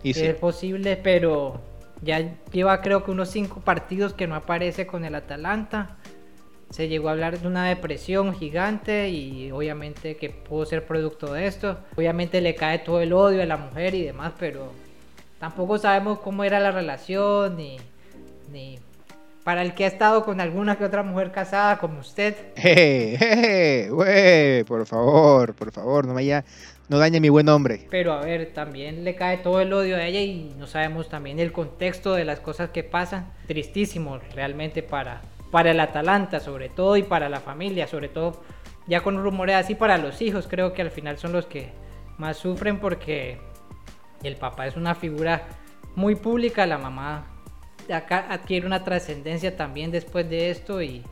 Y 0.03 0.11
Es 0.11 0.34
posible, 0.36 0.97
pero 0.97 1.61
ya 2.03 2.36
lleva 2.53 2.80
creo 2.80 3.05
que 3.05 3.11
unos 3.11 3.30
cinco 3.30 3.61
partidos 3.61 4.14
que 4.14 4.26
no 4.26 4.34
aparece 4.34 4.86
con 4.86 5.05
el 5.05 5.14
Atalanta. 5.14 5.97
Se 6.70 6.86
llegó 6.86 7.09
a 7.09 7.12
hablar 7.12 7.41
de 7.41 7.49
una 7.49 7.66
depresión 7.66 8.34
gigante 8.34 9.09
y 9.09 9.51
obviamente 9.51 10.16
que 10.16 10.28
pudo 10.30 10.66
ser 10.66 10.86
producto 10.86 11.32
de 11.32 11.47
esto. 11.47 11.78
Obviamente 11.97 12.41
le 12.41 12.55
cae 12.55 12.78
todo 12.80 13.01
el 13.01 13.12
odio 13.12 13.43
a 13.43 13.47
la 13.47 13.57
mujer 13.57 13.95
y 13.95 14.05
demás, 14.05 14.34
pero 14.39 14.70
tampoco 15.41 15.78
sabemos 15.78 16.18
cómo 16.18 16.45
era 16.45 16.61
la 16.61 16.70
relación 16.70 17.57
ni, 17.57 17.78
ni 18.53 18.78
para 19.45 19.62
el 19.62 19.74
que 19.74 19.84
ha 19.84 19.89
estado 19.89 20.24
con 20.24 20.41
alguna 20.41 20.76
que 20.76 20.84
otra 20.84 21.03
mujer 21.03 21.32
casada 21.32 21.78
como 21.78 22.01
usted. 22.01 22.34
Jeje, 22.57 24.64
por 24.66 24.86
favor, 24.86 25.55
por 25.55 25.72
favor, 25.72 26.07
no 26.07 26.14
me 26.14 26.24
no 26.89 26.99
dañe 26.99 27.20
mi 27.20 27.28
buen 27.28 27.47
nombre. 27.47 27.86
Pero 27.91 28.12
a 28.12 28.20
ver, 28.20 28.53
también 28.55 29.05
le 29.05 29.14
cae 29.14 29.39
todo 29.39 29.61
el 29.61 29.72
odio 29.72 29.97
a 29.97 30.05
ella 30.05 30.20
y 30.20 30.55
no 30.59 30.66
sabemos 30.66 31.09
también 31.09 31.39
el 31.39 31.53
contexto 31.53 32.14
de 32.14 32.24
las 32.24 32.41
cosas 32.41 32.70
que 32.70 32.82
pasan. 32.82 33.30
Tristísimo 33.47 34.18
realmente 34.34 34.82
para, 34.82 35.20
para 35.51 35.70
el 35.70 35.80
Atalanta 35.80 36.41
sobre 36.41 36.70
todo 36.70 36.97
y 36.97 37.03
para 37.03 37.28
la 37.28 37.41
familia, 37.41 37.86
sobre 37.86 38.09
todo 38.09 38.43
ya 38.86 39.03
con 39.03 39.22
rumores 39.22 39.57
así 39.57 39.74
para 39.74 39.99
los 39.99 40.22
hijos, 40.22 40.47
creo 40.49 40.72
que 40.72 40.80
al 40.80 40.91
final 40.91 41.18
son 41.18 41.32
los 41.32 41.45
que 41.45 41.68
más 42.16 42.39
sufren 42.39 42.80
porque 42.80 43.39
el 44.22 44.36
papá 44.36 44.66
es 44.66 44.76
una 44.76 44.95
figura 44.95 45.43
muy 45.95 46.14
pública, 46.14 46.66
la 46.66 46.78
mamá 46.78 47.26
acá 47.95 48.26
adquiere 48.30 48.66
una 48.66 48.84
trascendencia 48.84 49.57
también 49.57 49.91
después 49.91 50.28
de 50.28 50.51
esto 50.51 50.82
y, 50.82 51.03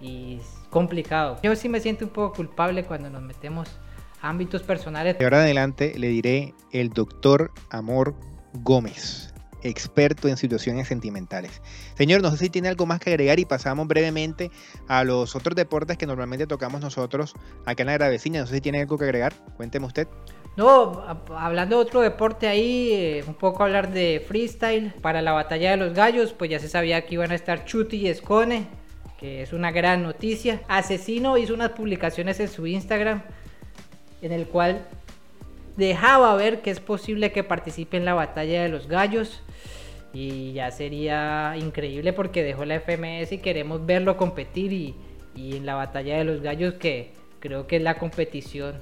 es 0.00 0.42
complicado. 0.70 1.38
Yo 1.42 1.54
sí 1.54 1.68
me 1.68 1.78
siento 1.78 2.04
un 2.04 2.10
poco 2.10 2.34
culpable 2.34 2.84
cuando 2.84 3.08
nos 3.08 3.22
metemos 3.22 3.68
a 4.20 4.30
ámbitos 4.30 4.62
personales. 4.62 5.18
De 5.18 5.24
ahora 5.24 5.42
adelante 5.42 5.92
le 5.96 6.08
diré 6.08 6.54
el 6.72 6.90
doctor 6.90 7.52
Amor 7.70 8.14
Gómez 8.54 9.31
experto 9.62 10.28
en 10.28 10.36
situaciones 10.36 10.88
sentimentales. 10.88 11.62
Señor, 11.96 12.22
no 12.22 12.30
sé 12.30 12.36
si 12.38 12.50
tiene 12.50 12.68
algo 12.68 12.86
más 12.86 13.00
que 13.00 13.10
agregar 13.10 13.38
y 13.38 13.44
pasamos 13.44 13.86
brevemente 13.86 14.50
a 14.88 15.04
los 15.04 15.36
otros 15.36 15.56
deportes 15.56 15.96
que 15.98 16.06
normalmente 16.06 16.46
tocamos 16.46 16.80
nosotros 16.80 17.34
acá 17.64 17.82
en 17.82 17.88
la 17.88 17.94
Gravecina. 17.94 18.40
No 18.40 18.46
sé 18.46 18.56
si 18.56 18.60
tiene 18.60 18.80
algo 18.80 18.98
que 18.98 19.04
agregar. 19.04 19.32
Cuénteme 19.56 19.86
usted. 19.86 20.08
No, 20.56 21.02
hablando 21.34 21.76
de 21.76 21.82
otro 21.82 22.02
deporte 22.02 22.46
ahí, 22.46 22.90
eh, 22.92 23.24
un 23.26 23.34
poco 23.34 23.62
hablar 23.62 23.90
de 23.90 24.22
freestyle. 24.26 24.92
Para 25.00 25.22
la 25.22 25.32
batalla 25.32 25.70
de 25.70 25.76
los 25.78 25.94
gallos, 25.94 26.34
pues 26.34 26.50
ya 26.50 26.58
se 26.58 26.68
sabía 26.68 27.06
que 27.06 27.14
iban 27.14 27.32
a 27.32 27.34
estar 27.34 27.64
Chuti 27.64 27.96
y 27.96 28.08
Escone, 28.08 28.66
que 29.18 29.42
es 29.42 29.54
una 29.54 29.70
gran 29.70 30.02
noticia. 30.02 30.60
Asesino 30.68 31.38
hizo 31.38 31.54
unas 31.54 31.70
publicaciones 31.70 32.38
en 32.40 32.48
su 32.48 32.66
Instagram 32.66 33.22
en 34.20 34.32
el 34.32 34.46
cual 34.46 34.86
dejaba 35.76 36.34
ver 36.34 36.62
que 36.62 36.70
es 36.70 36.80
posible 36.80 37.32
que 37.32 37.44
participe 37.44 37.96
en 37.96 38.04
la 38.04 38.14
batalla 38.14 38.62
de 38.62 38.68
los 38.68 38.86
gallos. 38.86 39.42
Y 40.14 40.52
ya 40.52 40.70
sería 40.70 41.54
increíble 41.56 42.12
porque 42.12 42.42
dejó 42.42 42.64
la 42.64 42.80
FMS 42.80 43.32
y 43.32 43.38
queremos 43.38 43.86
verlo 43.86 44.16
competir 44.18 44.72
y, 44.72 44.94
y 45.34 45.56
en 45.56 45.64
la 45.64 45.74
batalla 45.74 46.18
de 46.18 46.24
los 46.24 46.42
gallos 46.42 46.74
que 46.74 47.12
creo 47.40 47.66
que 47.66 47.76
es 47.76 47.82
la 47.82 47.98
competición 47.98 48.80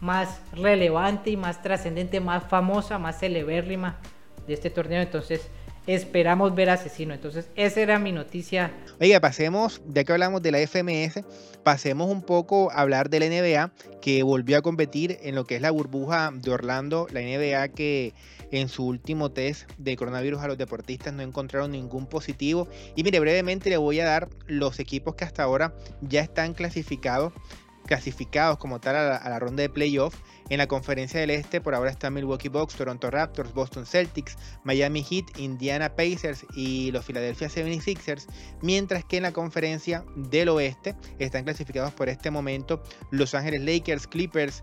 más 0.00 0.42
relevante 0.52 1.30
y 1.30 1.36
más 1.36 1.62
trascendente, 1.62 2.18
más 2.18 2.42
famosa, 2.48 2.98
más 2.98 3.20
celebérrima 3.20 4.00
de 4.48 4.54
este 4.54 4.70
torneo. 4.70 5.00
Entonces 5.00 5.48
esperamos 5.86 6.54
ver 6.54 6.70
asesino. 6.70 7.14
Entonces 7.14 7.48
esa 7.56 7.80
era 7.80 7.98
mi 7.98 8.12
noticia. 8.12 8.72
Oiga, 9.00 9.20
pasemos, 9.20 9.82
ya 9.86 10.04
que 10.04 10.12
hablamos 10.12 10.42
de 10.42 10.52
la 10.52 10.58
FMS, 10.58 11.24
pasemos 11.62 12.10
un 12.10 12.22
poco 12.22 12.70
a 12.70 12.80
hablar 12.80 13.10
de 13.10 13.20
la 13.20 13.26
NBA 13.26 13.72
que 14.00 14.22
volvió 14.22 14.58
a 14.58 14.62
competir 14.62 15.18
en 15.22 15.34
lo 15.34 15.44
que 15.44 15.56
es 15.56 15.62
la 15.62 15.70
burbuja 15.70 16.30
de 16.32 16.50
Orlando, 16.50 17.06
la 17.12 17.20
NBA 17.20 17.68
que 17.68 18.14
en 18.50 18.68
su 18.68 18.86
último 18.86 19.30
test 19.30 19.70
de 19.78 19.96
coronavirus 19.96 20.42
a 20.42 20.48
los 20.48 20.58
deportistas 20.58 21.14
no 21.14 21.22
encontraron 21.22 21.72
ningún 21.72 22.06
positivo. 22.06 22.68
Y 22.94 23.02
mire, 23.02 23.18
brevemente 23.18 23.70
le 23.70 23.78
voy 23.78 23.98
a 24.00 24.04
dar 24.04 24.28
los 24.46 24.78
equipos 24.78 25.14
que 25.14 25.24
hasta 25.24 25.42
ahora 25.42 25.74
ya 26.02 26.20
están 26.20 26.52
clasificados 26.52 27.32
clasificados 27.86 28.58
como 28.58 28.80
tal 28.80 28.96
a 28.96 29.28
la, 29.28 29.38
ronda 29.38 29.62
de 29.62 29.68
playoff. 29.68 30.14
En 30.48 30.58
la 30.58 30.66
conferencia 30.66 31.20
del 31.20 31.30
Este 31.30 31.60
por 31.60 31.74
ahora 31.74 31.90
están 31.90 32.14
Milwaukee 32.14 32.48
Bucks, 32.48 32.74
Toronto 32.74 33.10
Raptors, 33.10 33.54
Boston 33.54 33.86
Celtics, 33.86 34.36
Miami 34.64 35.02
Heat, 35.02 35.38
Indiana 35.38 35.94
Pacers 35.94 36.44
y 36.54 36.90
los 36.90 37.04
Philadelphia 37.04 37.48
76ers, 37.48 38.26
mientras 38.60 39.04
que 39.04 39.16
en 39.16 39.22
la 39.22 39.32
conferencia 39.32 40.04
del 40.16 40.48
Oeste 40.50 40.94
están 41.18 41.44
clasificados 41.44 41.92
por 41.92 42.08
este 42.08 42.30
momento 42.30 42.82
Los 43.10 43.34
Ángeles 43.34 43.62
Lakers, 43.62 44.06
Clippers, 44.06 44.62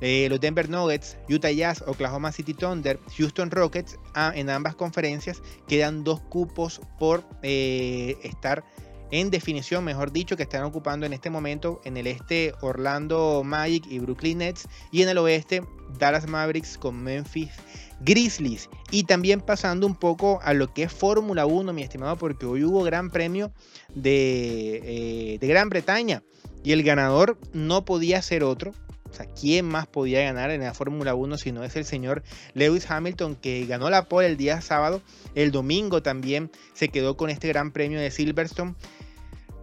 eh, 0.00 0.26
los 0.28 0.40
Denver 0.40 0.68
Nuggets, 0.68 1.16
Utah 1.28 1.50
Jazz, 1.50 1.82
Oklahoma 1.86 2.30
City 2.32 2.52
Thunder, 2.52 3.00
Houston 3.16 3.50
Rockets. 3.50 3.98
Ah, 4.14 4.32
en 4.34 4.50
ambas 4.50 4.74
conferencias 4.74 5.42
quedan 5.66 6.04
dos 6.04 6.20
cupos 6.20 6.80
por 6.98 7.24
eh, 7.42 8.16
estar 8.22 8.64
en 9.10 9.30
definición, 9.30 9.84
mejor 9.84 10.12
dicho, 10.12 10.36
que 10.36 10.42
están 10.42 10.64
ocupando 10.64 11.06
en 11.06 11.12
este 11.12 11.30
momento 11.30 11.80
en 11.84 11.96
el 11.96 12.06
este 12.06 12.54
Orlando 12.60 13.42
Magic 13.44 13.84
y 13.88 13.98
Brooklyn 13.98 14.38
Nets 14.38 14.68
y 14.90 15.02
en 15.02 15.08
el 15.08 15.18
oeste 15.18 15.62
Dallas 15.98 16.26
Mavericks 16.26 16.76
con 16.78 17.02
Memphis 17.02 17.50
Grizzlies. 18.00 18.68
Y 18.90 19.04
también 19.04 19.40
pasando 19.40 19.86
un 19.86 19.94
poco 19.94 20.40
a 20.42 20.54
lo 20.54 20.72
que 20.72 20.84
es 20.84 20.92
Fórmula 20.92 21.46
1, 21.46 21.72
mi 21.72 21.82
estimado, 21.82 22.16
porque 22.16 22.46
hoy 22.46 22.64
hubo 22.64 22.82
gran 22.82 23.10
premio 23.10 23.52
de, 23.94 25.34
eh, 25.34 25.38
de 25.38 25.46
Gran 25.46 25.68
Bretaña 25.68 26.22
y 26.64 26.72
el 26.72 26.82
ganador 26.82 27.38
no 27.52 27.84
podía 27.84 28.20
ser 28.22 28.42
otro 28.42 28.72
o 29.10 29.14
sea, 29.14 29.26
¿quién 29.26 29.66
más 29.66 29.86
podía 29.86 30.22
ganar 30.22 30.50
en 30.50 30.62
la 30.62 30.74
Fórmula 30.74 31.14
1 31.14 31.38
si 31.38 31.52
no 31.52 31.64
es 31.64 31.76
el 31.76 31.84
señor 31.84 32.22
Lewis 32.54 32.90
Hamilton 32.90 33.36
que 33.36 33.66
ganó 33.66 33.90
la 33.90 34.08
pole 34.08 34.26
el 34.26 34.36
día 34.36 34.60
sábado? 34.60 35.02
El 35.34 35.52
domingo 35.52 36.02
también 36.02 36.50
se 36.74 36.88
quedó 36.88 37.16
con 37.16 37.30
este 37.30 37.48
gran 37.48 37.72
premio 37.72 38.00
de 38.00 38.10
Silverstone. 38.10 38.74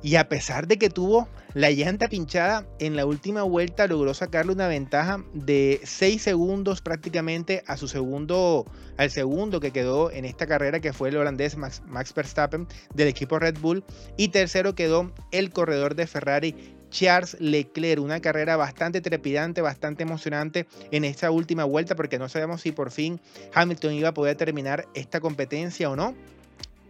Y 0.01 0.17
a 0.17 0.27
pesar 0.27 0.67
de 0.67 0.77
que 0.77 0.89
tuvo 0.89 1.29
la 1.53 1.71
llanta 1.71 2.09
pinchada 2.09 2.67
en 2.79 2.97
la 2.97 3.05
última 3.05 3.43
vuelta, 3.43 3.87
logró 3.87 4.13
sacarle 4.13 4.51
una 4.51 4.67
ventaja 4.67 5.23
de 5.33 5.79
6 5.85 6.21
segundos 6.21 6.81
prácticamente 6.81 7.63
a 7.67 7.77
su 7.77 7.87
segundo, 7.87 8.65
al 8.97 9.11
segundo 9.11 9.61
que 9.61 9.71
quedó 9.71 10.11
en 10.11 10.25
esta 10.25 10.45
carrera, 10.45 10.81
que 10.81 10.91
fue 10.91 11.07
el 11.07 11.15
holandés 11.15 11.55
Max, 11.55 11.81
Max 11.87 12.13
Verstappen 12.13 12.67
del 12.93 13.07
equipo 13.07 13.39
Red 13.39 13.59
Bull. 13.59 13.85
Y 14.17 14.27
tercero 14.27 14.75
quedó 14.75 15.13
el 15.31 15.51
corredor 15.51 15.95
de 15.95 16.05
Ferrari, 16.05 16.75
Charles 16.93 17.35
Leclerc. 17.41 18.01
Una 18.01 18.21
carrera 18.21 18.55
bastante 18.55 19.01
trepidante, 19.01 19.61
bastante 19.61 20.03
emocionante 20.03 20.67
en 20.91 21.03
esta 21.03 21.31
última 21.31 21.65
vuelta, 21.65 21.95
porque 21.95 22.19
no 22.19 22.29
sabemos 22.29 22.61
si 22.61 22.71
por 22.71 22.91
fin 22.91 23.19
Hamilton 23.53 23.93
iba 23.93 24.09
a 24.09 24.13
poder 24.13 24.37
terminar 24.37 24.87
esta 24.93 25.19
competencia 25.19 25.89
o 25.89 25.97
no. 25.97 26.15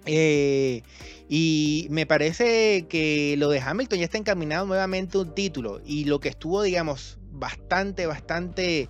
Eh, 0.05 0.83
y 1.29 1.87
me 1.89 2.05
parece 2.05 2.85
que 2.89 3.35
lo 3.37 3.49
de 3.49 3.61
Hamilton 3.61 3.99
ya 3.99 4.05
está 4.05 4.17
encaminado 4.17 4.65
nuevamente 4.67 5.17
a 5.17 5.21
un 5.21 5.33
título. 5.33 5.81
Y 5.85 6.03
lo 6.03 6.19
que 6.19 6.29
estuvo, 6.29 6.61
digamos, 6.61 7.17
bastante, 7.31 8.05
bastante 8.05 8.89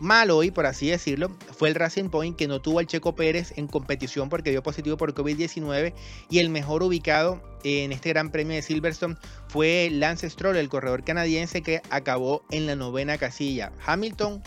mal 0.00 0.30
hoy, 0.30 0.50
por 0.50 0.66
así 0.66 0.88
decirlo, 0.88 1.30
fue 1.56 1.68
el 1.68 1.74
Racing 1.74 2.08
Point 2.08 2.36
que 2.36 2.48
no 2.48 2.60
tuvo 2.60 2.78
al 2.78 2.86
Checo 2.86 3.14
Pérez 3.14 3.52
en 3.56 3.68
competición 3.68 4.28
porque 4.28 4.50
dio 4.50 4.62
positivo 4.62 4.96
por 4.96 5.14
COVID-19 5.14 5.92
y 6.30 6.38
el 6.38 6.48
mejor 6.48 6.82
ubicado 6.82 7.42
en 7.62 7.92
este 7.92 8.08
Gran 8.08 8.30
Premio 8.30 8.56
de 8.56 8.62
Silverstone 8.62 9.16
fue 9.48 9.90
Lance 9.92 10.28
Stroll, 10.28 10.56
el 10.56 10.70
corredor 10.70 11.04
canadiense 11.04 11.62
que 11.62 11.82
acabó 11.90 12.42
en 12.50 12.66
la 12.66 12.74
novena 12.74 13.18
casilla. 13.18 13.72
Hamilton 13.84 14.42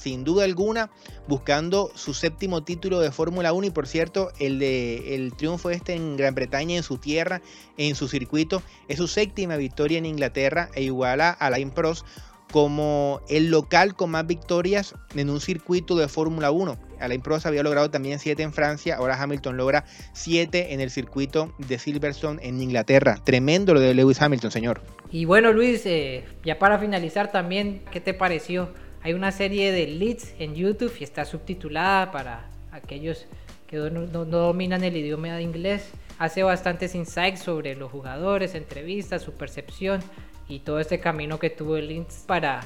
sin 0.00 0.24
duda 0.24 0.44
alguna, 0.44 0.90
buscando 1.28 1.92
su 1.94 2.14
séptimo 2.14 2.64
título 2.64 3.00
de 3.00 3.12
Fórmula 3.12 3.52
1 3.52 3.66
y 3.66 3.70
por 3.70 3.86
cierto, 3.86 4.30
el, 4.38 4.58
de, 4.58 5.14
el 5.14 5.34
triunfo 5.34 5.68
este 5.70 5.94
en 5.94 6.16
Gran 6.16 6.34
Bretaña, 6.34 6.76
en 6.76 6.82
su 6.82 6.96
tierra, 6.96 7.42
en 7.76 7.94
su 7.94 8.08
circuito, 8.08 8.62
es 8.88 8.96
su 8.96 9.08
séptima 9.08 9.56
victoria 9.56 9.98
en 9.98 10.06
Inglaterra 10.06 10.70
e 10.74 10.82
iguala 10.82 11.30
a 11.30 11.50
la 11.50 11.58
Impros 11.58 12.04
como 12.50 13.20
el 13.28 13.50
local 13.50 13.94
con 13.94 14.10
más 14.10 14.26
victorias 14.26 14.94
en 15.14 15.30
un 15.30 15.40
circuito 15.40 15.96
de 15.96 16.08
Fórmula 16.08 16.50
1. 16.50 16.78
Alain 17.00 17.22
Prost 17.22 17.46
había 17.46 17.62
logrado 17.62 17.90
también 17.90 18.18
7 18.18 18.42
en 18.42 18.52
Francia, 18.52 18.96
ahora 18.96 19.20
Hamilton 19.20 19.56
logra 19.56 19.84
7 20.12 20.74
en 20.74 20.80
el 20.80 20.90
circuito 20.90 21.54
de 21.58 21.78
Silverstone 21.78 22.46
en 22.46 22.60
Inglaterra. 22.60 23.18
Tremendo 23.24 23.74
lo 23.74 23.80
de 23.80 23.94
Lewis 23.94 24.20
Hamilton, 24.20 24.50
señor. 24.50 24.82
Y 25.10 25.24
bueno, 25.24 25.52
Luis, 25.52 25.82
eh, 25.86 26.24
ya 26.44 26.58
para 26.58 26.78
finalizar 26.78 27.32
también, 27.32 27.82
¿qué 27.90 28.00
te 28.00 28.14
pareció? 28.14 28.70
Hay 29.02 29.14
una 29.14 29.32
serie 29.32 29.72
de 29.72 29.86
leads 29.86 30.34
en 30.38 30.54
YouTube 30.54 30.92
y 31.00 31.04
está 31.04 31.24
subtitulada 31.24 32.12
para 32.12 32.50
aquellos 32.70 33.26
que 33.66 33.76
no, 33.76 34.06
no 34.06 34.24
dominan 34.24 34.84
el 34.84 34.96
idioma 34.96 35.36
de 35.36 35.42
inglés. 35.42 35.88
Hace 36.18 36.42
bastantes 36.42 36.94
insights 36.94 37.40
sobre 37.40 37.74
los 37.76 37.90
jugadores, 37.90 38.54
entrevistas, 38.54 39.22
su 39.22 39.32
percepción 39.32 40.02
y 40.50 40.58
todo 40.58 40.80
este 40.80 41.00
camino 41.00 41.38
que 41.38 41.48
tuvo 41.48 41.76
el 41.76 41.88
Leeds 41.88 42.24
para 42.26 42.60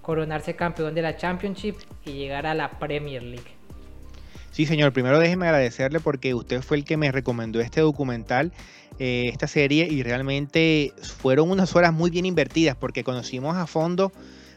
coronarse 0.00 0.54
campeón 0.54 0.94
de 0.94 1.02
la 1.02 1.16
Championship 1.16 1.76
y 2.04 2.12
llegar 2.12 2.46
a 2.46 2.54
la 2.54 2.78
Premier 2.78 3.22
League. 3.22 3.52
Sí, 4.52 4.66
señor. 4.66 4.92
Primero 4.92 5.18
déjeme 5.18 5.46
agradecerle 5.46 5.98
porque 5.98 6.32
usted 6.32 6.62
fue 6.62 6.76
el 6.76 6.84
que 6.84 6.96
me 6.96 7.10
recomendó 7.10 7.60
este 7.60 7.80
documental, 7.80 8.52
eh, 9.00 9.28
esta 9.32 9.48
serie, 9.48 9.88
y 9.90 10.02
realmente 10.02 10.92
fueron 11.02 11.50
unas 11.50 11.74
horas 11.74 11.92
muy 11.92 12.10
bien 12.10 12.24
invertidas 12.24 12.76
porque 12.76 13.02
conocimos 13.02 13.56
a 13.56 13.66
fondo 13.66 14.12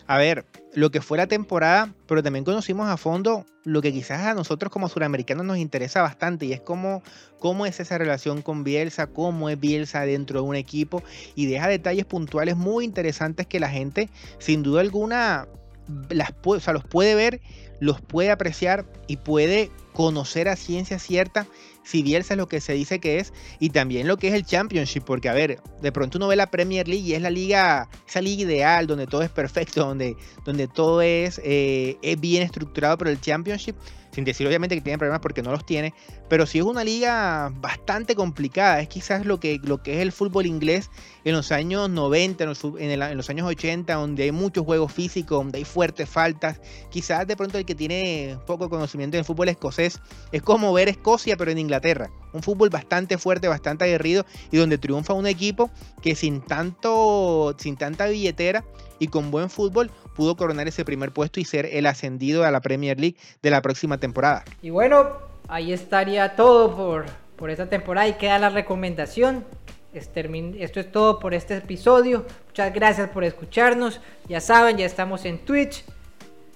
a 0.07 0.17
ver, 0.17 0.45
lo 0.77 0.91
que 0.91 1.01
fue 1.01 1.17
la 1.17 1.25
temporada, 1.25 1.91
pero 2.05 2.21
también 2.21 2.45
conocimos 2.45 2.87
a 2.87 2.97
fondo 2.97 3.47
lo 3.63 3.81
que 3.81 3.91
quizás 3.91 4.27
a 4.27 4.35
nosotros 4.35 4.71
como 4.71 4.87
suramericanos 4.87 5.43
nos 5.43 5.57
interesa 5.57 6.03
bastante 6.03 6.45
y 6.45 6.53
es 6.53 6.61
cómo, 6.61 7.01
cómo 7.39 7.65
es 7.65 7.79
esa 7.79 7.97
relación 7.97 8.43
con 8.43 8.63
Bielsa, 8.63 9.07
cómo 9.07 9.49
es 9.49 9.59
Bielsa 9.59 10.01
dentro 10.01 10.39
de 10.39 10.47
un 10.47 10.55
equipo 10.55 11.01
y 11.33 11.47
deja 11.47 11.67
detalles 11.67 12.05
puntuales 12.05 12.57
muy 12.57 12.85
interesantes 12.85 13.47
que 13.47 13.59
la 13.59 13.69
gente 13.69 14.11
sin 14.37 14.61
duda 14.61 14.81
alguna 14.81 15.47
los 15.87 16.83
puede 16.83 17.15
ver, 17.15 17.41
los 17.79 17.99
puede 17.99 18.29
apreciar 18.29 18.85
y 19.07 19.17
puede 19.17 19.71
conocer 19.93 20.47
a 20.47 20.55
ciencia 20.55 20.99
cierta 20.99 21.47
si 21.87 22.03
Bielsa 22.03 22.33
es 22.33 22.37
lo 22.37 22.47
que 22.47 22.59
se 22.59 22.73
dice 22.73 22.99
que 22.99 23.19
es 23.19 23.31
y 23.59 23.69
también 23.69 24.07
lo 24.07 24.17
que 24.17 24.27
es 24.27 24.33
el 24.33 24.45
Championship, 24.45 25.03
porque 25.05 25.29
a 25.29 25.33
ver, 25.33 25.61
de 25.81 25.91
pronto 25.91 26.17
uno 26.17 26.27
ve 26.27 26.35
la 26.35 26.51
Premier 26.51 26.87
League 26.87 27.05
y 27.05 27.13
es 27.13 27.21
la 27.21 27.29
liga, 27.29 27.89
esa 28.05 28.19
liga 28.19 28.43
ideal 28.43 28.87
donde 28.87 29.07
todo 29.07 29.21
es 29.21 29.29
perfecto, 29.29 29.85
donde, 29.85 30.17
donde 30.43 30.67
todo 30.67 31.01
es, 31.01 31.39
eh, 31.45 31.97
bien 32.19 32.43
estructurado, 32.43 32.97
pero 32.97 33.09
el 33.09 33.21
Championship 33.21 33.75
sin 34.17 34.23
decir 34.23 34.47
obviamente 34.47 34.73
que 34.73 34.81
tiene 34.81 34.97
problemas 34.97 35.19
porque 35.19 35.43
no 35.43 35.51
los 35.51 35.63
tiene, 35.63 35.93
pero 36.27 36.47
sí 36.47 36.57
es 36.57 36.63
una 36.63 36.83
liga 36.83 37.53
bastante 37.61 38.15
complicada, 38.15 38.81
es 38.81 38.87
quizás 38.87 39.27
lo 39.27 39.39
que, 39.39 39.59
lo 39.61 39.83
que 39.83 39.93
es 39.93 39.99
el 39.99 40.11
fútbol 40.11 40.47
inglés 40.47 40.89
en 41.23 41.35
los 41.35 41.51
años 41.51 41.87
90, 41.87 42.43
en 42.43 42.49
los, 42.49 42.63
en, 42.79 43.15
los 43.15 43.29
años 43.29 43.45
80, 43.47 43.93
donde 43.93 44.23
hay 44.23 44.31
muchos 44.31 44.65
juegos 44.65 44.91
físicos, 44.91 45.37
donde 45.37 45.59
hay 45.59 45.65
fuertes 45.65 46.09
faltas, 46.09 46.59
quizás 46.89 47.27
de 47.27 47.37
pronto 47.37 47.59
el 47.59 47.65
que 47.65 47.75
tiene 47.75 48.39
poco 48.47 48.71
conocimiento 48.71 49.17
del 49.17 49.23
fútbol 49.23 49.49
escocés 49.49 49.99
es 50.31 50.41
como 50.41 50.73
ver 50.73 50.89
Escocia 50.89 51.37
pero 51.37 51.51
en 51.51 51.59
Inglaterra, 51.59 52.09
un 52.33 52.41
fútbol 52.41 52.71
bastante 52.71 53.19
fuerte, 53.19 53.47
bastante 53.47 53.83
aguerrido 53.83 54.25
y 54.49 54.57
donde 54.57 54.79
triunfa 54.79 55.13
un 55.13 55.27
equipo 55.27 55.69
que 56.01 56.15
sin 56.15 56.41
tanto, 56.41 57.55
sin 57.59 57.77
tanta 57.77 58.07
billetera 58.07 58.65
y 58.99 59.07
con 59.07 59.31
buen 59.31 59.49
fútbol 59.49 59.91
pudo 60.15 60.35
coronar 60.35 60.67
ese 60.67 60.85
primer 60.85 61.11
puesto 61.11 61.39
y 61.39 61.45
ser 61.45 61.65
el 61.65 61.85
ascendido 61.85 62.43
a 62.43 62.51
la 62.51 62.61
Premier 62.61 62.99
League 62.99 63.17
de 63.41 63.49
la 63.49 63.61
próxima 63.61 63.99
temporada. 63.99 64.43
Y 64.61 64.69
bueno, 64.69 65.09
ahí 65.47 65.73
estaría 65.73 66.35
todo 66.35 66.75
por, 66.75 67.05
por 67.35 67.49
esta 67.49 67.69
temporada 67.69 68.07
y 68.07 68.13
queda 68.13 68.39
la 68.39 68.49
recomendación. 68.49 69.45
Esto 69.93 70.79
es 70.79 70.91
todo 70.91 71.19
por 71.19 71.33
este 71.33 71.57
episodio. 71.57 72.25
Muchas 72.47 72.73
gracias 72.73 73.09
por 73.09 73.23
escucharnos. 73.23 73.99
Ya 74.27 74.41
saben, 74.41 74.77
ya 74.77 74.85
estamos 74.85 75.25
en 75.25 75.39
Twitch, 75.39 75.83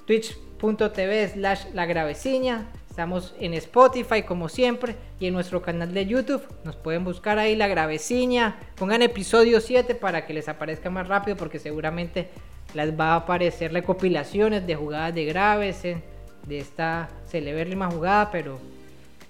twitch.tv 0.05 1.29
slash 1.29 1.65
la 1.73 1.85
graveciña. 1.85 2.67
Estamos 2.91 3.33
en 3.39 3.53
Spotify 3.53 4.23
como 4.23 4.49
siempre 4.49 4.97
y 5.17 5.27
en 5.27 5.33
nuestro 5.33 5.61
canal 5.61 5.93
de 5.93 6.05
YouTube. 6.05 6.43
Nos 6.65 6.75
pueden 6.75 7.05
buscar 7.05 7.39
ahí 7.39 7.55
la 7.55 7.69
graveciña. 7.69 8.59
Pongan 8.75 9.01
episodio 9.01 9.61
7 9.61 9.95
para 9.95 10.25
que 10.25 10.33
les 10.33 10.49
aparezca 10.49 10.89
más 10.89 11.07
rápido 11.07 11.37
porque 11.37 11.57
seguramente 11.57 12.27
les 12.73 12.91
va 12.99 13.13
a 13.13 13.15
aparecer 13.15 13.71
recopilaciones 13.71 14.67
de 14.67 14.75
jugadas 14.75 15.15
de 15.15 15.23
graves 15.23 15.83
de 15.83 16.57
esta 16.59 17.07
celebérrima 17.27 17.89
jugada, 17.89 18.29
pero 18.29 18.59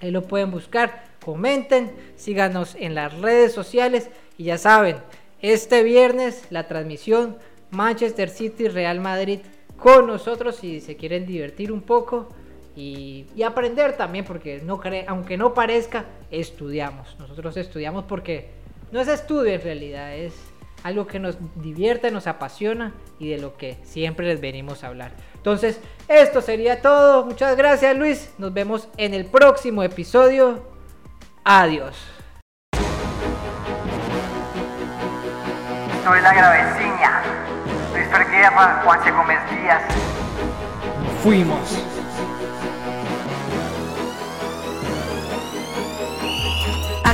ahí 0.01 0.09
lo 0.09 0.23
pueden 0.23 0.49
buscar. 0.49 1.03
Comenten, 1.23 1.91
síganos 2.15 2.73
en 2.79 2.95
las 2.95 3.15
redes 3.19 3.53
sociales 3.53 4.09
y 4.39 4.45
ya 4.45 4.57
saben, 4.57 4.97
este 5.39 5.83
viernes 5.83 6.47
la 6.49 6.67
transmisión 6.67 7.37
Manchester 7.69 8.31
City 8.31 8.69
Real 8.69 8.99
Madrid 8.99 9.41
con 9.77 10.07
nosotros 10.07 10.55
si 10.55 10.81
se 10.81 10.95
quieren 10.95 11.27
divertir 11.27 11.71
un 11.71 11.83
poco 11.83 12.29
y, 12.75 13.25
aprender 13.43 13.97
también, 13.97 14.25
porque 14.25 14.61
no 14.63 14.81
aunque 15.07 15.37
no 15.37 15.53
parezca, 15.53 16.05
estudiamos. 16.29 17.17
Nosotros 17.19 17.57
estudiamos 17.57 18.05
porque 18.05 18.51
no 18.91 19.01
es 19.01 19.07
estudio 19.07 19.53
en 19.53 19.61
realidad, 19.61 20.15
es 20.15 20.33
algo 20.83 21.05
que 21.05 21.19
nos 21.19 21.37
divierte, 21.61 22.11
nos 22.11 22.27
apasiona 22.27 22.93
y 23.19 23.29
de 23.29 23.37
lo 23.37 23.55
que 23.57 23.77
siempre 23.83 24.27
les 24.27 24.41
venimos 24.41 24.83
a 24.83 24.87
hablar. 24.87 25.11
Entonces, 25.35 25.79
esto 26.07 26.41
sería 26.41 26.81
todo. 26.81 27.25
Muchas 27.25 27.55
gracias 27.55 27.95
Luis. 27.95 28.33
Nos 28.37 28.53
vemos 28.53 28.87
en 28.97 29.13
el 29.13 29.25
próximo 29.25 29.83
episodio. 29.83 30.71
Adiós. 31.43 31.95
Soy 36.03 36.21
la 36.21 36.33
graveciña. 36.33 37.21
Luis 37.93 38.07
Fergueva, 38.07 38.81
Juan 38.83 39.15
Gómez 39.15 39.39
Díaz. 39.51 39.83
Fuimos. 41.23 42.00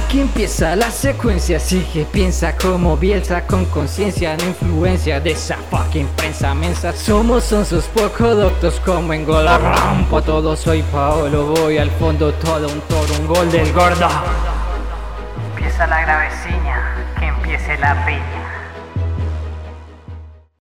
Aquí 0.07 0.21
empieza 0.21 0.73
la 0.77 0.89
secuencia, 0.89 1.59
sigue, 1.59 2.05
piensa 2.05 2.55
como 2.55 2.95
Bielsa 2.95 3.45
con 3.45 3.65
conciencia, 3.65 4.37
no 4.37 4.45
influencia 4.45 5.19
de 5.19 5.31
esa 5.31 5.57
fucking 5.69 6.07
prensa 6.15 6.53
mensa. 6.55 6.93
Somos 6.93 7.43
sus 7.43 7.83
poco 7.87 8.33
doctos 8.33 8.79
como 8.85 9.11
en 9.11 9.25
gol 9.25 9.45
rampo, 9.45 10.21
todo 10.21 10.55
soy 10.55 10.81
Paolo, 10.83 11.47
voy 11.47 11.77
al 11.77 11.91
fondo, 11.91 12.31
todo 12.35 12.69
un 12.69 12.79
toro, 12.87 13.13
un 13.19 13.27
gol 13.27 13.51
del 13.51 13.73
gordo. 13.73 14.07
Empieza 15.49 15.85
la 15.87 15.99
graveciña, 15.99 16.95
que 17.19 17.25
empiece 17.25 17.77
la 17.77 18.05
piña. 18.05 18.56